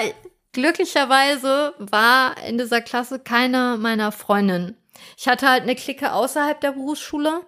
Glücklicherweise 0.52 1.74
war 1.78 2.36
in 2.46 2.58
dieser 2.58 2.80
Klasse 2.80 3.18
keine 3.18 3.76
meiner 3.78 4.12
Freundinnen. 4.12 4.76
Ich 5.16 5.28
hatte 5.28 5.48
halt 5.48 5.62
eine 5.62 5.74
Clique 5.74 6.12
außerhalb 6.12 6.60
der 6.60 6.72
Berufsschule 6.72 7.42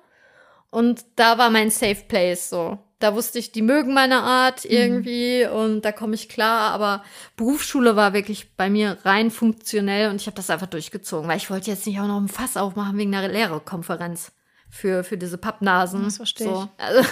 und 0.71 1.05
da 1.17 1.39
war 1.39 1.51
mein 1.51 1.71
Safe 1.71 2.03
Place 2.09 2.49
so. 2.49 2.79
Da 2.99 3.15
wusste 3.15 3.39
ich, 3.39 3.53
die 3.53 3.61
mögen 3.61 3.93
meine 3.93 4.23
Art 4.23 4.65
mhm. 4.65 4.71
irgendwie 4.71 5.45
mhm. 5.45 5.53
und 5.53 5.83
da 5.83 5.93
komme 5.93 6.15
ich 6.15 6.29
klar, 6.29 6.73
aber 6.73 7.05
Berufsschule 7.37 7.97
war 7.97 8.15
wirklich 8.15 8.57
bei 8.57 8.71
mir 8.71 8.99
rein 9.05 9.31
funktionell 9.31 10.09
und 10.09 10.17
ich 10.17 10.27
habe 10.27 10.37
das 10.37 10.49
einfach 10.49 10.67
durchgezogen, 10.67 11.29
weil 11.29 11.37
ich 11.37 11.51
wollte 11.51 11.71
jetzt 11.71 11.87
nicht 11.87 12.01
auch 12.01 12.07
noch 12.07 12.21
ein 12.21 12.29
Fass 12.29 12.57
aufmachen 12.57 12.97
wegen 12.97 13.15
einer 13.15 13.29
Lehrerkonferenz 13.29 14.33
für, 14.71 15.05
für 15.05 15.19
diese 15.19 15.39
Pappnasen. 15.39 16.05
Das 16.05 16.17
verstehe 16.17 16.47
so. 16.47 16.69
ich. 16.79 16.85
Also, 16.85 17.09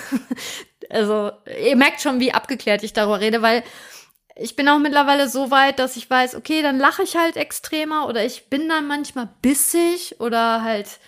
also, 0.90 1.32
ihr 1.62 1.76
merkt 1.76 2.00
schon, 2.00 2.18
wie 2.20 2.32
abgeklärt 2.32 2.82
ich 2.82 2.92
darüber 2.94 3.20
rede, 3.20 3.42
weil 3.42 3.62
ich 4.36 4.56
bin 4.56 4.68
auch 4.68 4.78
mittlerweile 4.78 5.28
so 5.28 5.50
weit, 5.50 5.78
dass 5.78 5.96
ich 5.96 6.08
weiß, 6.08 6.34
okay, 6.34 6.62
dann 6.62 6.78
lache 6.78 7.02
ich 7.02 7.16
halt 7.16 7.36
extremer 7.36 8.08
oder 8.08 8.24
ich 8.24 8.48
bin 8.48 8.68
dann 8.68 8.86
manchmal 8.86 9.28
bissig 9.42 10.20
oder 10.20 10.62
halt 10.62 10.98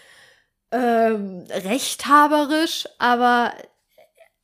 ähm, 0.70 1.46
rechthaberisch, 1.50 2.88
aber 2.98 3.54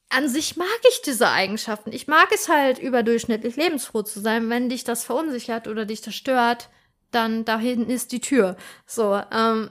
an 0.08 0.28
sich 0.28 0.56
mag 0.56 0.68
ich 0.88 1.02
diese 1.02 1.28
Eigenschaften. 1.28 1.92
Ich 1.92 2.08
mag 2.08 2.28
es 2.32 2.48
halt, 2.48 2.78
überdurchschnittlich 2.78 3.56
lebensfroh 3.56 4.02
zu 4.02 4.20
sein. 4.20 4.50
Wenn 4.50 4.68
dich 4.68 4.84
das 4.84 5.04
verunsichert 5.04 5.68
oder 5.68 5.86
dich 5.86 6.00
das 6.00 6.14
stört, 6.14 6.68
dann 7.12 7.44
da 7.44 7.58
hinten 7.58 7.90
ist 7.90 8.12
die 8.12 8.20
Tür. 8.20 8.56
So, 8.86 9.20
ähm, 9.32 9.70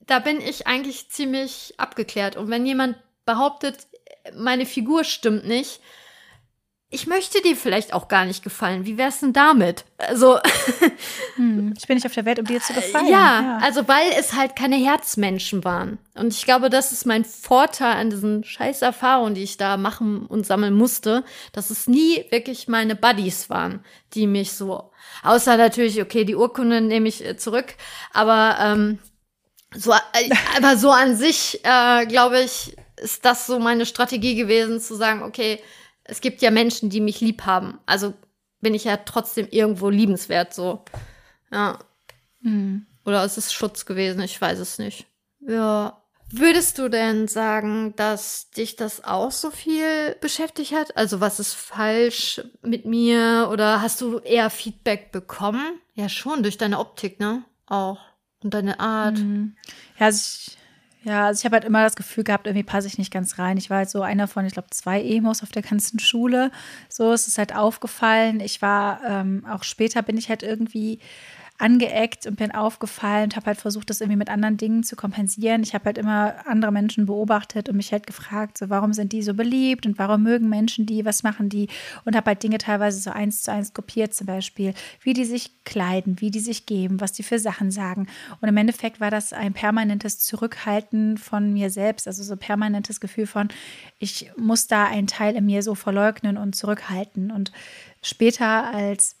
da 0.00 0.18
bin 0.18 0.40
ich 0.40 0.66
eigentlich 0.66 1.10
ziemlich 1.10 1.74
abgeklärt. 1.78 2.36
Und 2.36 2.50
wenn 2.50 2.66
jemand 2.66 2.96
behauptet, 3.26 3.86
meine 4.34 4.66
Figur 4.66 5.04
stimmt 5.04 5.46
nicht, 5.46 5.80
ich 6.92 7.06
möchte 7.06 7.40
dir 7.40 7.54
vielleicht 7.54 7.92
auch 7.92 8.08
gar 8.08 8.24
nicht 8.24 8.42
gefallen. 8.42 8.84
Wie 8.84 8.98
wär's 8.98 9.20
denn 9.20 9.32
damit? 9.32 9.84
Also. 9.96 10.40
hm, 11.36 11.72
ich 11.78 11.86
bin 11.86 11.94
nicht 11.94 12.06
auf 12.06 12.14
der 12.14 12.24
Welt, 12.24 12.40
um 12.40 12.46
dir 12.46 12.60
zu 12.60 12.72
gefallen. 12.72 13.06
Ja, 13.06 13.40
ja, 13.40 13.58
also 13.62 13.86
weil 13.86 14.10
es 14.18 14.32
halt 14.34 14.56
keine 14.56 14.74
Herzmenschen 14.74 15.62
waren. 15.62 15.98
Und 16.14 16.34
ich 16.34 16.44
glaube, 16.44 16.68
das 16.68 16.90
ist 16.90 17.06
mein 17.06 17.24
Vorteil 17.24 17.92
an 17.92 18.10
diesen 18.10 18.42
scheiß 18.42 18.82
Erfahrungen, 18.82 19.36
die 19.36 19.44
ich 19.44 19.56
da 19.56 19.76
machen 19.76 20.26
und 20.26 20.46
sammeln 20.46 20.74
musste, 20.74 21.22
dass 21.52 21.70
es 21.70 21.86
nie 21.86 22.24
wirklich 22.30 22.66
meine 22.66 22.96
Buddies 22.96 23.48
waren, 23.48 23.84
die 24.14 24.26
mich 24.26 24.52
so, 24.52 24.90
außer 25.22 25.56
natürlich, 25.56 26.02
okay, 26.02 26.24
die 26.24 26.34
Urkunde 26.34 26.80
nehme 26.80 27.08
ich 27.08 27.24
äh, 27.24 27.36
zurück, 27.36 27.74
aber 28.12 28.56
ähm, 28.60 28.98
so, 29.76 29.92
äh, 29.92 30.30
aber 30.56 30.76
so 30.76 30.90
an 30.90 31.16
sich, 31.16 31.60
äh, 31.62 32.06
glaube 32.06 32.40
ich, 32.40 32.76
ist 32.96 33.24
das 33.24 33.46
so 33.46 33.60
meine 33.60 33.86
Strategie 33.86 34.34
gewesen, 34.34 34.80
zu 34.80 34.96
sagen, 34.96 35.22
okay, 35.22 35.60
es 36.10 36.20
gibt 36.20 36.42
ja 36.42 36.50
Menschen, 36.50 36.90
die 36.90 37.00
mich 37.00 37.20
lieb 37.20 37.46
haben. 37.46 37.78
Also 37.86 38.14
bin 38.60 38.74
ich 38.74 38.84
ja 38.84 38.96
trotzdem 38.98 39.48
irgendwo 39.50 39.88
liebenswert 39.88 40.52
so. 40.52 40.84
Ja. 41.52 41.78
Mhm. 42.40 42.86
Oder 43.04 43.24
ist 43.24 43.38
es 43.38 43.52
Schutz 43.52 43.86
gewesen? 43.86 44.20
Ich 44.22 44.40
weiß 44.40 44.58
es 44.58 44.78
nicht. 44.78 45.06
Ja. 45.40 46.02
Würdest 46.32 46.78
du 46.78 46.88
denn 46.88 47.26
sagen, 47.26 47.94
dass 47.96 48.50
dich 48.50 48.76
das 48.76 49.02
auch 49.02 49.32
so 49.32 49.50
viel 49.50 50.14
beschäftigt 50.20 50.72
hat? 50.72 50.96
Also 50.96 51.20
was 51.20 51.40
ist 51.40 51.54
falsch 51.54 52.40
mit 52.62 52.84
mir? 52.84 53.48
Oder 53.50 53.82
hast 53.82 54.00
du 54.00 54.18
eher 54.18 54.48
Feedback 54.50 55.10
bekommen? 55.10 55.80
Ja, 55.94 56.08
schon, 56.08 56.42
durch 56.44 56.56
deine 56.56 56.78
Optik, 56.78 57.18
ne? 57.18 57.44
Auch. 57.66 57.98
Und 58.42 58.54
deine 58.54 58.78
Art. 58.78 59.18
Mhm. 59.18 59.56
Ja, 59.98 60.06
also 60.06 60.20
ich 60.20 60.56
ja, 61.02 61.26
also 61.26 61.40
ich 61.40 61.44
habe 61.46 61.54
halt 61.54 61.64
immer 61.64 61.82
das 61.82 61.96
Gefühl 61.96 62.24
gehabt, 62.24 62.46
irgendwie 62.46 62.64
passe 62.64 62.86
ich 62.86 62.98
nicht 62.98 63.12
ganz 63.12 63.38
rein. 63.38 63.56
Ich 63.56 63.70
war 63.70 63.78
halt 63.78 63.90
so 63.90 64.02
einer 64.02 64.28
von, 64.28 64.44
ich 64.44 64.52
glaube, 64.52 64.68
zwei 64.70 65.02
Emos 65.02 65.42
auf 65.42 65.50
der 65.50 65.62
ganzen 65.62 65.98
Schule. 65.98 66.50
So 66.88 67.12
ist 67.12 67.26
es 67.26 67.38
halt 67.38 67.54
aufgefallen. 67.54 68.40
Ich 68.40 68.60
war 68.60 69.00
ähm, 69.06 69.46
auch 69.50 69.62
später 69.62 70.02
bin 70.02 70.18
ich 70.18 70.28
halt 70.28 70.42
irgendwie 70.42 70.98
angeeckt 71.60 72.26
und 72.26 72.36
bin 72.36 72.52
aufgefallen 72.52 73.24
und 73.24 73.36
habe 73.36 73.46
halt 73.46 73.58
versucht, 73.58 73.90
das 73.90 74.00
irgendwie 74.00 74.16
mit 74.16 74.30
anderen 74.30 74.56
Dingen 74.56 74.82
zu 74.82 74.96
kompensieren. 74.96 75.62
Ich 75.62 75.74
habe 75.74 75.84
halt 75.84 75.98
immer 75.98 76.34
andere 76.46 76.72
Menschen 76.72 77.06
beobachtet 77.06 77.68
und 77.68 77.76
mich 77.76 77.92
halt 77.92 78.06
gefragt, 78.06 78.56
so 78.56 78.70
warum 78.70 78.94
sind 78.94 79.12
die 79.12 79.22
so 79.22 79.34
beliebt 79.34 79.84
und 79.84 79.98
warum 79.98 80.22
mögen 80.22 80.48
Menschen 80.48 80.86
die, 80.86 81.04
was 81.04 81.22
machen 81.22 81.50
die 81.50 81.68
und 82.04 82.16
habe 82.16 82.28
halt 82.28 82.42
Dinge 82.42 82.58
teilweise 82.58 83.00
so 83.00 83.10
eins 83.10 83.42
zu 83.42 83.52
eins 83.52 83.74
kopiert, 83.74 84.14
zum 84.14 84.26
Beispiel, 84.26 84.72
wie 85.02 85.12
die 85.12 85.26
sich 85.26 85.64
kleiden, 85.64 86.20
wie 86.20 86.30
die 86.30 86.40
sich 86.40 86.64
geben, 86.64 87.00
was 87.00 87.12
die 87.12 87.22
für 87.22 87.38
Sachen 87.38 87.70
sagen. 87.70 88.06
Und 88.40 88.48
im 88.48 88.56
Endeffekt 88.56 89.00
war 89.00 89.10
das 89.10 89.32
ein 89.34 89.52
permanentes 89.52 90.18
Zurückhalten 90.18 91.18
von 91.18 91.52
mir 91.52 91.68
selbst, 91.68 92.06
also 92.06 92.22
so 92.22 92.36
permanentes 92.36 93.00
Gefühl 93.00 93.26
von, 93.26 93.48
ich 93.98 94.30
muss 94.36 94.66
da 94.66 94.86
einen 94.86 95.06
Teil 95.06 95.36
in 95.36 95.44
mir 95.44 95.62
so 95.62 95.74
verleugnen 95.74 96.38
und 96.38 96.56
zurückhalten. 96.56 97.30
Und 97.30 97.52
später 98.02 98.72
als 98.72 99.16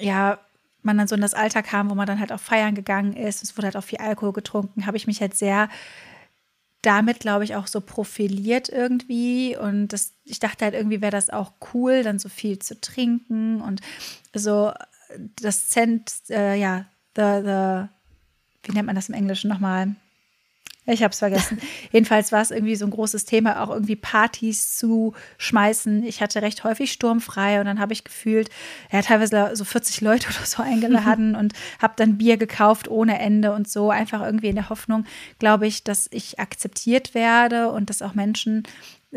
ja, 0.00 0.40
man 0.84 0.98
dann 0.98 1.08
so 1.08 1.14
in 1.14 1.20
das 1.20 1.34
Alter 1.34 1.62
kam, 1.62 1.90
wo 1.90 1.94
man 1.94 2.06
dann 2.06 2.20
halt 2.20 2.32
auf 2.32 2.40
Feiern 2.40 2.74
gegangen 2.74 3.14
ist, 3.14 3.42
es 3.42 3.56
wurde 3.56 3.66
halt 3.66 3.76
auch 3.76 3.84
viel 3.84 3.98
Alkohol 3.98 4.32
getrunken, 4.32 4.86
habe 4.86 4.96
ich 4.96 5.06
mich 5.06 5.20
halt 5.20 5.34
sehr 5.34 5.68
damit, 6.82 7.20
glaube 7.20 7.44
ich, 7.44 7.54
auch 7.56 7.66
so 7.66 7.80
profiliert 7.80 8.68
irgendwie. 8.68 9.56
Und 9.56 9.88
das, 9.88 10.12
ich 10.24 10.38
dachte 10.38 10.66
halt, 10.66 10.74
irgendwie 10.74 11.00
wäre 11.00 11.12
das 11.12 11.30
auch 11.30 11.52
cool, 11.72 12.02
dann 12.02 12.18
so 12.18 12.28
viel 12.28 12.58
zu 12.58 12.78
trinken 12.80 13.62
und 13.62 13.80
so 14.34 14.72
das 15.40 15.68
Cent, 15.68 16.12
äh, 16.28 16.56
ja, 16.56 16.86
the, 17.16 17.40
the, 17.42 17.88
wie 18.64 18.72
nennt 18.72 18.86
man 18.86 18.96
das 18.96 19.08
im 19.08 19.14
Englischen 19.14 19.48
nochmal? 19.48 19.94
Ich 20.86 21.02
habe 21.02 21.12
es 21.12 21.18
vergessen. 21.18 21.58
Jedenfalls 21.92 22.30
war 22.30 22.42
es 22.42 22.50
irgendwie 22.50 22.76
so 22.76 22.84
ein 22.84 22.90
großes 22.90 23.24
Thema, 23.24 23.62
auch 23.62 23.70
irgendwie 23.70 23.96
Partys 23.96 24.76
zu 24.76 25.14
schmeißen. 25.38 26.04
Ich 26.04 26.20
hatte 26.20 26.42
recht 26.42 26.62
häufig 26.64 26.92
sturmfrei 26.92 27.58
und 27.58 27.66
dann 27.66 27.80
habe 27.80 27.94
ich 27.94 28.04
gefühlt, 28.04 28.50
ja, 28.92 29.00
teilweise 29.00 29.50
so 29.54 29.64
40 29.64 30.02
Leute 30.02 30.28
oder 30.36 30.46
so 30.46 30.62
eingeladen 30.62 31.34
und 31.36 31.54
habe 31.80 31.94
dann 31.96 32.18
Bier 32.18 32.36
gekauft 32.36 32.88
ohne 32.88 33.18
Ende 33.18 33.52
und 33.52 33.68
so. 33.68 33.90
Einfach 33.90 34.22
irgendwie 34.22 34.48
in 34.48 34.56
der 34.56 34.68
Hoffnung, 34.68 35.06
glaube 35.38 35.66
ich, 35.66 35.84
dass 35.84 36.08
ich 36.10 36.38
akzeptiert 36.38 37.14
werde 37.14 37.70
und 37.70 37.88
dass 37.88 38.02
auch 38.02 38.14
Menschen 38.14 38.64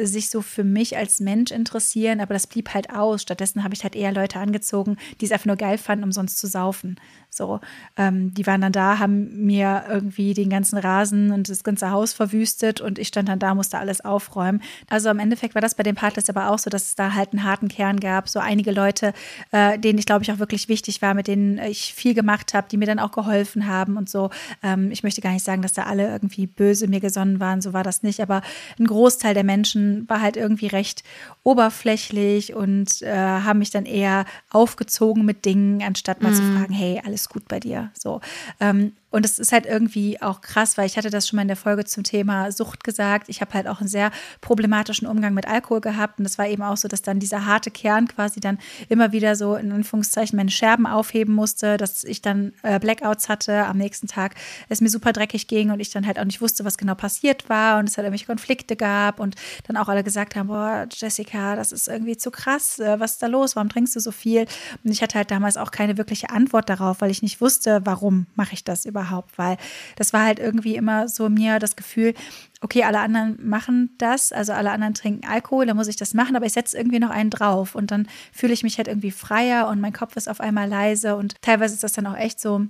sich 0.06 0.30
so 0.30 0.42
für 0.42 0.64
mich 0.64 0.96
als 0.96 1.20
Mensch 1.20 1.52
interessieren, 1.52 2.22
aber 2.22 2.34
das 2.34 2.48
blieb 2.48 2.74
halt 2.74 2.92
aus. 2.92 3.24
Stattdessen 3.24 3.64
habe 3.64 3.74
ich 3.74 3.84
halt 3.84 3.96
eher 3.96 4.12
Leute 4.12 4.40
angezogen, 4.40 4.98
die 5.20 5.26
es 5.26 5.32
einfach 5.32 5.48
nur 5.48 5.56
geil 5.56 5.78
fanden, 5.78 6.04
umsonst 6.04 6.38
zu 6.38 6.48
saufen. 6.48 7.00
So, 7.30 7.60
ähm, 7.98 8.34
die 8.34 8.48
waren 8.48 8.62
dann 8.62 8.72
da, 8.72 8.98
haben 8.98 9.46
mir 9.46 9.84
irgendwie 9.90 10.34
den 10.34 10.50
ganzen 10.50 10.78
Rasen 10.78 11.32
und 11.32 11.50
das 11.50 11.64
ganze 11.64 11.92
Haus 11.92 12.14
verwüstet 12.14 12.82
und 12.82 12.98
ich 12.98 13.10
stand 13.10 13.30
dann 13.30 13.38
da, 13.38 13.54
musste 13.54 13.78
alles 13.78 14.04
aufräumen. 14.04 14.62
Also 14.90 15.10
im 15.10 15.20
Endeffekt 15.20 15.54
war 15.54 15.62
das 15.62 15.76
bei 15.76 15.84
den 15.84 15.94
Partys 15.94 16.30
aber 16.30 16.50
auch 16.50 16.58
so, 16.58 16.70
dass 16.70 16.88
es 16.88 16.96
da 16.96 17.14
halt 17.14 17.34
einen 17.34 17.44
harten 17.44 17.68
Kern 17.68 18.00
gab. 18.00 18.28
So 18.28 18.40
einige 18.40 18.72
Leute, 18.72 19.14
äh, 19.52 19.78
denen 19.78 20.00
ich 20.00 20.08
glaube 20.08 20.24
ich 20.24 20.32
auch 20.32 20.40
wirklich 20.40 20.68
wichtig 20.68 21.02
war, 21.02 21.14
mit 21.14 21.28
denen 21.28 21.60
ich 21.60 21.94
viel 21.94 22.16
gemacht 22.16 22.56
habe, 22.56 22.68
die 22.72 22.78
mir 22.78 22.88
dann 22.88 23.00
auch 23.00 23.12
geholfen 23.12 23.68
haben 23.68 23.98
und 23.98 24.10
so. 24.10 24.32
Ähm, 24.64 24.92
ich 24.92 25.04
möchte 25.04 25.22
gar 25.22 25.32
nicht 25.32 25.46
sagen, 25.46 25.62
dass 25.62 25.74
da 25.74 25.84
alle 25.84 26.10
irgendwie 26.10 26.48
böse 26.48 26.88
mir 26.88 27.02
gesonnen 27.02 27.40
waren, 27.40 27.62
so 27.62 27.72
war 27.72 27.84
das 27.84 28.02
nicht. 28.02 28.20
Aber 28.20 28.42
ein 28.80 28.88
Großteil 28.88 29.36
der 29.36 29.44
Menschen 29.44 30.10
war 30.10 30.22
halt 30.22 30.38
irgendwie 30.38 30.68
recht 30.68 31.04
oberflächlich 31.44 32.56
und 32.56 33.02
äh, 33.04 33.16
haben 33.16 33.60
mich 33.60 33.70
dann 33.70 33.86
eher 33.86 34.26
aufgezogen 34.50 35.24
mit 35.24 35.46
Dingen, 35.46 35.84
anstatt 35.84 36.22
mal 36.22 36.32
mm. 36.32 36.36
zu 36.36 36.42
mhm. 36.42 36.58
fragen, 36.58 36.74
hey, 36.74 37.02
alles 37.06 37.17
gut 37.26 37.48
bei 37.48 37.60
dir. 37.60 37.92
So. 37.94 38.22
Ähm, 38.60 38.94
und 39.10 39.26
es 39.26 39.40
ist 39.40 39.54
halt 39.54 39.66
irgendwie 39.66 40.22
auch 40.22 40.42
krass, 40.42 40.78
weil 40.78 40.86
ich 40.86 40.98
hatte 40.98 41.10
das 41.10 41.28
schon 41.28 41.38
mal 41.38 41.44
in 41.44 41.48
der 41.48 41.56
Folge 41.56 41.86
zum 41.86 42.04
Thema 42.04 42.52
Sucht 42.52 42.84
gesagt. 42.84 43.30
Ich 43.30 43.40
habe 43.40 43.54
halt 43.54 43.68
auch 43.68 43.80
einen 43.80 43.88
sehr 43.88 44.12
problematischen 44.42 45.08
Umgang 45.08 45.34
mit 45.34 45.48
Alkohol 45.48 45.80
gehabt. 45.80 46.20
Und 46.20 46.26
es 46.26 46.38
war 46.38 46.48
eben 46.48 46.62
auch 46.62 46.76
so, 46.76 46.90
dass 46.90 47.04
dann 47.04 47.20
dieser 47.20 47.46
harte 47.46 47.72
Kern 47.72 48.10
quasi 48.10 48.42
dann 48.42 48.60
immer 48.90 49.14
wieder 49.14 49.38
so 49.38 49.56
in 49.56 49.72
Anführungszeichen 49.72 50.36
meine 50.36 50.52
Scherben 50.52 50.86
aufheben 50.86 51.34
musste, 51.34 51.78
dass 51.78 52.04
ich 52.04 52.22
dann 52.22 52.52
äh, 52.64 52.80
Blackouts 52.80 53.30
hatte 53.30 53.66
am 53.66 53.78
nächsten 53.78 54.08
Tag, 54.08 54.36
es 54.68 54.82
mir 54.82 54.90
super 54.90 55.14
dreckig 55.14 55.48
ging 55.48 55.72
und 55.72 55.80
ich 55.80 55.90
dann 55.90 56.06
halt 56.06 56.20
auch 56.20 56.26
nicht 56.26 56.42
wusste, 56.42 56.66
was 56.66 56.78
genau 56.78 56.96
passiert 56.96 57.48
war 57.48 57.80
und 57.80 57.88
es 57.88 57.96
halt 57.96 58.06
irgendwelche 58.06 58.26
Konflikte 58.26 58.76
gab 58.76 59.22
und 59.22 59.36
dann 59.68 59.78
auch 59.78 59.88
alle 59.88 60.04
gesagt 60.04 60.36
haben, 60.36 60.48
boah, 60.48 60.86
Jessica, 60.92 61.56
das 61.56 61.72
ist 61.72 61.88
irgendwie 61.88 62.18
zu 62.18 62.30
krass, 62.30 62.78
äh, 62.80 63.00
was 63.00 63.14
ist 63.14 63.24
da 63.24 63.28
los, 63.28 63.56
warum 63.56 63.70
trinkst 63.70 63.96
du 63.96 64.02
so 64.02 64.12
viel? 64.12 64.48
Und 64.84 64.92
ich 64.92 65.02
hatte 65.02 65.16
halt 65.16 65.32
damals 65.32 65.56
auch 65.56 65.72
keine 65.72 65.98
wirkliche 65.98 66.30
Antwort 66.30 66.70
darauf, 66.70 67.00
weil 67.00 67.10
ich 67.10 67.22
nicht 67.22 67.40
wusste, 67.40 67.82
warum 67.86 68.28
mache 68.36 68.54
ich 68.54 68.66
das 68.66 68.86
überhaupt 68.86 68.97
überhaupt, 68.98 69.38
weil 69.38 69.58
das 69.96 70.14
war 70.14 70.24
halt 70.24 70.40
irgendwie 70.40 70.76
immer 70.76 71.08
so 71.08 71.30
mir 71.30 71.60
das 71.60 71.76
Gefühl, 71.76 72.14
okay, 72.62 72.84
alle 72.84 73.00
anderen 73.00 73.38
machen 73.48 73.92
das, 74.00 74.32
also 74.32 74.54
alle 74.54 74.72
anderen 74.72 74.96
trinken 74.96 75.28
Alkohol, 75.28 75.68
dann 75.68 75.78
muss 75.78 75.88
ich 75.88 75.96
das 75.96 76.14
machen, 76.14 76.36
aber 76.36 76.46
ich 76.46 76.54
setze 76.54 76.78
irgendwie 76.78 77.00
noch 77.00 77.12
einen 77.12 77.30
drauf 77.30 77.76
und 77.76 77.92
dann 77.92 78.08
fühle 78.34 78.54
ich 78.54 78.64
mich 78.64 78.78
halt 78.78 78.88
irgendwie 78.88 79.12
freier 79.12 79.68
und 79.68 79.80
mein 79.80 79.94
Kopf 79.94 80.16
ist 80.16 80.28
auf 80.28 80.42
einmal 80.42 80.68
leise 80.68 81.16
und 81.16 81.36
teilweise 81.42 81.76
ist 81.76 81.84
das 81.84 81.94
dann 81.94 82.08
auch 82.08 82.18
echt 82.18 82.40
so, 82.40 82.66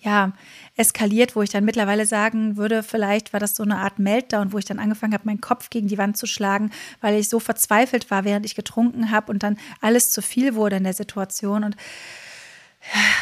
ja, 0.00 0.32
eskaliert, 0.76 1.36
wo 1.36 1.42
ich 1.42 1.50
dann 1.50 1.64
mittlerweile 1.64 2.04
sagen 2.04 2.56
würde, 2.56 2.82
vielleicht 2.82 3.32
war 3.32 3.40
das 3.40 3.56
so 3.56 3.62
eine 3.62 3.78
Art 3.78 3.98
Meltdown, 3.98 4.52
wo 4.52 4.58
ich 4.58 4.64
dann 4.64 4.78
angefangen 4.78 5.14
habe, 5.14 5.24
meinen 5.24 5.40
Kopf 5.40 5.70
gegen 5.70 5.88
die 5.88 5.96
Wand 5.96 6.16
zu 6.16 6.26
schlagen, 6.26 6.70
weil 7.00 7.18
ich 7.18 7.28
so 7.28 7.38
verzweifelt 7.38 8.10
war, 8.10 8.24
während 8.24 8.44
ich 8.44 8.54
getrunken 8.54 9.10
habe 9.10 9.30
und 9.30 9.42
dann 9.42 9.56
alles 9.80 10.10
zu 10.10 10.20
viel 10.20 10.56
wurde 10.56 10.76
in 10.76 10.84
der 10.84 10.92
Situation. 10.92 11.64
Und 11.64 11.76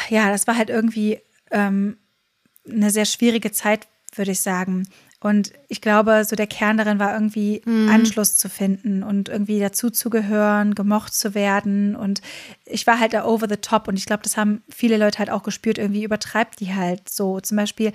ja, 0.09 0.29
das 0.29 0.47
war 0.47 0.57
halt 0.57 0.69
irgendwie 0.69 1.19
ähm, 1.51 1.97
eine 2.69 2.91
sehr 2.91 3.05
schwierige 3.05 3.51
Zeit, 3.51 3.87
würde 4.15 4.31
ich 4.31 4.41
sagen. 4.41 4.87
Und 5.23 5.53
ich 5.69 5.79
glaube, 5.79 6.25
so 6.25 6.35
der 6.35 6.47
Kern 6.47 6.75
darin 6.75 6.99
war 6.99 7.13
irgendwie 7.13 7.61
mhm. 7.63 7.87
Anschluss 7.87 8.35
zu 8.35 8.49
finden 8.49 9.03
und 9.03 9.29
irgendwie 9.29 9.59
dazuzugehören, 9.61 10.75
gemocht 10.75 11.13
zu 11.13 11.33
werden. 11.33 11.95
Und 11.95 12.21
ich 12.65 12.85
war 12.85 12.99
halt 12.99 13.13
da 13.13 13.23
over 13.23 13.47
the 13.47 13.55
top. 13.55 13.87
Und 13.87 13.95
ich 13.95 14.05
glaube, 14.05 14.23
das 14.23 14.35
haben 14.35 14.63
viele 14.67 14.97
Leute 14.97 15.19
halt 15.19 15.29
auch 15.29 15.43
gespürt. 15.43 15.77
Irgendwie 15.77 16.03
übertreibt 16.03 16.59
die 16.59 16.75
halt 16.75 17.07
so. 17.07 17.39
Zum 17.39 17.55
Beispiel, 17.55 17.93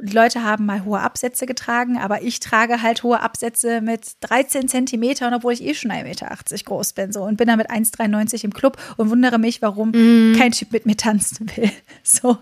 Leute 0.00 0.44
haben 0.44 0.64
mal 0.64 0.84
hohe 0.84 1.00
Absätze 1.00 1.44
getragen, 1.44 1.98
aber 1.98 2.22
ich 2.22 2.38
trage 2.38 2.82
halt 2.82 3.02
hohe 3.02 3.20
Absätze 3.20 3.80
mit 3.80 4.12
13 4.20 4.68
Zentimetern, 4.68 5.34
obwohl 5.34 5.52
ich 5.52 5.64
eh 5.64 5.74
schon 5.74 5.90
1,80 5.90 6.02
Meter 6.04 6.36
groß 6.64 6.92
bin 6.92 7.12
so 7.12 7.22
und 7.22 7.36
bin 7.36 7.48
damit 7.48 7.70
1,93 7.70 8.44
im 8.44 8.54
Club 8.54 8.76
und 8.96 9.10
wundere 9.10 9.38
mich, 9.38 9.60
warum 9.60 9.90
mm. 9.90 10.36
kein 10.38 10.52
Typ 10.52 10.72
mit 10.72 10.86
mir 10.86 10.96
tanzen 10.96 11.50
will. 11.56 11.70
So 12.04 12.38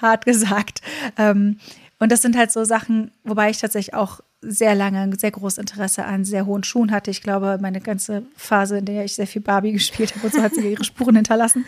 hart 0.00 0.24
gesagt. 0.24 0.80
Ähm, 1.18 1.58
und 1.98 2.10
das 2.10 2.22
sind 2.22 2.36
halt 2.36 2.50
so 2.50 2.64
Sachen, 2.64 3.10
wobei 3.24 3.50
ich 3.50 3.58
tatsächlich 3.58 3.94
auch 3.94 4.20
sehr 4.40 4.74
lange 4.74 5.00
ein 5.00 5.18
sehr 5.18 5.30
großes 5.30 5.58
Interesse 5.58 6.04
an 6.04 6.24
sehr 6.24 6.46
hohen 6.46 6.64
Schuhen 6.64 6.90
hatte. 6.90 7.10
Ich 7.10 7.22
glaube, 7.22 7.58
meine 7.60 7.80
ganze 7.80 8.24
Phase, 8.36 8.78
in 8.78 8.86
der 8.86 9.04
ich 9.04 9.14
sehr 9.14 9.26
viel 9.26 9.42
Barbie 9.42 9.72
gespielt 9.72 10.14
habe 10.14 10.26
und 10.26 10.32
so 10.32 10.42
hat 10.42 10.54
sie 10.54 10.72
ihre 10.72 10.84
Spuren 10.84 11.16
hinterlassen. 11.16 11.64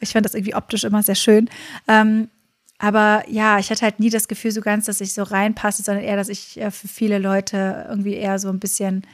Ich 0.00 0.12
fand 0.12 0.24
das 0.24 0.34
irgendwie 0.34 0.54
optisch 0.54 0.84
immer 0.84 1.02
sehr 1.02 1.14
schön. 1.14 1.48
Ähm, 1.88 2.28
aber 2.82 3.22
ja, 3.28 3.60
ich 3.60 3.70
hatte 3.70 3.82
halt 3.82 4.00
nie 4.00 4.10
das 4.10 4.26
Gefühl 4.26 4.50
so 4.50 4.60
ganz, 4.60 4.86
dass 4.86 5.00
ich 5.00 5.14
so 5.14 5.22
reinpasse, 5.22 5.84
sondern 5.84 6.02
eher, 6.02 6.16
dass 6.16 6.28
ich 6.28 6.60
äh, 6.60 6.72
für 6.72 6.88
viele 6.88 7.20
Leute 7.20 7.86
irgendwie 7.88 8.14
eher 8.14 8.40
so 8.40 8.48
ein 8.48 8.58
bisschen 8.58 9.06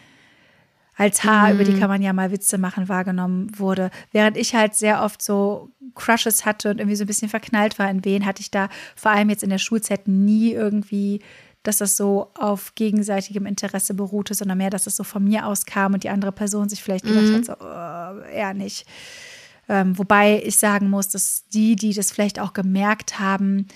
als 0.97 1.23
Haar, 1.23 1.49
mhm. 1.49 1.55
über 1.55 1.65
die 1.65 1.73
mhm. 1.73 1.81
kann 1.81 1.91
man 1.91 2.01
ja 2.01 2.15
mal 2.15 2.33
Witze 2.33 2.57
machen, 2.57 2.89
wahrgenommen 2.89 3.53
wurde. 3.59 3.91
Während 4.11 4.39
ich 4.39 4.55
halt 4.55 4.75
sehr 4.75 5.03
oft 5.03 5.21
so 5.21 5.69
Crushes 5.95 6.47
hatte 6.47 6.71
und 6.71 6.79
irgendwie 6.79 6.97
so 6.97 7.05
ein 7.05 7.09
bisschen 7.09 7.29
verknallt 7.29 7.79
war 7.79 7.91
in 7.91 8.07
wen, 8.07 8.25
hatte 8.25 8.41
ich 8.41 8.51
da 8.51 8.71
vor 8.97 9.11
allem 9.11 9.29
jetzt 9.29 9.43
in 9.43 9.51
der 9.51 9.59
Schulzeit 9.59 10.09
nie 10.09 10.53
irgendwie, 10.53 11.21
dass 11.63 11.77
das 11.77 11.99
so 11.99 12.31
auf 12.39 12.75
gegenseitigem 12.75 13.45
Interesse 13.45 13.93
beruhte, 13.93 14.33
sondern 14.33 14.57
mehr, 14.57 14.71
dass 14.71 14.87
es 14.87 14.97
so 14.97 15.05
von 15.05 15.23
mir 15.23 15.47
aus 15.47 15.67
kam 15.67 15.93
und 15.93 16.05
die 16.05 16.11
andere 16.11 16.33
Person 16.33 16.71
sich 16.71 16.83
vielleicht 16.83 17.05
gedacht 17.05 17.25
mhm. 17.25 17.35
hat, 17.35 17.45
so, 17.45 17.53
oh, 17.61 18.33
eher 18.33 18.55
nicht. 18.55 18.87
Ähm, 19.69 19.99
wobei 19.99 20.43
ich 20.45 20.57
sagen 20.57 20.89
muss, 20.89 21.09
dass 21.09 21.47
die, 21.49 21.77
die 21.77 21.93
das 21.93 22.11
vielleicht 22.11 22.39
auch 22.39 22.53
gemerkt 22.53 23.19
haben, 23.19 23.67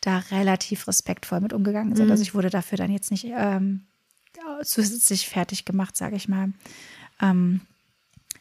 da 0.00 0.18
relativ 0.30 0.88
respektvoll 0.88 1.40
mit 1.40 1.52
umgegangen 1.52 1.94
sind. 1.94 2.06
Mhm. 2.06 2.10
Also 2.10 2.22
ich 2.22 2.34
wurde 2.34 2.50
dafür 2.50 2.78
dann 2.78 2.90
jetzt 2.90 3.10
nicht 3.10 3.26
ähm, 3.28 3.86
zusätzlich 4.62 5.28
fertig 5.28 5.64
gemacht, 5.64 5.96
sage 5.96 6.16
ich 6.16 6.28
mal. 6.28 6.52
Ähm, 7.20 7.60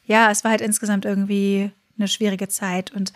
ja, 0.06 0.30
es 0.32 0.44
war 0.44 0.52
halt 0.52 0.62
insgesamt 0.62 1.06
irgendwie 1.06 1.72
eine 1.98 2.08
schwierige 2.08 2.48
Zeit 2.48 2.92
und 2.92 3.14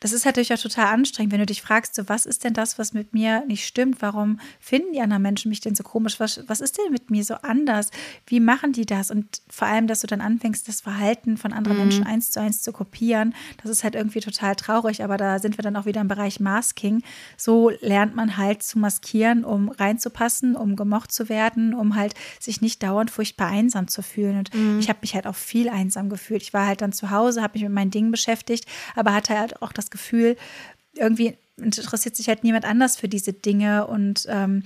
das 0.00 0.12
ist 0.12 0.24
natürlich 0.24 0.52
auch 0.52 0.58
total 0.58 0.86
anstrengend, 0.86 1.32
wenn 1.32 1.40
du 1.40 1.46
dich 1.46 1.60
fragst, 1.60 1.94
so, 1.94 2.08
was 2.08 2.24
ist 2.24 2.42
denn 2.42 2.54
das, 2.54 2.78
was 2.78 2.94
mit 2.94 3.12
mir 3.12 3.44
nicht 3.46 3.66
stimmt? 3.66 4.00
Warum 4.00 4.40
finden 4.58 4.94
die 4.94 5.00
anderen 5.00 5.22
Menschen 5.22 5.50
mich 5.50 5.60
denn 5.60 5.74
so 5.74 5.82
komisch? 5.82 6.18
Was, 6.18 6.42
was 6.46 6.60
ist 6.60 6.78
denn 6.78 6.90
mit 6.90 7.10
mir 7.10 7.22
so 7.22 7.34
anders? 7.34 7.90
Wie 8.26 8.40
machen 8.40 8.72
die 8.72 8.86
das? 8.86 9.10
Und 9.10 9.42
vor 9.50 9.68
allem, 9.68 9.86
dass 9.86 10.00
du 10.00 10.06
dann 10.06 10.22
anfängst, 10.22 10.66
das 10.68 10.80
Verhalten 10.80 11.36
von 11.36 11.52
anderen 11.52 11.76
mhm. 11.76 11.84
Menschen 11.84 12.06
eins 12.06 12.30
zu 12.30 12.40
eins 12.40 12.62
zu 12.62 12.72
kopieren, 12.72 13.34
das 13.62 13.70
ist 13.70 13.84
halt 13.84 13.94
irgendwie 13.94 14.20
total 14.20 14.56
traurig. 14.56 15.04
Aber 15.04 15.18
da 15.18 15.38
sind 15.38 15.58
wir 15.58 15.62
dann 15.62 15.76
auch 15.76 15.84
wieder 15.84 16.00
im 16.00 16.08
Bereich 16.08 16.40
Masking. 16.40 17.02
So 17.36 17.70
lernt 17.80 18.16
man 18.16 18.38
halt 18.38 18.62
zu 18.62 18.78
maskieren, 18.78 19.44
um 19.44 19.68
reinzupassen, 19.68 20.56
um 20.56 20.76
gemocht 20.76 21.12
zu 21.12 21.28
werden, 21.28 21.74
um 21.74 21.94
halt 21.94 22.14
sich 22.38 22.62
nicht 22.62 22.82
dauernd 22.82 23.10
furchtbar 23.10 23.48
einsam 23.48 23.86
zu 23.86 24.00
fühlen. 24.00 24.38
Und 24.38 24.54
mhm. 24.54 24.78
ich 24.78 24.88
habe 24.88 25.00
mich 25.02 25.14
halt 25.14 25.26
auch 25.26 25.36
viel 25.36 25.68
einsam 25.68 26.08
gefühlt. 26.08 26.40
Ich 26.40 26.54
war 26.54 26.66
halt 26.66 26.80
dann 26.80 26.92
zu 26.92 27.10
Hause, 27.10 27.42
habe 27.42 27.58
mich 27.58 27.64
mit 27.64 27.72
meinen 27.72 27.90
Dingen 27.90 28.10
beschäftigt, 28.10 28.64
aber 28.96 29.12
hatte 29.12 29.38
halt 29.38 29.60
auch 29.60 29.72
das 29.72 29.89
Gefühl, 29.90 30.36
irgendwie 30.94 31.36
interessiert 31.56 32.16
sich 32.16 32.28
halt 32.28 32.42
niemand 32.44 32.64
anders 32.64 32.96
für 32.96 33.08
diese 33.08 33.32
Dinge 33.32 33.86
und 33.86 34.26
ähm, 34.28 34.62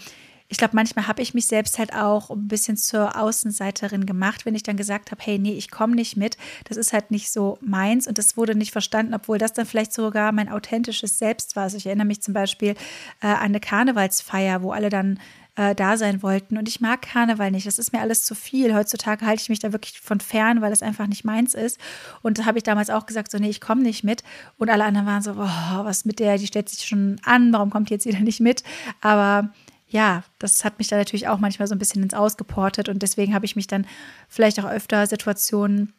ich 0.49 0.59
glaube, 0.59 0.77
manchmal 0.77 1.09
habe 1.09 1.23
ich 1.23 1.35
mich 1.35 1.47
selbst 1.47 1.79
halt 1.79 1.95
auch 1.95 2.31
ein 2.31 2.49
bisschen 2.49 2.77
zur 2.77 3.21
Außenseiterin 3.21 4.05
gemacht, 4.07 4.45
wenn 4.45 4.55
ich 4.55 4.63
dann 4.63 4.77
gesagt 4.77 5.11
habe, 5.11 5.21
hey, 5.25 5.39
nee, 5.39 5.55
ich 5.55 5.71
komme 5.71 5.95
nicht 5.95 6.17
mit. 6.17 6.37
Das 6.65 6.77
ist 6.77 6.93
halt 6.93 7.11
nicht 7.11 7.33
so 7.33 7.59
meins 7.61 8.07
und 8.07 8.19
das 8.19 8.37
wurde 8.37 8.55
nicht 8.55 8.71
verstanden, 8.71 9.15
obwohl 9.15 9.39
das 9.39 9.55
dann 9.55 9.67
vielleicht 9.67 9.93
sogar 9.93 10.33
mein 10.33 10.51
authentisches 10.51 11.19
Selbst 11.19 11.57
war. 11.57 11.65
Also 11.65 11.79
ich 11.79 11.87
erinnere 11.87 12.07
mich 12.07 12.23
zum 12.23 12.35
Beispiel 12.35 12.77
äh, 13.21 13.27
an 13.27 13.39
eine 13.39 13.61
Karnevalsfeier, 13.61 14.63
wo 14.63 14.71
alle 14.73 14.91
dann 14.91 15.19
äh, 15.57 15.75
da 15.75 15.97
sein 15.97 16.23
wollten. 16.23 16.59
Und 16.59 16.69
ich 16.69 16.81
mag 16.81 17.03
Karneval 17.03 17.51
nicht. 17.51 17.67
Das 17.67 17.79
ist 17.79 17.93
mir 17.93 18.01
alles 18.01 18.25
zu 18.25 18.35
viel. 18.35 18.75
Heutzutage 18.75 19.25
halte 19.25 19.43
ich 19.43 19.49
mich 19.49 19.61
da 19.61 19.73
wirklich 19.73 20.01
von 20.01 20.21
fern, 20.21 20.61
weil 20.61 20.73
es 20.73 20.83
einfach 20.83 21.07
nicht 21.07 21.25
meins 21.25 21.55
ist. 21.55 21.79
Und 22.23 22.39
da 22.39 22.47
habe 22.47 22.59
ich 22.59 22.65
damals 22.65 22.91
auch 22.91 23.07
gesagt, 23.07 23.31
so, 23.31 23.39
nee, 23.39 23.51
ich 23.51 23.61
komme 23.61 23.83
nicht 23.83 24.05
mit. 24.05 24.23
Und 24.59 24.71
alle 24.71 24.85
anderen 24.85 25.07
waren 25.07 25.23
so, 25.23 25.35
boah, 25.35 25.83
was 25.85 26.05
mit 26.05 26.19
der, 26.19 26.39
die 26.39 26.47
stellt 26.47 26.69
sich 26.69 26.87
schon 26.87 27.21
an, 27.25 27.53
warum 27.53 27.71
kommt 27.71 27.91
die 27.91 27.95
jetzt 27.95 28.07
wieder 28.07 28.19
nicht 28.21 28.41
mit? 28.41 28.63
Aber 29.01 29.51
ja, 29.89 30.25
das 30.41 30.65
hat 30.65 30.79
mich 30.79 30.89
da 30.89 30.97
natürlich 30.97 31.29
auch 31.29 31.39
manchmal 31.39 31.69
so 31.69 31.75
ein 31.75 31.79
bisschen 31.79 32.03
ins 32.03 32.15
Ausgeportet 32.15 32.89
und 32.89 33.03
deswegen 33.03 33.33
habe 33.33 33.45
ich 33.45 33.55
mich 33.55 33.69
dann 33.69 33.87
vielleicht 34.29 34.59
auch 34.59 34.69
öfter 34.69 35.07
Situationen 35.07 35.93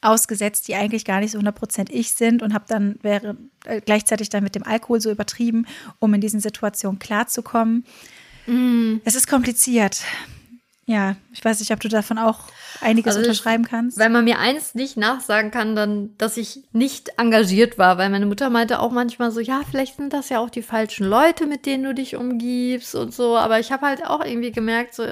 ausgesetzt, 0.00 0.66
die 0.68 0.74
eigentlich 0.74 1.04
gar 1.04 1.20
nicht 1.20 1.32
so 1.32 1.38
100% 1.38 1.90
ich 1.90 2.12
sind 2.12 2.42
und 2.42 2.54
habe 2.54 2.64
dann 2.68 2.98
wäre 3.02 3.36
äh, 3.64 3.80
gleichzeitig 3.80 4.28
dann 4.28 4.44
mit 4.44 4.54
dem 4.54 4.62
Alkohol 4.62 5.00
so 5.00 5.10
übertrieben, 5.10 5.66
um 5.98 6.14
in 6.14 6.20
diesen 6.20 6.40
Situationen 6.40 6.98
klarzukommen. 6.98 7.84
Mm. 8.46 8.96
Es 9.04 9.14
ist 9.14 9.28
kompliziert. 9.28 10.02
Ja, 10.86 11.16
ich 11.32 11.42
weiß 11.42 11.60
nicht, 11.60 11.72
ob 11.72 11.80
du 11.80 11.88
davon 11.88 12.18
auch 12.18 12.40
einiges 12.80 13.16
also 13.16 13.26
unterschreiben 13.26 13.64
kannst. 13.64 13.96
Wenn 13.98 14.12
man 14.12 14.24
mir 14.24 14.38
eins 14.38 14.74
nicht 14.74 14.98
nachsagen 14.98 15.50
kann, 15.50 15.74
dann, 15.74 16.16
dass 16.18 16.36
ich 16.36 16.62
nicht 16.72 17.12
engagiert 17.16 17.78
war, 17.78 17.96
weil 17.96 18.10
meine 18.10 18.26
Mutter 18.26 18.50
meinte 18.50 18.80
auch 18.80 18.90
manchmal 18.92 19.30
so, 19.30 19.40
ja, 19.40 19.62
vielleicht 19.68 19.96
sind 19.96 20.12
das 20.12 20.28
ja 20.28 20.40
auch 20.40 20.50
die 20.50 20.62
falschen 20.62 21.06
Leute, 21.06 21.46
mit 21.46 21.64
denen 21.64 21.84
du 21.84 21.94
dich 21.94 22.16
umgibst 22.16 22.94
und 22.94 23.14
so. 23.14 23.36
Aber 23.36 23.60
ich 23.60 23.72
habe 23.72 23.86
halt 23.86 24.04
auch 24.06 24.22
irgendwie 24.22 24.52
gemerkt, 24.52 24.94
so, 24.94 25.04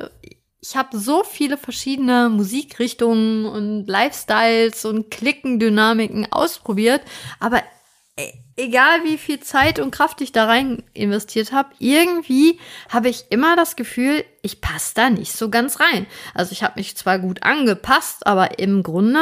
ich 0.60 0.76
habe 0.76 0.96
so 0.96 1.24
viele 1.24 1.56
verschiedene 1.56 2.28
Musikrichtungen 2.28 3.46
und 3.46 3.86
Lifestyles 3.86 4.84
und 4.84 5.10
Klickendynamiken 5.10 6.30
ausprobiert, 6.30 7.00
aber 7.40 7.62
egal 8.56 9.04
wie 9.04 9.18
viel 9.18 9.40
Zeit 9.40 9.78
und 9.78 9.90
Kraft 9.90 10.20
ich 10.20 10.32
da 10.32 10.46
rein 10.46 10.82
investiert 10.94 11.52
habe, 11.52 11.70
irgendwie 11.78 12.58
habe 12.88 13.08
ich 13.08 13.26
immer 13.30 13.56
das 13.56 13.76
Gefühl, 13.76 14.24
ich 14.42 14.60
passe 14.60 14.92
da 14.94 15.10
nicht 15.10 15.32
so 15.32 15.48
ganz 15.48 15.80
rein. 15.80 16.06
Also 16.34 16.52
ich 16.52 16.62
habe 16.62 16.74
mich 16.76 16.96
zwar 16.96 17.18
gut 17.18 17.42
angepasst, 17.42 18.26
aber 18.26 18.58
im 18.58 18.82
Grunde 18.82 19.20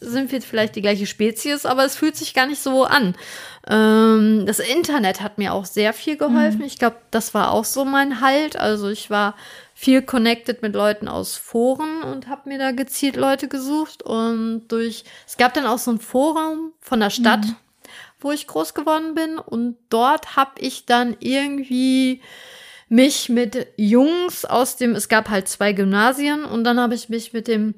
sind 0.00 0.30
wir 0.30 0.40
vielleicht 0.40 0.76
die 0.76 0.80
gleiche 0.80 1.06
Spezies, 1.06 1.66
aber 1.66 1.84
es 1.84 1.96
fühlt 1.96 2.16
sich 2.16 2.34
gar 2.34 2.46
nicht 2.46 2.62
so 2.62 2.84
an. 2.84 3.16
Ähm, 3.68 4.44
das 4.46 4.60
Internet 4.60 5.20
hat 5.20 5.38
mir 5.38 5.52
auch 5.52 5.64
sehr 5.64 5.92
viel 5.92 6.16
geholfen. 6.16 6.60
Mhm. 6.60 6.66
Ich 6.66 6.78
glaube, 6.78 6.96
das 7.10 7.34
war 7.34 7.52
auch 7.52 7.64
so 7.64 7.84
mein 7.84 8.20
Halt. 8.20 8.56
Also 8.56 8.88
ich 8.88 9.10
war 9.10 9.34
viel 9.74 10.02
connected 10.02 10.62
mit 10.62 10.74
Leuten 10.74 11.08
aus 11.08 11.36
Foren 11.36 12.02
und 12.02 12.28
habe 12.28 12.48
mir 12.48 12.58
da 12.58 12.72
gezielt 12.72 13.16
Leute 13.16 13.48
gesucht 13.48 14.02
und 14.02 14.66
durch 14.68 15.04
es 15.26 15.36
gab 15.36 15.54
dann 15.54 15.66
auch 15.66 15.78
so 15.78 15.92
ein 15.92 16.00
Forum 16.00 16.72
von 16.80 16.98
der 16.98 17.10
Stadt, 17.10 17.44
mhm. 17.44 17.56
Wo 18.20 18.30
ich 18.32 18.46
groß 18.46 18.74
geworden 18.74 19.14
bin. 19.14 19.38
Und 19.38 19.76
dort 19.88 20.36
habe 20.36 20.52
ich 20.58 20.86
dann 20.86 21.16
irgendwie 21.20 22.20
mich 22.88 23.28
mit 23.28 23.66
Jungs 23.76 24.44
aus 24.44 24.76
dem 24.76 24.94
es 24.94 25.08
gab 25.08 25.28
halt 25.28 25.48
zwei 25.48 25.72
Gymnasien 25.72 26.44
und 26.44 26.64
dann 26.64 26.80
habe 26.80 26.94
ich 26.94 27.08
mich 27.08 27.32
mit 27.32 27.46
dem 27.46 27.74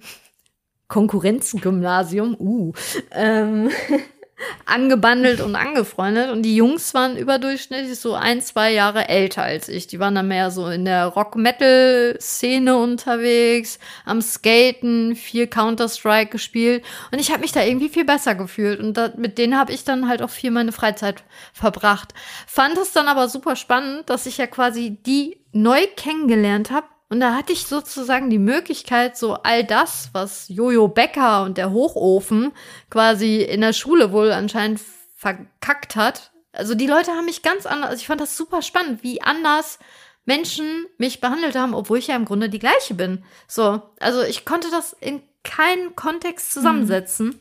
Konkurrenzgymnasium, 0.88 2.36
uh, 2.38 2.72
ähm, 3.12 3.70
angebandelt 4.66 5.40
und 5.40 5.56
angefreundet. 5.56 6.30
Und 6.30 6.42
die 6.42 6.56
Jungs 6.56 6.94
waren 6.94 7.16
überdurchschnittlich 7.16 7.98
so 7.98 8.14
ein, 8.14 8.40
zwei 8.40 8.72
Jahre 8.72 9.08
älter 9.08 9.42
als 9.42 9.68
ich. 9.68 9.86
Die 9.86 9.98
waren 10.00 10.14
dann 10.14 10.28
mehr 10.28 10.50
so 10.50 10.68
in 10.68 10.84
der 10.84 11.06
Rock-Metal-Szene 11.06 12.76
unterwegs, 12.76 13.78
am 14.04 14.22
Skaten, 14.22 15.16
viel 15.16 15.46
Counter-Strike 15.46 16.30
gespielt. 16.30 16.84
Und 17.12 17.18
ich 17.18 17.30
habe 17.30 17.40
mich 17.40 17.52
da 17.52 17.62
irgendwie 17.62 17.88
viel 17.88 18.04
besser 18.04 18.34
gefühlt. 18.34 18.80
Und 18.80 18.94
da, 18.94 19.12
mit 19.16 19.38
denen 19.38 19.58
habe 19.58 19.72
ich 19.72 19.84
dann 19.84 20.08
halt 20.08 20.22
auch 20.22 20.30
viel 20.30 20.50
meine 20.50 20.72
Freizeit 20.72 21.22
verbracht. 21.52 22.14
Fand 22.46 22.78
es 22.78 22.92
dann 22.92 23.08
aber 23.08 23.28
super 23.28 23.56
spannend, 23.56 24.08
dass 24.08 24.26
ich 24.26 24.38
ja 24.38 24.46
quasi 24.46 24.98
die 25.06 25.40
neu 25.52 25.80
kennengelernt 25.96 26.70
habe, 26.70 26.86
und 27.10 27.18
da 27.18 27.34
hatte 27.34 27.52
ich 27.52 27.66
sozusagen 27.66 28.30
die 28.30 28.38
Möglichkeit, 28.38 29.18
so 29.18 29.34
all 29.34 29.64
das, 29.64 30.10
was 30.12 30.48
Jojo 30.48 30.86
Becker 30.86 31.42
und 31.42 31.58
der 31.58 31.72
Hochofen 31.72 32.52
quasi 32.88 33.42
in 33.42 33.60
der 33.60 33.72
Schule 33.72 34.12
wohl 34.12 34.30
anscheinend 34.30 34.80
verkackt 35.16 35.96
hat. 35.96 36.30
Also 36.52 36.76
die 36.76 36.86
Leute 36.86 37.10
haben 37.10 37.24
mich 37.24 37.42
ganz 37.42 37.66
anders, 37.66 37.90
also 37.90 38.00
ich 38.00 38.06
fand 38.06 38.20
das 38.20 38.36
super 38.36 38.62
spannend, 38.62 39.02
wie 39.02 39.22
anders 39.22 39.80
Menschen 40.24 40.86
mich 40.98 41.20
behandelt 41.20 41.56
haben, 41.56 41.74
obwohl 41.74 41.98
ich 41.98 42.06
ja 42.06 42.14
im 42.14 42.24
Grunde 42.24 42.48
die 42.48 42.60
gleiche 42.60 42.94
bin. 42.94 43.24
So, 43.48 43.82
also 43.98 44.22
ich 44.22 44.44
konnte 44.44 44.70
das 44.70 44.92
in 44.92 45.20
keinen 45.42 45.96
Kontext 45.96 46.52
zusammensetzen. 46.52 47.26
Mhm. 47.26 47.40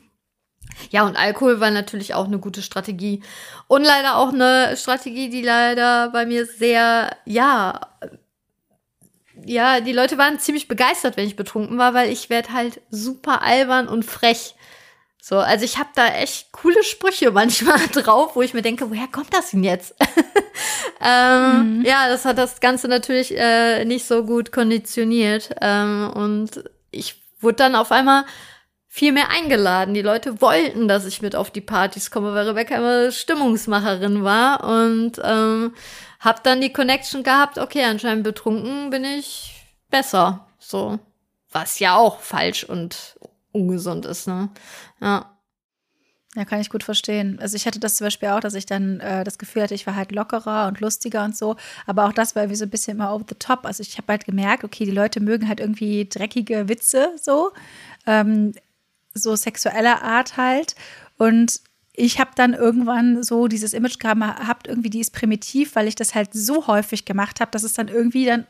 Ja, 0.89 1.05
und 1.05 1.15
Alkohol 1.15 1.59
war 1.59 1.71
natürlich 1.71 2.13
auch 2.13 2.25
eine 2.25 2.39
gute 2.39 2.61
Strategie. 2.61 3.21
Und 3.67 3.83
leider 3.83 4.17
auch 4.17 4.33
eine 4.33 4.75
Strategie, 4.77 5.29
die 5.29 5.41
leider 5.41 6.09
bei 6.09 6.25
mir 6.25 6.45
sehr, 6.45 7.15
ja, 7.25 7.81
ja, 9.45 9.79
die 9.81 9.93
Leute 9.93 10.17
waren 10.17 10.39
ziemlich 10.39 10.67
begeistert, 10.67 11.17
wenn 11.17 11.27
ich 11.27 11.35
betrunken 11.35 11.77
war, 11.77 11.93
weil 11.93 12.11
ich 12.11 12.29
werde 12.29 12.53
halt 12.53 12.81
super 12.89 13.41
albern 13.41 13.87
und 13.87 14.03
frech. 14.03 14.55
So, 15.21 15.37
also 15.37 15.65
ich 15.65 15.77
habe 15.77 15.89
da 15.95 16.07
echt 16.07 16.51
coole 16.51 16.83
Sprüche 16.83 17.31
manchmal 17.33 17.79
drauf, 17.87 18.35
wo 18.35 18.41
ich 18.41 18.53
mir 18.53 18.61
denke, 18.61 18.89
woher 18.89 19.07
kommt 19.07 19.33
das 19.33 19.51
denn 19.51 19.63
jetzt? 19.63 19.95
ähm, 21.01 21.79
mhm. 21.79 21.85
Ja, 21.85 22.09
das 22.09 22.25
hat 22.25 22.37
das 22.37 22.59
Ganze 22.59 22.87
natürlich 22.87 23.37
äh, 23.37 23.85
nicht 23.85 24.05
so 24.05 24.23
gut 24.23 24.51
konditioniert. 24.51 25.49
Ähm, 25.61 26.11
und 26.13 26.63
ich 26.91 27.21
wurde 27.41 27.57
dann 27.57 27.75
auf 27.75 27.91
einmal 27.91 28.25
viel 28.87 29.11
mehr 29.11 29.29
eingeladen. 29.29 29.93
Die 29.93 30.01
Leute 30.01 30.41
wollten, 30.41 30.87
dass 30.87 31.05
ich 31.05 31.21
mit 31.21 31.35
auf 31.35 31.51
die 31.51 31.61
Partys 31.61 32.09
komme, 32.09 32.33
weil 32.33 32.47
Rebecca 32.47 32.75
immer 32.75 33.11
Stimmungsmacherin 33.11 34.23
war. 34.23 34.63
Und 34.63 35.13
ähm, 35.23 35.73
hab 36.19 36.43
dann 36.43 36.61
die 36.61 36.73
Connection 36.73 37.23
gehabt, 37.23 37.57
okay, 37.57 37.83
anscheinend 37.83 38.23
betrunken 38.23 38.89
bin 38.89 39.03
ich 39.03 39.65
besser. 39.89 40.47
So. 40.59 40.99
Was 41.51 41.79
ja 41.79 41.95
auch 41.95 42.19
falsch 42.19 42.63
und 42.63 43.17
ungesund 43.51 44.05
ist, 44.05 44.27
ne? 44.27 44.49
Ja. 45.01 45.35
Ja, 46.35 46.45
kann 46.45 46.61
ich 46.61 46.69
gut 46.69 46.83
verstehen. 46.83 47.39
Also 47.41 47.55
ich 47.55 47.65
hatte 47.65 47.79
das 47.79 47.95
zum 47.95 48.05
Beispiel 48.05 48.29
auch, 48.29 48.39
dass 48.39 48.53
ich 48.53 48.67
dann 48.67 48.99
äh, 48.99 49.23
das 49.23 49.39
Gefühl 49.39 49.63
hatte, 49.63 49.73
ich 49.73 49.87
war 49.87 49.95
halt 49.95 50.11
lockerer 50.11 50.67
und 50.67 50.79
lustiger 50.79 51.25
und 51.25 51.35
so. 51.35 51.55
Aber 51.87 52.05
auch 52.05 52.13
das 52.13 52.35
war 52.35 52.43
irgendwie 52.43 52.57
so 52.57 52.65
ein 52.65 52.69
bisschen 52.69 52.97
immer 52.97 53.15
over 53.15 53.25
the 53.27 53.35
top. 53.35 53.65
Also 53.65 53.81
ich 53.81 53.97
habe 53.97 54.09
halt 54.09 54.25
gemerkt, 54.25 54.63
okay, 54.63 54.85
die 54.85 54.91
Leute 54.91 55.21
mögen 55.21 55.47
halt 55.47 55.59
irgendwie 55.59 56.07
dreckige 56.07 56.69
Witze 56.69 57.13
so. 57.19 57.51
Ähm, 58.05 58.53
so 59.15 59.35
sexueller 59.35 60.03
Art 60.03 60.37
halt. 60.37 60.75
Und 61.17 61.61
ich 61.99 62.19
habe 62.19 62.31
dann 62.35 62.53
irgendwann 62.53 63.23
so 63.23 63.47
dieses 63.47 63.73
Image 63.73 63.99
gehabt, 63.99 64.67
irgendwie 64.67 64.89
die 64.89 65.01
ist 65.01 65.11
primitiv, 65.11 65.75
weil 65.75 65.87
ich 65.87 65.95
das 65.95 66.15
halt 66.15 66.29
so 66.33 66.67
häufig 66.67 67.05
gemacht 67.05 67.41
habe, 67.41 67.51
dass 67.51 67.63
es 67.63 67.73
dann 67.73 67.89
irgendwie 67.89 68.25
dann 68.25 68.45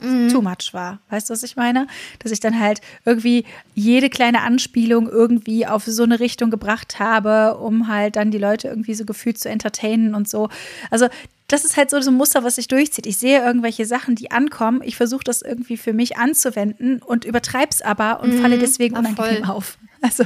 mhm. 0.00 0.30
too 0.30 0.40
much 0.40 0.72
war. 0.72 0.98
Weißt 1.10 1.28
du, 1.28 1.34
was 1.34 1.42
ich 1.42 1.56
meine? 1.56 1.86
Dass 2.20 2.32
ich 2.32 2.40
dann 2.40 2.58
halt 2.58 2.80
irgendwie 3.04 3.44
jede 3.74 4.08
kleine 4.08 4.40
Anspielung 4.42 5.08
irgendwie 5.08 5.66
auf 5.66 5.84
so 5.84 6.04
eine 6.04 6.20
Richtung 6.20 6.50
gebracht 6.50 6.98
habe, 6.98 7.58
um 7.58 7.88
halt 7.88 8.16
dann 8.16 8.30
die 8.30 8.38
Leute 8.38 8.68
irgendwie 8.68 8.94
so 8.94 9.04
gefühlt 9.04 9.38
zu 9.38 9.50
entertainen 9.50 10.14
und 10.14 10.26
so. 10.26 10.48
Also 10.90 11.08
das 11.48 11.64
ist 11.64 11.76
halt 11.76 11.90
so 11.90 11.98
ein 11.98 12.14
Muster, 12.14 12.44
was 12.44 12.56
sich 12.56 12.66
durchzieht. 12.66 13.06
Ich 13.06 13.18
sehe 13.18 13.44
irgendwelche 13.44 13.84
Sachen, 13.84 14.14
die 14.14 14.30
ankommen. 14.30 14.80
Ich 14.82 14.96
versuche 14.96 15.22
das 15.22 15.42
irgendwie 15.42 15.76
für 15.76 15.92
mich 15.92 16.16
anzuwenden 16.16 17.02
und 17.02 17.26
übertreibe 17.26 17.70
es 17.70 17.82
aber 17.82 18.20
und 18.20 18.36
mhm. 18.36 18.40
falle 18.40 18.58
deswegen 18.58 18.96
unangenehm 18.96 19.44
auf. 19.44 19.76
Also 20.00 20.24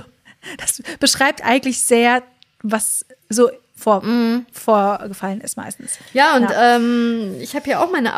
das 0.59 0.83
beschreibt 0.99 1.45
eigentlich 1.45 1.81
sehr 1.81 2.23
was 2.63 3.05
so 3.29 3.51
vor, 3.75 4.05
mm. 4.05 4.47
vorgefallen 4.53 5.41
ist 5.41 5.57
meistens. 5.57 5.99
Ja, 6.13 6.37
und 6.37 6.51
ja. 6.51 6.77
Ähm, 6.77 7.37
ich 7.41 7.55
habe 7.55 7.65
hier 7.65 7.81
auch 7.81 7.91
meine 7.91 8.15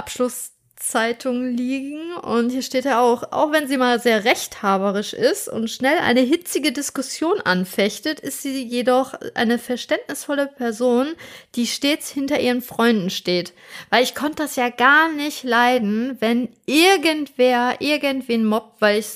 Abschlusszeitung 0.83 1.55
liegen 1.55 2.15
und 2.17 2.51
hier 2.51 2.63
steht 2.63 2.85
ja 2.85 3.01
auch, 3.01 3.23
auch 3.31 3.53
wenn 3.53 3.69
sie 3.69 3.77
mal 3.77 4.01
sehr 4.01 4.25
rechthaberisch 4.25 5.13
ist 5.13 5.49
und 5.49 5.71
schnell 5.71 5.99
eine 5.99 6.21
hitzige 6.21 6.73
Diskussion 6.73 7.41
anfechtet, 7.41 8.19
ist 8.19 8.43
sie 8.43 8.63
jedoch 8.65 9.15
eine 9.35 9.59
verständnisvolle 9.59 10.49
Person, 10.49 11.15
die 11.55 11.69
stets 11.69 12.11
hinter 12.11 12.41
ihren 12.41 12.63
Freunden 12.63 13.11
steht. 13.11 13.53
Weil 13.91 14.03
ich 14.03 14.15
konnte 14.17 14.43
das 14.43 14.57
ja 14.57 14.71
gar 14.71 15.11
nicht 15.13 15.45
leiden, 15.45 16.17
wenn 16.19 16.49
irgendwer 16.67 17.81
irgendwen 17.81 18.45
mobbt, 18.45 18.81
weil 18.81 18.99
ich 18.99 19.07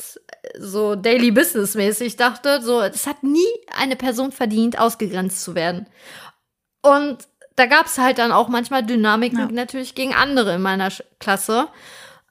so 0.58 0.94
Daily 0.94 1.32
Business 1.32 1.74
mäßig 1.74 2.16
dachte, 2.16 2.62
so, 2.62 2.80
es 2.80 3.06
hat 3.08 3.24
nie 3.24 3.44
eine 3.76 3.96
Person 3.96 4.30
verdient, 4.30 4.78
ausgegrenzt 4.78 5.42
zu 5.42 5.56
werden. 5.56 5.86
Und 6.80 7.26
da 7.56 7.66
gab 7.66 7.86
es 7.86 7.98
halt 7.98 8.18
dann 8.18 8.32
auch 8.32 8.48
manchmal 8.48 8.84
Dynamiken 8.84 9.38
ja. 9.38 9.48
natürlich 9.50 9.94
gegen 9.94 10.14
andere 10.14 10.54
in 10.54 10.62
meiner 10.62 10.90
Klasse. 11.18 11.68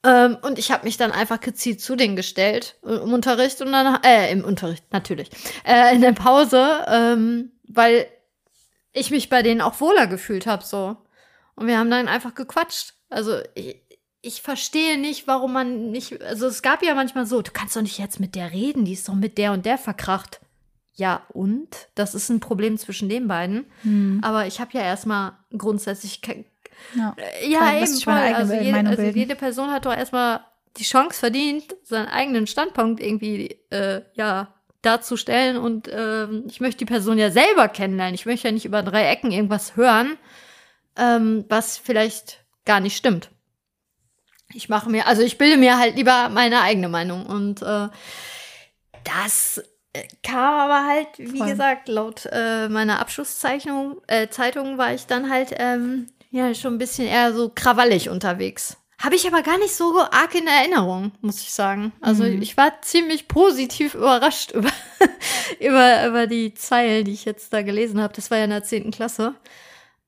Ähm, 0.04 0.38
und 0.44 0.60
ich 0.60 0.72
habe 0.72 0.86
mich 0.86 0.98
dann 0.98 1.12
einfach 1.12 1.40
gezielt 1.40 1.82
zu 1.82 1.96
denen 1.96 2.16
gestellt 2.16 2.76
im 2.84 3.12
Unterricht 3.12 3.60
und 3.62 3.72
dann, 3.72 4.02
äh, 4.04 4.32
im 4.32 4.46
Unterricht, 4.46 4.84
natürlich, 4.92 5.30
äh, 5.66 5.96
in 5.96 6.02
der 6.02 6.12
Pause, 6.14 6.86
ähm, 6.88 7.52
weil 7.68 8.08
ich 8.94 9.10
mich 9.10 9.30
bei 9.30 9.42
denen 9.42 9.62
auch 9.62 9.82
wohler 9.82 10.06
gefühlt 10.08 10.46
habe, 10.46 10.64
so. 10.64 10.96
Und 11.56 11.68
wir 11.68 11.80
haben 11.80 11.90
dann 11.90 12.08
einfach 12.08 12.36
gequatscht. 12.36 12.94
Also 13.10 13.40
ich, 13.56 13.82
ich 14.22 14.42
verstehe 14.42 15.00
nicht, 15.00 15.28
warum 15.28 15.54
man 15.54 15.92
nicht. 15.92 16.22
Also 16.22 16.48
es 16.48 16.62
gab 16.62 16.84
ja 16.84 16.94
manchmal 16.94 17.26
so, 17.26 17.42
du 17.42 17.52
kannst 17.52 17.76
doch 17.76 17.82
nicht 17.82 17.98
jetzt 17.98 18.20
mit 18.20 18.36
der 18.36 18.52
reden, 18.52 18.86
die 18.86 18.94
ist 18.94 19.10
doch 19.10 19.16
mit 19.16 19.38
der 19.38 19.54
und 19.54 19.66
der 19.66 19.78
verkracht. 19.78 20.40
Ja, 20.96 21.24
und? 21.30 21.90
Das 21.96 22.16
ist 22.16 22.30
ein 22.30 22.40
Problem 22.40 22.78
zwischen 22.78 23.10
den 23.10 23.28
beiden. 23.28 23.66
Hm. 23.82 24.22
Aber 24.24 24.48
ich 24.48 24.60
habe 24.60 24.72
ja 24.74 24.82
erstmal 24.82 25.34
grundsätzlich. 25.58 26.22
Ja, 26.96 27.16
äh, 27.18 27.50
ja 27.50 27.78
eben 27.78 28.00
voll. 28.00 28.14
Also, 28.14 28.54
jede, 28.54 28.88
also 28.88 29.02
jede 29.02 29.36
Person 29.36 29.72
hat 29.72 29.86
doch 29.86 29.96
erstmal 29.96 30.42
die 30.78 30.84
Chance 30.84 31.20
verdient, 31.20 31.76
seinen 31.84 32.08
eigenen 32.08 32.48
Standpunkt 32.48 33.02
irgendwie 33.02 33.58
äh, 33.70 34.02
ja 34.14 34.54
darzustellen. 34.82 35.58
Und 35.58 35.88
äh, 35.88 36.28
ich 36.48 36.62
möchte 36.62 36.80
die 36.80 36.86
Person 36.86 37.18
ja 37.18 37.32
selber 37.32 37.68
kennenlernen. 37.68 38.16
Ich 38.16 38.26
möchte 38.26 38.48
ja 38.48 38.54
nicht 38.54 38.66
über 38.66 38.84
drei 38.84 39.08
Ecken 39.08 39.32
irgendwas 39.32 39.76
hören, 39.76 40.18
ähm, 40.98 41.46
was 41.50 41.78
vielleicht 41.78 42.46
gar 42.66 42.80
nicht 42.80 42.96
stimmt 42.96 43.30
ich 44.56 44.70
mache 44.70 44.90
mir, 44.90 45.08
also 45.08 45.22
ich 45.22 45.38
bilde 45.38 45.58
mir 45.58 45.78
halt 45.78 45.96
lieber 45.96 46.30
meine 46.30 46.62
eigene 46.62 46.90
Meinung. 46.90 47.26
Und 47.26 47.62
äh, 47.62 47.88
das 49.04 49.64
kam 50.24 50.54
aber 50.54 50.88
halt, 50.88 51.08
wie 51.18 51.38
Voll. 51.38 51.50
gesagt, 51.50 51.88
laut 51.88 52.28
äh, 52.32 52.70
meiner 52.70 53.00
Abschlusszeichnung, 53.00 54.02
äh, 54.08 54.28
Zeitung 54.30 54.78
war 54.78 54.94
ich 54.94 55.06
dann 55.08 55.30
halt 55.30 55.54
ähm, 55.58 56.08
ja 56.32 56.54
schon 56.54 56.76
ein 56.76 56.78
bisschen 56.78 57.08
eher 57.08 57.34
so 57.34 57.52
krawallig 57.54 58.10
unterwegs. 58.10 58.78
habe 58.98 59.16
ich 59.16 59.28
aber 59.28 59.42
gar 59.42 59.58
nicht 59.58 59.76
so 59.76 60.00
arg 60.00 60.36
in 60.36 60.48
Erinnerung, 60.48 61.12
muss 61.22 61.42
ich 61.42 61.52
sagen. 61.52 61.92
Also 62.02 62.24
mhm. 62.24 62.42
ich 62.42 62.58
war 62.58 62.82
ziemlich 62.82 63.28
positiv 63.28 63.94
überrascht 63.96 64.52
über, 64.54 64.72
über, 65.60 66.08
über 66.08 66.28
die 66.28 66.54
Zeilen, 66.54 67.06
die 67.06 67.14
ich 67.14 67.26
jetzt 67.26 67.54
da 67.54 67.62
gelesen 67.62 68.02
habe. 68.02 68.14
Das 68.14 68.32
war 68.32 68.38
ja 68.38 68.46
in 68.46 68.50
der 68.50 68.64
zehnten 68.64 68.92
Klasse. 68.92 69.36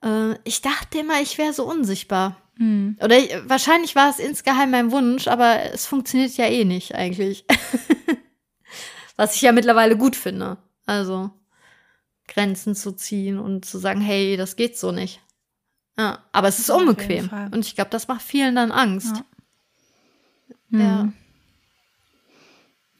Äh, 0.03 0.35
ich 0.43 0.61
dachte 0.61 0.99
immer, 0.99 1.21
ich 1.21 1.37
wäre 1.37 1.53
so 1.53 1.65
unsichtbar. 1.65 2.37
Mhm. 2.57 2.97
Oder 3.03 3.17
ich, 3.17 3.35
wahrscheinlich 3.45 3.95
war 3.95 4.09
es 4.09 4.19
insgeheim 4.19 4.71
mein 4.71 4.91
Wunsch, 4.91 5.27
aber 5.27 5.73
es 5.73 5.85
funktioniert 5.85 6.35
ja 6.37 6.45
eh 6.45 6.65
nicht 6.65 6.95
eigentlich. 6.95 7.45
Was 9.17 9.35
ich 9.35 9.41
ja 9.41 9.51
mittlerweile 9.51 9.97
gut 9.97 10.15
finde. 10.15 10.57
Also 10.85 11.31
Grenzen 12.27 12.75
zu 12.75 12.91
ziehen 12.93 13.39
und 13.39 13.65
zu 13.65 13.77
sagen, 13.77 14.01
hey, 14.01 14.37
das 14.37 14.55
geht 14.55 14.77
so 14.77 14.91
nicht. 14.91 15.21
Ja, 15.97 16.19
aber 16.31 16.47
es 16.47 16.59
ist 16.59 16.69
unbequem. 16.69 17.29
Und 17.51 17.65
ich 17.65 17.75
glaube, 17.75 17.89
das 17.89 18.07
macht 18.07 18.21
vielen 18.21 18.55
dann 18.55 18.71
Angst. 18.71 19.23
Ja. 20.69 20.79
ja. 20.79 21.03
Mhm. 21.03 21.13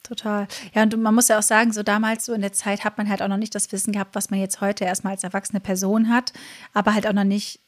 Total. 0.08 0.48
Ja, 0.74 0.84
und 0.84 0.98
man 0.98 1.14
muss 1.14 1.28
ja 1.28 1.38
auch 1.38 1.44
sagen, 1.44 1.74
so 1.74 1.84
damals, 1.84 2.26
so 2.26 2.34
in 2.34 2.42
der 2.42 2.54
Zeit, 2.54 2.86
hat 2.86 2.98
man 2.98 3.10
halt 3.10 3.22
auch 3.22 3.28
noch 3.28 3.38
nicht 3.38 3.54
das 3.54 3.72
Wissen 3.74 3.92
gehabt, 3.92 4.16
was 4.16 4.30
man 4.30 4.40
jetzt 4.40 4.62
heute 4.62 4.86
erstmal 4.86 5.14
als 5.14 5.24
erwachsene 5.24 5.60
Person 5.60 6.10
hat, 6.10 6.32
aber 6.74 6.94
halt 6.94 7.06
auch 7.08 7.14
noch 7.14 7.26
nicht 7.26 7.60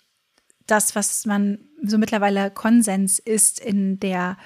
das, 0.65 0.95
was 0.95 1.25
man 1.25 1.59
so 1.83 1.97
mittlerweile 1.97 2.49
Konsens 2.49 3.19
ist 3.19 3.59
in 3.59 3.99
der 3.99 4.37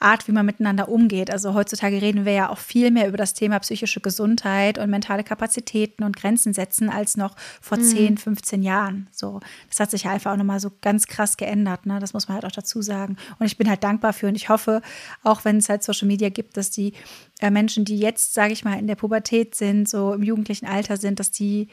Art, 0.00 0.28
wie 0.28 0.32
man 0.32 0.46
miteinander 0.46 0.88
umgeht. 0.88 1.30
Also 1.30 1.54
heutzutage 1.54 2.00
reden 2.00 2.24
wir 2.24 2.32
ja 2.32 2.50
auch 2.50 2.58
viel 2.58 2.92
mehr 2.92 3.08
über 3.08 3.16
das 3.16 3.34
Thema 3.34 3.58
psychische 3.58 4.00
Gesundheit 4.00 4.78
und 4.78 4.90
mentale 4.90 5.24
Kapazitäten 5.24 6.04
und 6.04 6.16
Grenzen 6.16 6.52
setzen 6.52 6.88
als 6.88 7.16
noch 7.16 7.34
vor 7.60 7.78
mhm. 7.78 7.82
10, 7.82 8.18
15 8.18 8.62
Jahren. 8.62 9.08
So, 9.10 9.40
das 9.68 9.80
hat 9.80 9.90
sich 9.90 10.04
ja 10.04 10.12
einfach 10.12 10.32
auch 10.32 10.36
nochmal 10.36 10.60
so 10.60 10.70
ganz 10.82 11.06
krass 11.06 11.36
geändert. 11.36 11.84
Ne? 11.84 11.98
Das 11.98 12.12
muss 12.12 12.28
man 12.28 12.36
halt 12.36 12.44
auch 12.44 12.52
dazu 12.52 12.80
sagen. 12.80 13.16
Und 13.40 13.46
ich 13.46 13.58
bin 13.58 13.68
halt 13.68 13.82
dankbar 13.82 14.12
für 14.12 14.28
und 14.28 14.36
ich 14.36 14.48
hoffe, 14.48 14.82
auch 15.24 15.44
wenn 15.44 15.56
es 15.56 15.68
halt 15.68 15.82
Social 15.82 16.06
Media 16.06 16.28
gibt, 16.28 16.56
dass 16.56 16.70
die 16.70 16.92
äh, 17.40 17.50
Menschen, 17.50 17.84
die 17.84 17.98
jetzt, 17.98 18.34
sage 18.34 18.52
ich 18.52 18.64
mal, 18.64 18.78
in 18.78 18.86
der 18.86 18.96
Pubertät 18.96 19.56
sind, 19.56 19.88
so 19.88 20.14
im 20.14 20.22
jugendlichen 20.22 20.66
Alter 20.66 20.96
sind, 20.96 21.18
dass 21.18 21.32
die 21.32 21.68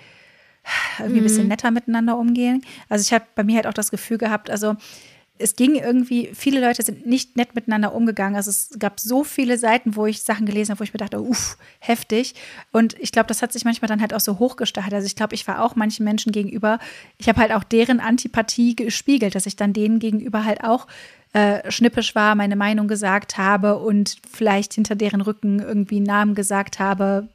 irgendwie 0.98 1.20
ein 1.20 1.24
bisschen 1.24 1.44
mhm. 1.44 1.50
netter 1.50 1.70
miteinander 1.70 2.18
umgehen. 2.18 2.64
Also 2.90 3.04
ich 3.04 3.14
habe 3.14 3.26
bei 3.36 3.44
mir 3.44 3.58
halt 3.58 3.68
auch 3.68 3.74
das 3.74 3.92
Gefühl 3.92 4.18
gehabt, 4.18 4.50
also 4.50 4.76
es 5.38 5.56
ging 5.56 5.76
irgendwie, 5.76 6.30
viele 6.34 6.62
Leute 6.62 6.82
sind 6.82 7.06
nicht 7.06 7.36
nett 7.36 7.56
miteinander 7.56 7.94
umgegangen. 7.94 8.36
Also 8.36 8.50
es 8.50 8.70
gab 8.80 9.00
so 9.00 9.24
viele 9.24 9.58
Seiten, 9.58 9.96
wo 9.96 10.06
ich 10.06 10.22
Sachen 10.22 10.46
gelesen 10.46 10.72
habe, 10.72 10.80
wo 10.80 10.84
ich 10.84 10.94
mir 10.94 11.00
dachte, 11.00 11.22
uff, 11.22 11.58
heftig. 11.80 12.36
Und 12.72 12.98
ich 13.00 13.12
glaube, 13.12 13.28
das 13.28 13.42
hat 13.42 13.52
sich 13.52 13.66
manchmal 13.66 13.90
dann 13.90 14.00
halt 14.00 14.14
auch 14.14 14.22
so 14.22 14.40
hochgestachelt. 14.40 14.94
Also 14.94 15.08
ich 15.08 15.16
glaube, 15.16 15.36
ich 15.36 15.46
war 15.48 15.62
auch 15.64 15.76
manchen 15.76 16.06
Menschen 16.06 16.32
gegenüber, 16.32 16.80
ich 17.18 17.28
habe 17.28 17.42
halt 17.42 17.52
auch 17.52 17.64
deren 17.64 18.00
Antipathie 18.00 18.76
gespiegelt, 18.76 19.36
dass 19.36 19.46
ich 19.46 19.58
dann 19.58 19.74
denen 19.74 20.00
gegenüber 20.00 20.46
halt 20.46 20.64
auch 20.64 20.88
äh, 21.34 21.70
schnippisch 21.70 22.16
war, 22.16 22.36
meine 22.36 22.56
Meinung 22.56 22.88
gesagt 22.88 23.38
habe 23.38 23.78
und 23.78 24.18
vielleicht 24.30 24.74
hinter 24.74 24.96
deren 24.96 25.20
Rücken 25.20 25.60
irgendwie 25.60 26.00
Namen 26.00 26.34
gesagt 26.34 26.80
habe, 26.80 27.28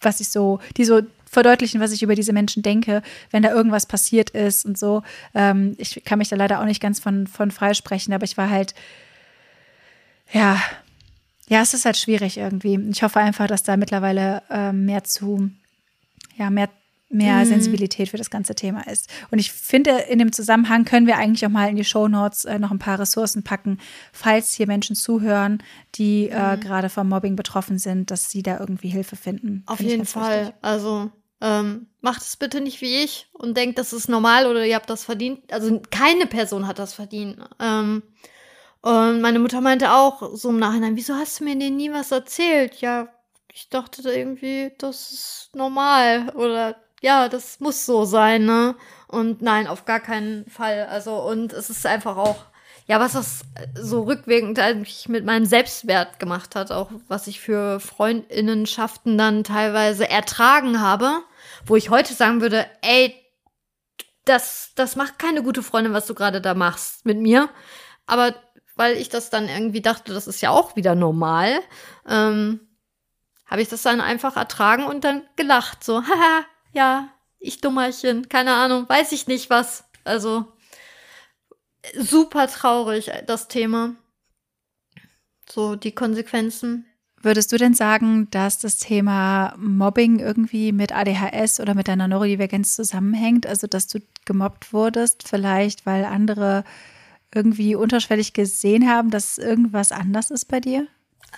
was 0.00 0.20
ich 0.20 0.28
so, 0.28 0.60
die 0.76 0.84
so 0.84 1.00
verdeutlichen, 1.30 1.80
was 1.80 1.92
ich 1.92 2.02
über 2.02 2.16
diese 2.16 2.32
Menschen 2.32 2.62
denke, 2.62 3.02
wenn 3.30 3.44
da 3.44 3.52
irgendwas 3.52 3.86
passiert 3.86 4.30
ist 4.30 4.66
und 4.66 4.76
so. 4.76 5.02
Ähm, 5.32 5.76
ich 5.78 6.02
kann 6.04 6.18
mich 6.18 6.28
da 6.28 6.34
leider 6.34 6.60
auch 6.60 6.64
nicht 6.64 6.82
ganz 6.82 6.98
von, 6.98 7.28
von 7.28 7.52
freisprechen, 7.52 8.12
aber 8.12 8.24
ich 8.24 8.36
war 8.36 8.50
halt, 8.50 8.74
ja, 10.32 10.60
ja, 11.48 11.62
es 11.62 11.72
ist 11.72 11.84
halt 11.84 11.96
schwierig 11.96 12.36
irgendwie. 12.36 12.78
Ich 12.90 13.02
hoffe 13.04 13.20
einfach, 13.20 13.46
dass 13.46 13.62
da 13.62 13.76
mittlerweile 13.76 14.42
ähm, 14.50 14.86
mehr 14.86 15.04
zu, 15.04 15.50
ja, 16.36 16.50
mehr 16.50 16.68
mehr 17.12 17.38
mhm. 17.38 17.46
Sensibilität 17.46 18.08
für 18.08 18.16
das 18.16 18.30
ganze 18.30 18.54
Thema 18.54 18.86
ist. 18.86 19.10
Und 19.32 19.40
ich 19.40 19.50
finde, 19.50 19.90
in 20.08 20.20
dem 20.20 20.32
Zusammenhang 20.32 20.84
können 20.84 21.08
wir 21.08 21.16
eigentlich 21.16 21.44
auch 21.44 21.50
mal 21.50 21.68
in 21.68 21.74
die 21.74 21.84
Show 21.84 22.06
Notes 22.06 22.44
äh, 22.44 22.58
noch 22.60 22.70
ein 22.70 22.78
paar 22.78 23.00
Ressourcen 23.00 23.42
packen, 23.42 23.78
falls 24.12 24.54
hier 24.54 24.68
Menschen 24.68 24.94
zuhören, 24.94 25.60
die 25.96 26.28
äh, 26.28 26.38
mhm. 26.38 26.54
äh, 26.54 26.64
gerade 26.64 26.88
vom 26.88 27.08
Mobbing 27.08 27.34
betroffen 27.34 27.78
sind, 27.78 28.12
dass 28.12 28.30
sie 28.30 28.44
da 28.44 28.60
irgendwie 28.60 28.88
Hilfe 28.88 29.16
finden. 29.16 29.64
Auf 29.66 29.80
jeden 29.80 30.06
Fall. 30.06 30.40
Wichtig. 30.40 30.54
Also 30.62 31.10
ähm, 31.40 31.86
macht 32.00 32.22
es 32.22 32.36
bitte 32.36 32.60
nicht 32.60 32.80
wie 32.80 33.02
ich 33.02 33.28
und 33.32 33.56
denkt, 33.56 33.78
das 33.78 33.92
ist 33.92 34.08
normal 34.08 34.46
oder 34.46 34.64
ihr 34.64 34.74
habt 34.74 34.90
das 34.90 35.04
verdient. 35.04 35.52
Also 35.52 35.80
keine 35.90 36.26
Person 36.26 36.66
hat 36.66 36.78
das 36.78 36.94
verdient. 36.94 37.38
Ähm, 37.58 38.02
und 38.82 39.20
meine 39.20 39.38
Mutter 39.38 39.60
meinte 39.60 39.92
auch 39.92 40.34
so 40.34 40.50
im 40.50 40.58
Nachhinein, 40.58 40.96
wieso 40.96 41.14
hast 41.14 41.40
du 41.40 41.44
mir 41.44 41.58
denn 41.58 41.76
nie 41.76 41.92
was 41.92 42.12
erzählt? 42.12 42.80
Ja, 42.80 43.08
ich 43.52 43.68
dachte 43.68 44.02
irgendwie, 44.10 44.72
das 44.78 45.12
ist 45.12 45.50
normal 45.54 46.30
oder 46.30 46.76
ja, 47.02 47.28
das 47.28 47.60
muss 47.60 47.86
so 47.86 48.04
sein, 48.04 48.44
ne? 48.44 48.76
Und 49.08 49.42
nein, 49.42 49.66
auf 49.66 49.84
gar 49.86 50.00
keinen 50.00 50.48
Fall. 50.48 50.86
Also, 50.86 51.16
und 51.16 51.52
es 51.52 51.70
ist 51.70 51.86
einfach 51.86 52.16
auch, 52.16 52.44
ja, 52.86 53.00
was 53.00 53.12
das 53.12 53.42
so 53.74 54.02
rückwirkend 54.02 54.58
eigentlich 54.58 55.08
mit 55.08 55.24
meinem 55.24 55.46
Selbstwert 55.46 56.18
gemacht 56.18 56.54
hat, 56.56 56.70
auch 56.72 56.90
was 57.08 57.26
ich 57.26 57.40
für 57.40 57.80
Freundinnenschaften 57.80 59.16
dann 59.16 59.44
teilweise 59.44 60.08
ertragen 60.08 60.80
habe, 60.80 61.22
wo 61.66 61.76
ich 61.76 61.90
heute 61.90 62.14
sagen 62.14 62.40
würde, 62.40 62.66
ey, 62.82 63.14
das, 64.24 64.72
das 64.74 64.96
macht 64.96 65.18
keine 65.18 65.42
gute 65.42 65.62
Freundin, 65.62 65.92
was 65.92 66.06
du 66.06 66.14
gerade 66.14 66.40
da 66.40 66.54
machst 66.54 67.04
mit 67.06 67.18
mir. 67.18 67.48
Aber 68.06 68.34
weil 68.76 68.96
ich 68.96 69.08
das 69.08 69.30
dann 69.30 69.48
irgendwie 69.48 69.82
dachte, 69.82 70.14
das 70.14 70.26
ist 70.26 70.40
ja 70.40 70.50
auch 70.50 70.76
wieder 70.76 70.94
normal, 70.94 71.60
ähm, 72.08 72.60
habe 73.46 73.62
ich 73.62 73.68
das 73.68 73.82
dann 73.82 74.00
einfach 74.00 74.36
ertragen 74.36 74.84
und 74.84 75.04
dann 75.04 75.22
gelacht. 75.36 75.84
So, 75.84 76.02
haha, 76.06 76.44
ja, 76.72 77.08
ich 77.38 77.60
Dummerchen, 77.60 78.28
keine 78.28 78.54
Ahnung, 78.54 78.88
weiß 78.88 79.12
ich 79.12 79.26
nicht 79.26 79.50
was. 79.50 79.84
Also 80.04 80.52
super 81.94 82.46
traurig, 82.48 83.10
das 83.26 83.48
Thema. 83.48 83.96
So, 85.48 85.74
die 85.76 85.94
Konsequenzen. 85.94 86.86
Würdest 87.22 87.52
du 87.52 87.58
denn 87.58 87.74
sagen, 87.74 88.28
dass 88.30 88.58
das 88.58 88.78
Thema 88.78 89.54
Mobbing 89.58 90.18
irgendwie 90.20 90.72
mit 90.72 90.92
ADHS 90.92 91.60
oder 91.60 91.74
mit 91.74 91.88
deiner 91.88 92.08
Neurodivergenz 92.08 92.74
zusammenhängt? 92.74 93.46
Also, 93.46 93.66
dass 93.66 93.86
du 93.88 94.00
gemobbt 94.24 94.72
wurdest, 94.72 95.28
vielleicht 95.28 95.84
weil 95.84 96.04
andere 96.04 96.64
irgendwie 97.34 97.74
unterschwellig 97.74 98.32
gesehen 98.32 98.88
haben, 98.88 99.10
dass 99.10 99.38
irgendwas 99.38 99.92
anders 99.92 100.30
ist 100.30 100.46
bei 100.46 100.60
dir? 100.60 100.86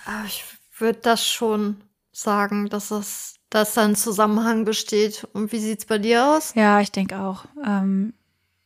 Ah, 0.05 0.23
ich 0.25 0.43
würde 0.77 0.99
das 1.01 1.27
schon 1.27 1.81
sagen, 2.11 2.69
dass 2.69 2.89
das 2.89 3.35
dass 3.53 3.75
da 3.75 3.83
ein 3.83 3.95
Zusammenhang 3.95 4.65
besteht. 4.65 5.27
Und 5.33 5.51
wie 5.51 5.59
sieht 5.59 5.79
es 5.79 5.85
bei 5.85 5.99
dir 5.99 6.25
aus? 6.25 6.55
Ja, 6.55 6.81
ich 6.81 6.91
denke 6.91 7.19
auch. 7.19 7.45
Ähm, 7.63 8.13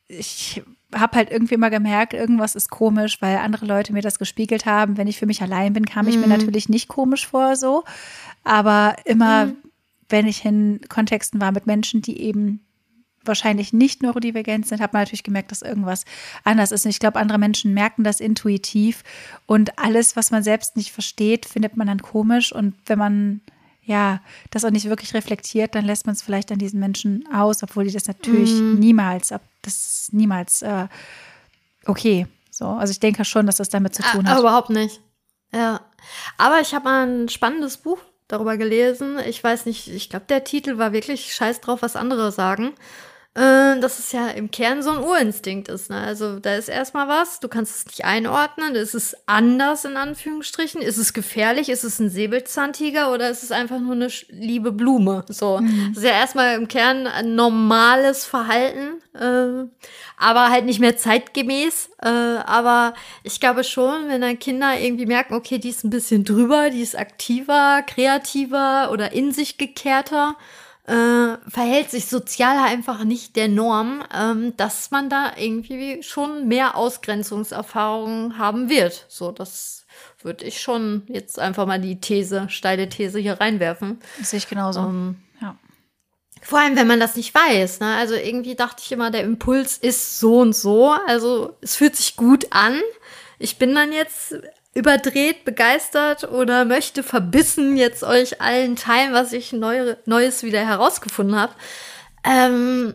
ich 0.07 0.63
habe 0.95 1.17
halt 1.17 1.31
irgendwie 1.31 1.55
immer 1.55 1.69
gemerkt, 1.69 2.13
irgendwas 2.13 2.55
ist 2.55 2.69
komisch, 2.69 3.21
weil 3.21 3.38
andere 3.38 3.65
Leute 3.65 3.93
mir 3.93 4.01
das 4.01 4.19
gespiegelt 4.19 4.65
haben. 4.65 4.97
Wenn 4.97 5.07
ich 5.07 5.17
für 5.17 5.25
mich 5.25 5.41
allein 5.41 5.73
bin, 5.73 5.85
kam 5.85 6.07
ich 6.07 6.15
mir 6.15 6.27
mhm. 6.27 6.33
natürlich 6.33 6.69
nicht 6.69 6.88
komisch 6.88 7.27
vor 7.27 7.55
so. 7.55 7.83
Aber 8.43 8.95
immer, 9.05 9.47
mhm. 9.47 9.57
wenn 10.09 10.27
ich 10.27 10.45
in 10.45 10.79
Kontexten 10.88 11.41
war 11.41 11.51
mit 11.51 11.67
Menschen, 11.67 12.01
die 12.01 12.21
eben 12.21 12.61
wahrscheinlich 13.27 13.73
nicht 13.73 14.01
neurodivergent 14.01 14.65
sind, 14.67 14.79
hat 14.79 14.93
man 14.93 15.01
natürlich 15.01 15.23
gemerkt, 15.23 15.51
dass 15.51 15.61
irgendwas 15.61 16.05
anders 16.45 16.71
ist. 16.71 16.85
Und 16.85 16.91
ich 16.91 16.99
glaube, 16.99 17.19
andere 17.19 17.38
Menschen 17.38 17.73
merken 17.73 18.05
das 18.05 18.21
intuitiv. 18.21 19.03
Und 19.45 19.77
alles, 19.77 20.15
was 20.15 20.31
man 20.31 20.43
selbst 20.43 20.77
nicht 20.77 20.91
versteht, 20.91 21.45
findet 21.45 21.75
man 21.75 21.88
dann 21.88 22.01
komisch. 22.01 22.53
Und 22.53 22.75
wenn 22.85 22.97
man 22.97 23.41
ja, 23.88 24.19
das 24.51 24.65
auch 24.65 24.69
nicht 24.69 24.89
wirklich 24.89 25.13
reflektiert, 25.13 25.73
dann 25.73 25.85
lässt 25.85 26.05
man 26.05 26.13
es 26.13 26.21
vielleicht 26.21 26.51
an 26.51 26.59
diesen 26.59 26.79
Menschen 26.79 27.25
aus, 27.33 27.63
obwohl 27.63 27.85
die 27.85 27.93
das 27.93 28.05
natürlich 28.05 28.51
mm. 28.51 28.79
niemals, 28.79 29.29
das 29.29 29.39
ist 29.63 30.13
niemals 30.13 30.61
äh, 30.61 30.88
okay. 31.85 32.27
So, 32.51 32.65
also 32.65 32.91
ich 32.91 32.99
denke 32.99 33.23
schon, 33.23 33.45
dass 33.45 33.57
das 33.57 33.69
damit 33.69 33.95
zu 33.95 34.03
tun 34.03 34.25
ah, 34.27 34.31
hat. 34.31 34.39
Überhaupt 34.39 34.69
nicht. 34.71 34.99
Ja. 35.53 35.81
Aber 36.38 36.59
ich 36.59 36.73
habe 36.73 36.85
mal 36.85 37.07
ein 37.07 37.29
spannendes 37.29 37.77
Buch 37.77 37.99
darüber 38.27 38.57
gelesen. 38.57 39.19
Ich 39.25 39.41
weiß 39.41 39.65
nicht, 39.67 39.88
ich 39.88 40.09
glaube, 40.09 40.25
der 40.27 40.43
Titel 40.43 40.77
war 40.77 40.91
wirklich 40.91 41.33
scheiß 41.33 41.61
drauf, 41.61 41.81
was 41.81 41.95
andere 41.95 42.31
sagen. 42.31 42.73
Äh, 43.38 43.79
dass 43.81 43.99
es 43.99 44.13
ja 44.13 44.29
im 44.29 44.49
Kern 44.49 44.81
so 44.81 44.89
ein 44.89 44.97
Urinstinkt 44.97 45.67
ist. 45.67 45.91
Ne? 45.91 45.97
Also 45.97 46.39
da 46.39 46.55
ist 46.55 46.69
erstmal 46.69 47.07
was, 47.07 47.39
du 47.39 47.47
kannst 47.47 47.75
es 47.75 47.85
nicht 47.85 48.03
einordnen, 48.03 48.73
ist 48.73 48.95
es 48.95 49.15
anders 49.27 49.85
in 49.85 49.95
Anführungsstrichen, 49.95 50.81
ist 50.81 50.97
es 50.97 51.13
gefährlich, 51.13 51.69
ist 51.69 51.83
es 51.83 51.99
ein 51.99 52.09
Säbelzahntiger 52.09 53.13
oder 53.13 53.29
ist 53.29 53.43
es 53.43 53.51
einfach 53.51 53.79
nur 53.79 53.93
eine 53.93 54.07
liebe 54.29 54.71
Blume? 54.71 55.23
So, 55.29 55.59
mhm. 55.59 55.89
das 55.89 56.03
ist 56.03 56.09
ja 56.09 56.15
erstmal 56.15 56.55
im 56.55 56.67
Kern 56.67 57.05
ein 57.05 57.35
normales 57.35 58.25
Verhalten, 58.25 59.03
äh, 59.13 59.69
aber 60.17 60.49
halt 60.49 60.65
nicht 60.65 60.79
mehr 60.79 60.97
zeitgemäß. 60.97 61.91
Äh, 62.01 62.07
aber 62.07 62.95
ich 63.21 63.39
glaube 63.39 63.63
schon, 63.63 64.07
wenn 64.07 64.21
dann 64.21 64.39
Kinder 64.39 64.79
irgendwie 64.79 65.05
merken, 65.05 65.35
okay, 65.35 65.59
die 65.59 65.69
ist 65.69 65.83
ein 65.83 65.91
bisschen 65.91 66.25
drüber, 66.25 66.71
die 66.71 66.81
ist 66.81 66.97
aktiver, 66.97 67.83
kreativer 67.85 68.89
oder 68.91 69.11
in 69.11 69.31
sich 69.31 69.59
gekehrter, 69.59 70.35
äh, 70.88 71.38
verhält 71.49 71.91
sich 71.91 72.07
sozial 72.07 72.57
einfach 72.57 73.03
nicht 73.03 73.35
der 73.35 73.49
Norm, 73.49 74.03
ähm, 74.17 74.55
dass 74.55 74.89
man 74.89 75.09
da 75.09 75.33
irgendwie 75.38 76.01
schon 76.01 76.47
mehr 76.47 76.75
Ausgrenzungserfahrungen 76.77 78.38
haben 78.38 78.69
wird. 78.69 79.05
So, 79.09 79.31
das 79.31 79.85
würde 80.21 80.45
ich 80.45 80.61
schon 80.61 81.03
jetzt 81.07 81.39
einfach 81.39 81.65
mal 81.65 81.79
die 81.79 81.99
These, 81.99 82.47
steile 82.49 82.88
These 82.88 83.19
hier 83.19 83.39
reinwerfen. 83.39 83.99
Das 84.17 84.29
sehe 84.29 84.38
ich 84.38 84.47
genauso. 84.47 84.79
Ähm, 84.79 85.17
ja. 85.41 85.57
Vor 86.41 86.59
allem, 86.59 86.77
wenn 86.77 86.88
man 86.88 87.01
das 87.01 87.17
nicht 87.17 87.35
weiß. 87.35 87.81
Ne? 87.81 87.95
Also 87.95 88.15
irgendwie 88.15 88.55
dachte 88.55 88.81
ich 88.85 88.91
immer, 88.91 89.11
der 89.11 89.23
Impuls 89.23 89.77
ist 89.77 90.19
so 90.19 90.39
und 90.39 90.55
so. 90.55 90.95
Also 91.05 91.57
es 91.61 91.75
fühlt 91.75 91.97
sich 91.97 92.15
gut 92.15 92.47
an. 92.51 92.79
ich 93.39 93.57
bin 93.57 93.75
dann 93.75 93.91
jetzt 93.91 94.35
überdreht, 94.78 95.43
begeistert 95.43 96.32
oder 96.32 96.63
möchte 96.63 97.01
verbissen 97.01 97.78
jetzt 97.78 98.03
euch 98.03 98.41
allen 98.41 98.75
teilen, 98.75 99.11
was 99.11 99.34
ich 99.34 99.51
neu, 99.51 99.95
Neues 100.05 100.43
wieder 100.43 100.63
herausgefunden 100.63 101.36
habe. 101.36 101.53
Ähm, 102.23 102.93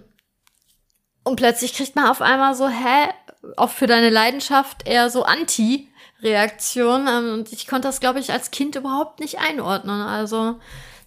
und 1.25 1.37
plötzlich 1.37 1.75
kriegt 1.75 1.97
man 1.97 2.07
auf 2.07 2.23
einmal 2.23 2.55
so, 2.55 2.69
hä, 2.69 3.09
auch 3.57 3.71
für 3.71 3.89
deine 3.89 4.11
Leidenschaft 4.11 4.87
eher 4.87 5.11
so 5.11 5.25
Anti-Reaktion. 5.25 7.09
Ähm, 7.09 7.35
und 7.35 7.53
ich 7.53 7.67
konnte 7.67 7.89
das, 7.89 7.99
glaube 7.99 8.21
ich, 8.21 8.33
als 8.33 8.53
Kind 8.53 8.77
überhaupt 8.77 9.19
nicht 9.19 9.41
einordnen. 9.41 10.03
Also 10.03 10.61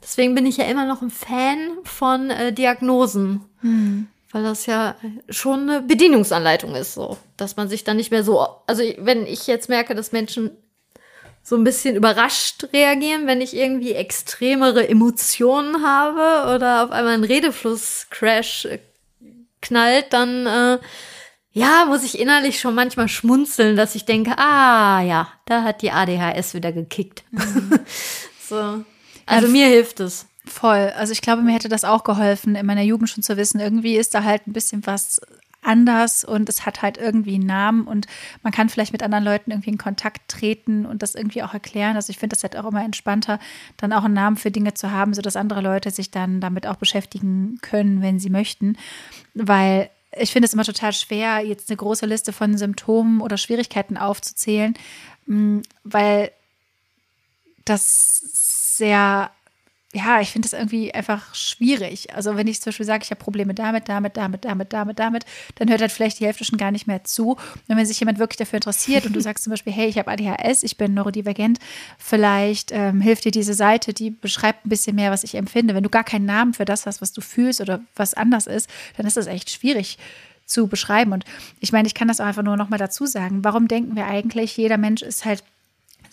deswegen 0.03 0.36
bin 0.36 0.45
ich 0.45 0.57
ja 0.57 0.65
immer 0.65 0.86
noch 0.86 1.01
ein 1.01 1.09
Fan 1.09 1.71
von 1.86 2.30
äh, 2.30 2.51
Diagnosen. 2.51 3.45
Hm 3.61 4.07
weil 4.36 4.43
das 4.43 4.65
ja 4.65 4.95
schon 5.30 5.69
eine 5.69 5.82
Bedienungsanleitung 5.82 6.76
ist, 6.76 6.93
so, 6.93 7.15
dass 7.38 7.55
man 7.55 7.69
sich 7.69 7.86
dann 7.86 7.95
nicht 7.95 8.11
mehr 8.11 8.26
so, 8.26 8.45
also 8.67 8.84
wenn 8.97 9.26
ich 9.26 9.47
jetzt 9.47 9.69
merke, 9.69 9.95
dass 9.95 10.11
Menschen 10.11 10.51
so 11.47 11.55
ein 11.55 11.63
bisschen 11.63 11.95
überrascht 11.95 12.65
reagieren, 12.73 13.27
wenn 13.27 13.39
ich 13.39 13.55
irgendwie 13.55 13.93
extremere 13.93 14.89
Emotionen 14.89 15.85
habe 15.85 16.55
oder 16.55 16.83
auf 16.83 16.91
einmal 16.91 17.13
ein 17.13 17.23
Redefluss-Crash 17.23 18.65
äh, 18.65 18.79
knallt, 19.61 20.11
dann 20.11 20.47
äh, 20.47 20.79
ja, 21.51 21.85
muss 21.85 22.03
ich 22.03 22.19
innerlich 22.19 22.59
schon 22.59 22.73
manchmal 22.73 23.07
schmunzeln, 23.07 23.75
dass 23.75 23.93
ich 23.93 24.05
denke, 24.05 24.39
ah 24.39 25.01
ja, 25.01 25.27
da 25.45 25.61
hat 25.61 25.83
die 25.83 25.91
ADHS 25.91 26.55
wieder 26.55 26.71
gekickt. 26.71 27.23
Mhm. 27.29 27.79
so. 28.49 28.83
Also 29.27 29.45
ja, 29.45 29.51
mir 29.51 29.67
hilft 29.67 29.99
es. 29.99 30.25
Voll. 30.47 30.91
Also 30.97 31.13
ich 31.13 31.21
glaube, 31.21 31.43
mir 31.43 31.53
hätte 31.53 31.69
das 31.69 31.85
auch 31.85 32.03
geholfen, 32.03 32.55
in 32.55 32.65
meiner 32.65 32.81
Jugend 32.81 33.11
schon 33.11 33.23
zu 33.23 33.37
wissen, 33.37 33.59
irgendwie 33.59 33.97
ist 33.97 34.15
da 34.15 34.23
halt 34.23 34.47
ein 34.47 34.53
bisschen 34.53 34.85
was 34.87 35.21
anders 35.66 36.24
und 36.24 36.49
es 36.49 36.66
hat 36.66 36.82
halt 36.82 36.97
irgendwie 36.97 37.36
einen 37.36 37.45
Namen 37.45 37.88
und 37.88 38.07
man 38.43 38.53
kann 38.53 38.70
vielleicht 38.70 38.93
mit 38.93 39.03
anderen 39.03 39.24
Leuten 39.24 39.51
irgendwie 39.51 39.72
in 39.72 39.78
Kontakt 39.78 40.30
treten 40.30 40.86
und 40.86 41.01
das 41.01 41.16
irgendwie 41.16 41.43
auch 41.43 41.53
erklären. 41.53 41.95
Also 41.95 42.11
ich 42.11 42.18
finde 42.18 42.36
das 42.36 42.43
halt 42.43 42.55
auch 42.55 42.70
immer 42.70 42.84
entspannter, 42.84 43.39
dann 43.78 43.93
auch 43.93 44.03
einen 44.03 44.13
Namen 44.13 44.38
für 44.38 44.51
Dinge 44.51 44.74
zu 44.74 44.91
haben, 44.91 45.13
sodass 45.13 45.36
andere 45.36 45.61
Leute 45.61 45.91
sich 45.91 46.11
dann 46.11 46.41
damit 46.41 46.68
auch 46.68 46.76
beschäftigen 46.76 47.59
können, 47.61 48.01
wenn 48.01 48.20
sie 48.20 48.30
möchten. 48.30 48.78
Weil 49.34 49.89
ich 50.18 50.32
finde 50.32 50.45
es 50.47 50.53
immer 50.53 50.63
total 50.63 50.93
schwer, 50.93 51.39
jetzt 51.39 51.70
eine 51.70 51.78
große 51.78 52.05
Liste 52.05 52.32
von 52.32 52.57
Symptomen 52.57 53.22
oder 53.22 53.38
Schwierigkeiten 53.38 53.97
aufzuzählen, 53.97 54.74
mm, 55.26 55.59
weil 55.84 56.32
das 57.66 58.20
sehr 58.78 59.32
ja, 59.95 60.19
ich 60.19 60.31
finde 60.31 60.49
das 60.49 60.59
irgendwie 60.59 60.93
einfach 60.93 61.33
schwierig. 61.33 62.13
Also 62.13 62.35
wenn 62.35 62.47
ich 62.47 62.61
zum 62.61 62.71
Beispiel 62.71 62.85
sage, 62.85 63.03
ich 63.05 63.11
habe 63.11 63.23
Probleme 63.23 63.53
damit, 63.53 63.87
damit, 63.87 64.17
damit, 64.17 64.43
damit, 64.43 64.73
damit, 64.73 64.99
damit, 64.99 65.25
dann 65.55 65.69
hört 65.69 65.79
halt 65.79 65.91
vielleicht 65.91 66.19
die 66.19 66.25
Hälfte 66.25 66.43
schon 66.43 66.57
gar 66.57 66.71
nicht 66.71 66.85
mehr 66.85 67.05
zu. 67.05 67.31
Und 67.31 67.77
wenn 67.77 67.85
sich 67.85 68.01
jemand 68.01 68.19
wirklich 68.19 68.35
dafür 68.35 68.57
interessiert 68.57 69.05
und 69.05 69.15
du 69.15 69.21
sagst 69.21 69.45
zum 69.45 69.51
Beispiel, 69.51 69.71
hey, 69.71 69.87
ich 69.87 69.97
habe 69.97 70.11
ADHS, 70.11 70.63
ich 70.63 70.75
bin 70.75 70.93
neurodivergent, 70.93 71.59
vielleicht 71.97 72.73
ähm, 72.73 72.99
hilft 72.99 73.23
dir 73.23 73.31
diese 73.31 73.53
Seite, 73.53 73.93
die 73.93 74.09
beschreibt 74.09 74.65
ein 74.65 74.69
bisschen 74.69 74.97
mehr, 74.97 75.11
was 75.11 75.23
ich 75.23 75.35
empfinde. 75.35 75.73
Wenn 75.73 75.83
du 75.83 75.89
gar 75.89 76.03
keinen 76.03 76.25
Namen 76.25 76.53
für 76.53 76.65
das 76.65 76.85
hast, 76.85 77.01
was 77.01 77.13
du 77.13 77.21
fühlst 77.21 77.61
oder 77.61 77.79
was 77.95 78.13
anders 78.13 78.47
ist, 78.47 78.69
dann 78.97 79.05
ist 79.05 79.15
das 79.15 79.27
echt 79.27 79.49
schwierig 79.49 79.97
zu 80.45 80.67
beschreiben. 80.67 81.13
Und 81.13 81.23
ich 81.61 81.71
meine, 81.71 81.87
ich 81.87 81.93
kann 81.93 82.09
das 82.09 82.19
auch 82.19 82.25
einfach 82.25 82.43
nur 82.43 82.57
noch 82.57 82.69
mal 82.69 82.77
dazu 82.77 83.05
sagen. 83.05 83.45
Warum 83.45 83.69
denken 83.69 83.95
wir 83.95 84.07
eigentlich, 84.07 84.57
jeder 84.57 84.77
Mensch 84.77 85.01
ist 85.03 85.23
halt 85.23 85.41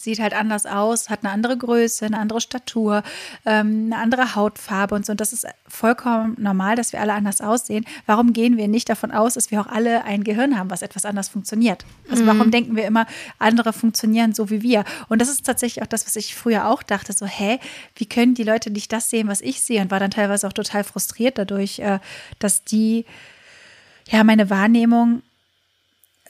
sieht 0.03 0.21
halt 0.21 0.35
anders 0.35 0.67
aus, 0.67 1.11
hat 1.11 1.21
eine 1.23 1.33
andere 1.33 1.57
Größe, 1.57 2.07
eine 2.07 2.19
andere 2.19 2.41
Statur, 2.41 3.03
ähm, 3.47 3.91
eine 3.93 3.99
andere 3.99 4.35
Hautfarbe 4.35 4.95
und 4.95 5.07
so. 5.07 5.13
Und 5.13 5.21
das 5.21 5.33
ist 5.33 5.47
vollkommen 5.67 6.37
normal, 6.39 6.77
dass 6.77 6.93
wir 6.93 7.01
alle 7.01 7.13
anders 7.13 7.41
aussehen. 7.41 7.85
Warum 8.07 8.33
gehen 8.33 8.57
wir 8.57 8.69
nicht 8.69 8.89
davon 8.89 9.13
aus, 9.13 9.35
dass 9.35 9.51
wir 9.51 9.61
auch 9.61 9.67
alle 9.67 10.05
ein 10.05 10.25
Gehirn 10.25 10.59
haben, 10.59 10.71
was 10.71 10.83
etwas 10.83 11.05
anders 11.05 11.29
funktioniert? 11.29 11.85
Also 12.11 12.27
warum 12.27 12.49
mhm. 12.49 12.51
denken 12.51 12.77
wir 12.77 12.87
immer, 12.87 13.07
andere 13.39 13.73
funktionieren 13.73 14.35
so 14.35 14.51
wie 14.51 14.63
wir? 14.63 14.85
Und 15.09 15.21
das 15.21 15.29
ist 15.29 15.47
tatsächlich 15.47 15.83
auch 15.83 15.89
das, 15.89 16.07
was 16.07 16.17
ich 16.17 16.35
früher 16.35 16.69
auch 16.69 16.83
dachte, 16.83 17.13
so, 17.13 17.27
hä, 17.27 17.59
wie 17.97 18.07
können 18.07 18.35
die 18.35 18.45
Leute 18.45 18.71
nicht 18.71 18.93
das 18.93 19.11
sehen, 19.11 19.29
was 19.29 19.41
ich 19.41 19.61
sehe? 19.63 19.81
Und 19.81 19.91
war 19.91 20.01
dann 20.01 20.11
teilweise 20.11 20.47
auch 20.47 20.53
total 20.53 20.85
frustriert 20.85 21.39
dadurch, 21.39 21.79
äh, 21.79 22.01
dass 22.39 22.65
die, 22.65 23.05
ja, 24.09 24.25
meine 24.25 24.51
Wahrnehmung 24.51 25.23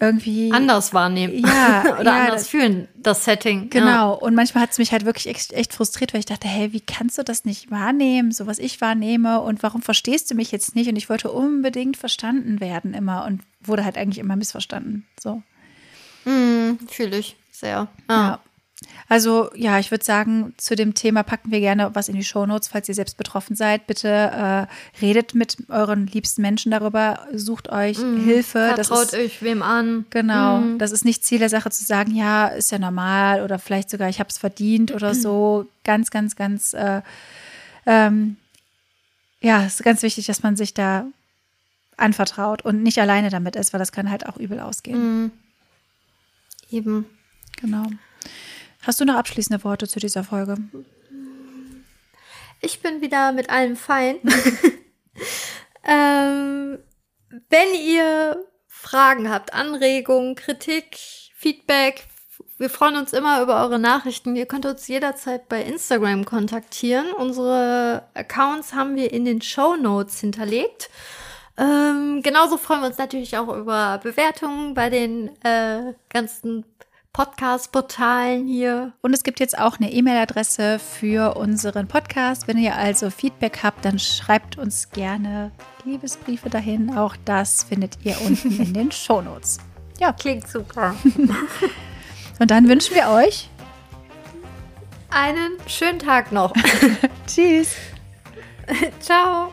irgendwie 0.02 0.50
anders 0.52 0.92
wahrnehmen 0.92 1.38
ja, 1.46 1.84
oder 2.00 2.04
ja, 2.12 2.24
anders 2.24 2.48
fühlen, 2.48 2.88
das 2.96 3.24
Setting. 3.24 3.70
Genau. 3.70 3.86
Ja. 3.86 4.08
Und 4.08 4.34
manchmal 4.34 4.64
hat 4.64 4.72
es 4.72 4.78
mich 4.78 4.90
halt 4.90 5.04
wirklich 5.04 5.28
echt, 5.28 5.52
echt, 5.52 5.72
frustriert, 5.72 6.12
weil 6.12 6.18
ich 6.18 6.26
dachte, 6.26 6.48
hey, 6.48 6.72
wie 6.72 6.80
kannst 6.80 7.18
du 7.18 7.22
das 7.22 7.44
nicht 7.44 7.70
wahrnehmen, 7.70 8.32
so 8.32 8.48
was 8.48 8.58
ich 8.58 8.80
wahrnehme 8.80 9.40
und 9.40 9.62
warum 9.62 9.80
verstehst 9.80 10.30
du 10.30 10.34
mich 10.34 10.50
jetzt 10.50 10.74
nicht? 10.74 10.88
Und 10.88 10.96
ich 10.96 11.08
wollte 11.08 11.30
unbedingt 11.30 11.96
verstanden 11.96 12.60
werden 12.60 12.94
immer 12.94 13.24
und 13.24 13.42
wurde 13.60 13.84
halt 13.84 13.96
eigentlich 13.96 14.18
immer 14.18 14.34
missverstanden. 14.34 15.06
So. 15.20 15.42
Mm, 16.24 16.78
Fühle 16.88 17.18
ich 17.18 17.36
sehr. 17.52 17.86
Ah. 18.08 18.14
Ja. 18.14 18.40
Also 19.08 19.50
ja, 19.54 19.78
ich 19.78 19.90
würde 19.90 20.04
sagen, 20.04 20.54
zu 20.56 20.74
dem 20.74 20.94
Thema 20.94 21.22
packen 21.22 21.50
wir 21.50 21.60
gerne 21.60 21.90
was 21.94 22.08
in 22.08 22.16
die 22.16 22.24
Shownotes, 22.24 22.68
falls 22.68 22.88
ihr 22.88 22.94
selbst 22.94 23.16
betroffen 23.16 23.56
seid. 23.56 23.86
Bitte 23.86 24.08
äh, 24.08 25.00
redet 25.00 25.34
mit 25.34 25.56
euren 25.68 26.06
liebsten 26.06 26.42
Menschen 26.42 26.70
darüber, 26.70 27.26
sucht 27.32 27.70
euch 27.70 27.98
mm, 27.98 28.24
Hilfe. 28.24 28.72
Vertraut 28.74 29.12
euch 29.14 29.42
wem 29.42 29.62
an. 29.62 30.06
Genau, 30.10 30.58
mm. 30.58 30.78
das 30.78 30.92
ist 30.92 31.04
nicht 31.04 31.24
Ziel 31.24 31.38
der 31.38 31.48
Sache 31.48 31.70
zu 31.70 31.84
sagen, 31.84 32.14
ja, 32.14 32.48
ist 32.48 32.72
ja 32.72 32.78
normal 32.78 33.42
oder 33.42 33.58
vielleicht 33.58 33.90
sogar, 33.90 34.08
ich 34.08 34.18
habe 34.18 34.30
es 34.30 34.38
verdient 34.38 34.92
oder 34.92 35.14
so. 35.14 35.66
Ganz, 35.84 36.10
ganz, 36.12 36.36
ganz, 36.36 36.74
äh, 36.74 37.02
ähm, 37.86 38.36
ja, 39.40 39.64
es 39.64 39.74
ist 39.74 39.82
ganz 39.82 40.02
wichtig, 40.02 40.26
dass 40.26 40.44
man 40.44 40.56
sich 40.56 40.74
da 40.74 41.06
anvertraut 41.96 42.62
und 42.62 42.82
nicht 42.82 43.00
alleine 43.00 43.30
damit 43.30 43.56
ist, 43.56 43.72
weil 43.72 43.80
das 43.80 43.90
kann 43.90 44.10
halt 44.10 44.26
auch 44.26 44.36
übel 44.36 44.60
ausgehen. 44.60 45.24
Mm. 45.24 45.32
Eben. 46.70 47.06
Genau. 47.60 47.86
Hast 48.84 49.00
du 49.00 49.04
noch 49.04 49.14
abschließende 49.14 49.62
Worte 49.62 49.86
zu 49.86 50.00
dieser 50.00 50.24
Folge? 50.24 50.56
Ich 52.60 52.80
bin 52.80 53.00
wieder 53.00 53.32
mit 53.32 53.48
allem 53.48 53.76
fein. 53.76 54.16
ähm, 55.84 56.78
wenn 57.48 57.74
ihr 57.74 58.44
Fragen 58.66 59.30
habt, 59.30 59.54
Anregungen, 59.54 60.34
Kritik, 60.34 60.96
Feedback, 61.36 62.06
wir 62.58 62.70
freuen 62.70 62.96
uns 62.96 63.12
immer 63.12 63.40
über 63.42 63.62
eure 63.62 63.78
Nachrichten. 63.78 64.34
Ihr 64.36 64.46
könnt 64.46 64.66
uns 64.66 64.86
jederzeit 64.88 65.48
bei 65.48 65.62
Instagram 65.62 66.24
kontaktieren. 66.24 67.12
Unsere 67.12 68.04
Accounts 68.14 68.72
haben 68.72 68.96
wir 68.96 69.12
in 69.12 69.24
den 69.24 69.42
Show 69.42 69.76
Notes 69.76 70.20
hinterlegt. 70.20 70.90
Ähm, 71.56 72.22
genauso 72.22 72.56
freuen 72.56 72.80
wir 72.80 72.88
uns 72.88 72.98
natürlich 72.98 73.36
auch 73.36 73.54
über 73.54 74.00
Bewertungen 74.02 74.74
bei 74.74 74.90
den 74.90 75.28
äh, 75.44 75.92
ganzen 76.08 76.64
Podcast-Portalen 77.12 78.46
hier. 78.46 78.92
Und 79.02 79.12
es 79.12 79.22
gibt 79.22 79.38
jetzt 79.38 79.58
auch 79.58 79.78
eine 79.78 79.92
E-Mail-Adresse 79.92 80.78
für 80.78 81.36
unseren 81.36 81.86
Podcast. 81.86 82.48
Wenn 82.48 82.56
ihr 82.56 82.74
also 82.76 83.10
Feedback 83.10 83.62
habt, 83.62 83.84
dann 83.84 83.98
schreibt 83.98 84.56
uns 84.56 84.90
gerne 84.90 85.52
Liebesbriefe 85.84 86.48
dahin. 86.48 86.96
Auch 86.96 87.16
das 87.24 87.64
findet 87.64 87.98
ihr 88.04 88.18
unten 88.26 88.60
in 88.60 88.72
den 88.72 88.90
Shownotes. 88.90 89.58
Ja. 90.00 90.12
Klingt 90.12 90.48
super. 90.48 90.94
Und 92.38 92.50
dann 92.50 92.68
wünschen 92.68 92.96
wir 92.96 93.08
euch 93.08 93.48
einen 95.10 95.58
schönen 95.66 95.98
Tag 95.98 96.32
noch. 96.32 96.52
Tschüss. 97.26 97.76
Ciao. 99.00 99.52